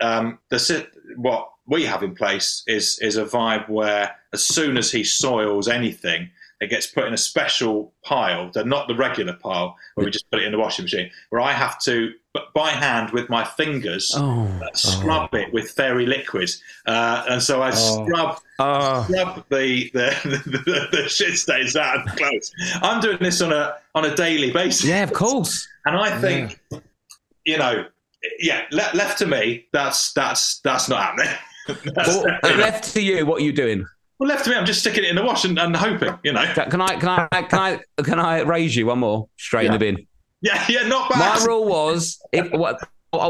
um, 0.00 0.38
the 0.50 0.86
what 1.16 1.50
we 1.66 1.84
have 1.84 2.02
in 2.02 2.14
place 2.14 2.62
is 2.66 2.98
is 3.00 3.16
a 3.16 3.24
vibe 3.24 3.68
where 3.68 4.14
as 4.32 4.44
soon 4.44 4.76
as 4.76 4.90
he 4.92 5.02
soils 5.04 5.68
anything, 5.68 6.30
it 6.60 6.68
gets 6.70 6.86
put 6.86 7.04
in 7.06 7.14
a 7.14 7.16
special 7.18 7.92
pile. 8.04 8.50
They're 8.52 8.64
not 8.64 8.88
the 8.88 8.94
regular 8.96 9.32
pile 9.34 9.76
where 9.94 10.04
we 10.04 10.10
just 10.10 10.28
put 10.30 10.40
it 10.40 10.46
in 10.46 10.52
the 10.52 10.58
washing 10.58 10.84
machine. 10.84 11.10
Where 11.30 11.40
I 11.40 11.52
have 11.52 11.80
to, 11.82 12.12
but 12.34 12.52
by 12.52 12.70
hand 12.70 13.10
with 13.10 13.28
my 13.30 13.44
fingers, 13.44 14.12
Oh. 14.16 14.50
scrub 14.74 15.34
it 15.34 15.52
with 15.52 15.70
fairy 15.70 16.04
liquid, 16.06 16.50
uh, 16.86 17.24
and 17.28 17.42
so 17.42 17.62
I 17.62 17.70
Oh. 17.72 18.04
scrub 18.06 18.40
Oh. 18.58 19.04
scrub 19.04 19.44
the 19.50 19.90
the, 19.94 20.10
the, 20.46 20.88
the 21.02 21.08
shit 21.08 21.38
stains 21.38 21.76
out 21.76 21.98
of 21.98 22.04
the 22.06 22.10
clothes. 22.16 22.52
I'm 22.82 23.00
doing 23.00 23.18
this 23.20 23.40
on 23.40 23.52
a 23.52 23.76
on 23.94 24.04
a 24.04 24.14
daily 24.16 24.50
basis. 24.50 24.84
Yeah, 24.84 25.02
of 25.04 25.12
course. 25.12 25.66
And 25.86 25.96
I 25.96 26.18
think, 26.20 26.60
you 27.44 27.56
know, 27.56 27.84
yeah, 28.40 28.62
le- 28.72 28.90
left 28.94 29.18
to 29.18 29.26
me, 29.26 29.66
that's 29.72 30.12
that's 30.12 30.58
that's 30.60 30.88
not 30.88 31.02
happening. 31.02 31.34
That's- 31.94 32.16
Well, 32.42 32.56
left 32.56 32.92
to 32.94 33.02
you, 33.02 33.26
what 33.26 33.40
are 33.42 33.44
you 33.44 33.52
doing? 33.52 33.86
Well, 34.18 34.28
left 34.28 34.44
to 34.44 34.50
me, 34.50 34.56
I'm 34.56 34.66
just 34.66 34.80
sticking 34.80 35.04
it 35.04 35.10
in 35.10 35.16
the 35.16 35.22
wash 35.22 35.44
and, 35.44 35.58
and 35.58 35.74
hoping, 35.76 36.18
you 36.24 36.32
know. 36.32 36.44
Can 36.54 36.80
I 36.80 36.96
can 36.96 37.08
I 37.08 37.42
can 37.42 37.58
I 37.58 38.02
can 38.02 38.18
I 38.18 38.40
raise 38.42 38.74
you 38.74 38.86
one 38.86 38.98
more 39.00 39.28
straight 39.36 39.66
in 39.66 39.72
the 39.72 39.78
bin? 39.78 40.06
Yeah, 40.40 40.64
yeah, 40.68 40.86
not 40.86 41.10
bad. 41.10 41.40
My 41.40 41.44
rule 41.44 41.66
was 41.66 42.20
if 42.32 42.50
what 42.52 42.80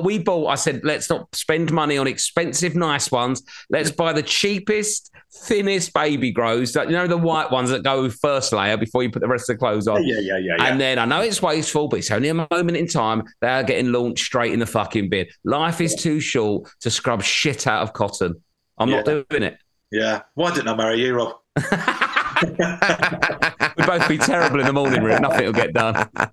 we 0.03 0.19
bought, 0.19 0.49
I 0.49 0.55
said, 0.57 0.81
let's 0.85 1.09
not 1.09 1.35
spend 1.35 1.73
money 1.73 1.99
on 1.99 2.07
expensive, 2.07 2.75
nice 2.75 3.11
ones. 3.11 3.43
Let's 3.71 3.91
buy 3.91 4.13
the 4.13 4.23
cheapest, 4.23 5.13
thinnest 5.33 5.93
baby 5.93 6.33
grows. 6.33 6.73
That 6.73 6.89
you 6.89 6.97
know 6.97 7.07
the 7.07 7.17
white 7.17 7.51
ones 7.51 7.71
that 7.71 7.83
go 7.83 8.09
first 8.11 8.53
layer 8.53 8.77
before 8.77 9.03
you 9.03 9.11
put 9.11 9.21
the 9.21 9.29
rest 9.29 9.49
of 9.49 9.57
the 9.57 9.59
clothes 9.59 9.87
on. 9.89 10.05
Yeah, 10.05 10.19
yeah, 10.21 10.39
yeah, 10.39 10.57
yeah. 10.59 10.65
And 10.65 10.81
then 10.81 10.99
I 10.99 11.05
know 11.05 11.21
it's 11.21 11.43
wasteful, 11.43 11.89
but 11.89 11.99
it's 11.99 12.11
only 12.11 12.29
a 12.29 12.35
moment 12.35 12.77
in 12.77 12.89
time. 12.89 13.25
They 13.41 13.49
are 13.49 13.63
getting 13.63 13.93
launched 13.93 14.25
straight 14.25 14.53
in 14.53 14.59
the 14.59 14.67
fucking 14.67 15.11
bin. 15.11 15.27
Life 15.45 15.81
is 15.81 15.95
too 15.95 16.21
short 16.21 16.71
to 16.81 16.91
scrub 16.91 17.23
shit 17.23 17.67
out 17.67 17.83
of 17.83 17.93
cotton. 17.93 18.43
I'm 18.79 18.91
not 18.91 19.05
doing 19.05 19.43
it. 19.43 19.59
Yeah. 19.91 20.23
Why 20.35 20.53
didn't 20.55 20.69
I 20.69 20.77
marry 20.77 21.01
you, 21.05 21.15
Rob? 21.15 21.37
We'd 22.43 23.87
both 23.87 24.09
be 24.09 24.19
terrible 24.19 24.61
in 24.61 24.67
the 24.67 24.73
morning, 24.73 25.03
room. 25.03 25.23
Nothing 25.23 25.47
will 25.47 25.53
get 25.53 25.73
done. 25.73 26.09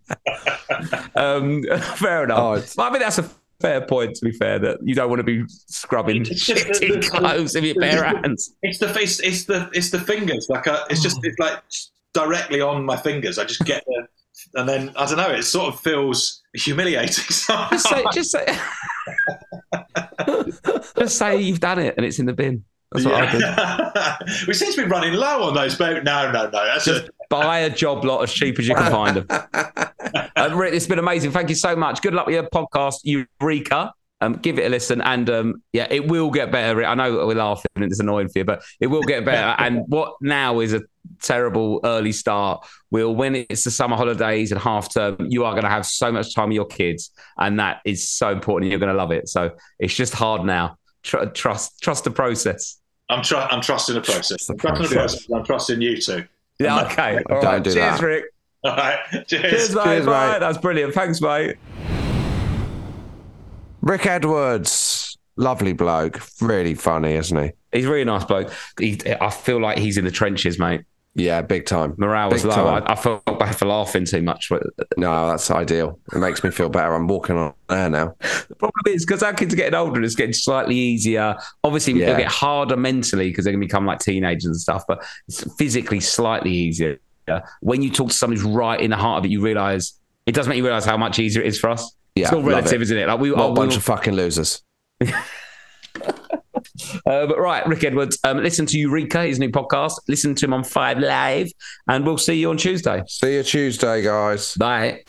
Um, 1.16 1.64
fair 1.96 2.26
enough. 2.26 2.40
Oh, 2.40 2.54
it's- 2.56 2.78
I 2.78 2.90
think 2.90 3.02
that's 3.02 3.18
a 3.20 3.30
fair 3.62 3.82
point, 3.86 4.16
to 4.16 4.26
be 4.26 4.32
fair, 4.32 4.60
that 4.60 4.80
you 4.84 4.94
don't 4.94 5.10
want 5.10 5.20
to 5.20 5.24
be 5.24 5.44
scrubbing 5.48 6.22
It's 6.24 6.46
just- 6.46 6.66
shitty 6.82 7.10
clothes 7.10 7.56
with 7.56 7.64
your 7.64 7.76
bare 7.76 8.04
hands. 8.04 8.54
It's 8.62 8.80
the 8.80 8.90
face. 8.90 9.20
It's 9.22 9.46
the 9.46 9.70
it's 9.74 9.92
the 9.92 10.00
fingers. 10.00 10.48
Like 10.50 10.68
a, 10.68 10.84
it's 10.90 11.02
just 11.02 11.20
it's 11.24 11.40
like 11.40 11.62
directly 12.14 12.60
on 12.62 12.84
my 12.84 12.98
fingers. 12.98 13.40
I 13.40 13.46
just 13.46 13.64
get 13.64 13.84
the, 13.86 14.08
and 14.60 14.68
then 14.68 14.92
I 14.98 15.06
don't 15.06 15.18
know. 15.18 15.30
It 15.32 15.44
sort 15.44 15.74
of 15.74 15.80
feels 15.80 16.42
humiliating. 16.54 17.24
Just 17.26 17.46
say, 17.46 18.04
just 18.14 18.32
say, 18.32 18.46
just 20.98 21.18
say 21.18 21.42
you've 21.42 21.62
done 21.62 21.80
it 21.80 21.94
and 21.96 22.06
it's 22.06 22.20
in 22.20 22.26
the 22.26 22.34
bin. 22.34 22.66
That's 22.96 23.06
what 23.06 23.16
I 23.16 24.18
did. 24.20 24.48
We 24.48 24.54
seem 24.54 24.72
to 24.74 24.84
be 24.84 24.88
running 24.88 25.14
low 25.14 25.44
on 25.44 25.54
those. 25.54 25.78
But 25.78 26.04
no, 26.04 26.32
no, 26.32 26.44
no. 26.46 26.50
That's 26.52 26.86
Just 26.86 27.08
a, 27.08 27.12
buy 27.30 27.60
a 27.60 27.70
job 27.70 28.04
lot 28.04 28.22
as 28.22 28.34
cheap 28.34 28.60
as 28.60 28.68
you 28.68 28.76
can 28.76 28.92
find 28.92 29.18
them. 29.18 29.28
Uh, 30.38 30.50
Rick, 30.54 30.74
it's 30.74 30.86
been 30.86 31.00
amazing. 31.00 31.32
Thank 31.32 31.50
you 31.50 31.56
so 31.56 31.76
much. 31.76 32.02
Good 32.02 32.14
luck 32.14 32.26
with 32.28 32.36
your 32.36 32.44
podcast, 32.44 33.00
Eureka. 33.04 33.94
Um, 34.22 34.34
give 34.34 34.60
it 34.60 34.66
a 34.66 34.70
listen, 34.70 35.02
and 35.02 35.30
um, 35.30 35.64
yeah, 35.74 35.88
it 35.90 36.08
will 36.08 36.32
get 36.32 36.52
better. 36.52 36.86
I 36.86 36.96
know 36.96 37.28
we're 37.28 37.36
laughing 37.36 37.70
and 37.76 37.84
it's 37.84 38.00
annoying 38.00 38.30
for 38.30 38.40
you, 38.40 38.46
but 38.46 38.64
it 38.80 38.88
will 38.88 39.04
get 39.04 39.26
better. 39.26 39.56
and 39.62 39.84
what 39.88 40.16
now 40.22 40.62
is 40.62 40.74
a 40.74 40.82
terrible 41.22 41.82
early 41.84 42.12
start. 42.12 42.66
Will 42.92 43.14
when 43.14 43.36
it's 43.36 43.66
the 43.66 43.72
summer 43.72 43.98
holidays 43.98 44.52
and 44.52 44.62
half 44.62 44.94
term, 44.94 45.18
you 45.20 45.44
are 45.44 45.52
going 45.52 45.64
to 45.64 45.70
have 45.70 45.86
so 45.86 46.12
much 46.12 46.34
time 46.34 46.50
with 46.50 46.56
your 46.56 46.66
kids, 46.66 47.12
and 47.38 47.60
that 47.60 47.82
is 47.86 48.08
so 48.08 48.32
important. 48.32 48.72
You're 48.72 48.80
going 48.80 48.92
to 48.92 48.98
love 48.98 49.12
it. 49.12 49.28
So 49.28 49.52
it's 49.80 49.94
just 49.94 50.14
hard 50.14 50.46
now. 50.46 50.78
Tr- 51.04 51.26
trust, 51.26 51.82
trust 51.82 52.06
the 52.06 52.12
process. 52.12 52.78
I'm, 53.10 53.22
tr- 53.22 53.36
I'm 53.36 53.62
trusting 53.62 53.96
the 53.96 54.02
process. 54.02 54.48
the 54.48 54.54
I'm 54.54 54.58
trusting 54.60 54.90
the 54.90 54.96
process. 54.96 55.26
process. 55.26 55.30
I'm 55.40 55.46
trusting 55.46 55.82
you 55.82 55.98
two. 56.02 56.26
Yeah, 56.60 56.86
okay. 56.86 57.22
All 57.30 57.42
Don't 57.42 57.44
right. 57.46 57.64
do 57.64 57.74
Cheers, 57.74 58.00
that. 58.00 58.02
Rick. 58.06 58.26
All 58.64 58.76
right. 58.76 59.00
Cheers. 59.28 59.28
Cheers, 59.28 59.76
mate. 59.76 59.84
Cheers, 59.84 60.06
Bye. 60.06 60.32
mate. 60.34 60.40
That's 60.40 60.58
brilliant. 60.58 60.94
Thanks, 60.94 61.22
mate. 61.22 61.58
Rick 63.82 64.06
Edwards, 64.08 65.18
lovely 65.36 65.74
bloke, 65.74 66.20
really 66.42 66.74
funny, 66.74 67.14
isn't 67.14 67.38
he? 67.44 67.52
He's 67.72 67.86
a 67.86 67.90
really 67.92 68.06
nice 68.06 68.24
bloke. 68.24 68.52
He, 68.80 69.00
I 69.22 69.30
feel 69.30 69.60
like 69.62 69.78
he's 69.78 69.98
in 69.98 70.06
the 70.06 70.12
trenches, 70.12 70.58
mate. 70.58 70.82
Yeah, 71.18 71.42
big 71.42 71.66
time. 71.66 71.96
Morale 71.98 72.30
was 72.30 72.44
low. 72.44 72.68
I, 72.68 72.92
I 72.92 72.96
felt 72.96 73.24
bad 73.40 73.56
for 73.56 73.66
laughing 73.68 74.04
too 74.04 74.22
much. 74.22 74.50
But 74.50 74.64
No, 74.98 75.30
that's 75.30 75.50
ideal. 75.50 75.98
It 76.14 76.18
makes 76.18 76.44
me 76.44 76.52
feel 76.52 76.68
better. 76.68 76.94
I'm 76.94 77.08
walking 77.08 77.38
on 77.38 77.54
air 77.70 77.90
now. 77.90 78.16
the 78.50 78.56
problem 78.60 78.74
is 78.88 79.06
because 79.06 79.24
our 79.24 79.34
kids 79.34 79.54
are 79.54 79.58
getting 79.58 79.76
older 79.76 79.96
and 79.96 80.04
it's 80.06 80.16
getting 80.16 80.34
slightly 80.34 80.76
easier. 80.76 81.38
Obviously, 81.64 81.94
Yeah. 81.94 82.08
it'll 82.08 82.18
get 82.18 82.28
harder 82.32 82.76
mentally 82.76 83.30
because 83.30 83.46
they're 83.46 83.54
going 83.54 83.62
to 83.62 83.66
become 83.68 83.86
like 83.86 84.00
teenagers 84.00 84.46
and 84.46 84.58
stuff, 84.60 84.84
but 84.90 85.06
it's 85.30 85.50
physically 85.56 86.02
slightly 86.02 86.52
easier. 86.52 87.00
When 87.62 87.82
you 87.82 87.90
talk 87.90 88.10
to 88.10 88.14
somebody 88.14 88.42
who's 88.42 88.52
right 88.52 88.80
in 88.82 88.92
the 88.92 88.98
heart 88.98 89.20
of 89.20 89.26
it, 89.26 89.32
you 89.32 89.42
realize 89.42 89.94
it 90.26 90.36
does 90.36 90.48
make 90.50 90.58
you 90.58 90.64
realize 90.66 90.84
how 90.86 90.98
much 90.98 91.18
easier 91.18 91.42
it 91.42 91.48
is 91.48 91.58
for 91.60 91.70
us. 91.70 91.96
Yeah, 92.16 92.26
it's 92.26 92.34
all 92.34 92.44
relative, 92.44 92.82
isn't 92.82 92.98
it? 92.98 93.08
Like 93.08 93.20
we, 93.22 93.32
oh, 93.32 93.52
a 93.52 93.54
bunch 93.54 93.70
we'll- 93.70 93.78
of 93.78 93.84
fucking 93.84 94.16
losers. 94.16 94.62
Uh, 97.06 97.26
but 97.28 97.40
right, 97.40 97.66
Rick 97.68 97.84
Edwards, 97.84 98.18
um, 98.24 98.38
listen 98.38 98.66
to 98.68 98.78
Eureka, 98.78 99.24
his 99.24 99.40
new 99.40 99.50
podcast. 99.50 99.94
Listen 100.08 100.36
to 100.36 100.46
him 100.46 100.54
on 100.54 100.64
Five 100.64 101.00
Live, 101.00 101.52
and 101.88 102.06
we'll 102.06 102.18
see 102.18 102.36
you 102.36 102.50
on 102.50 102.58
Tuesday. 102.58 103.04
See 103.08 103.36
you 103.36 103.44
Tuesday, 103.44 104.02
guys. 104.02 104.56
Bye. 104.56 105.02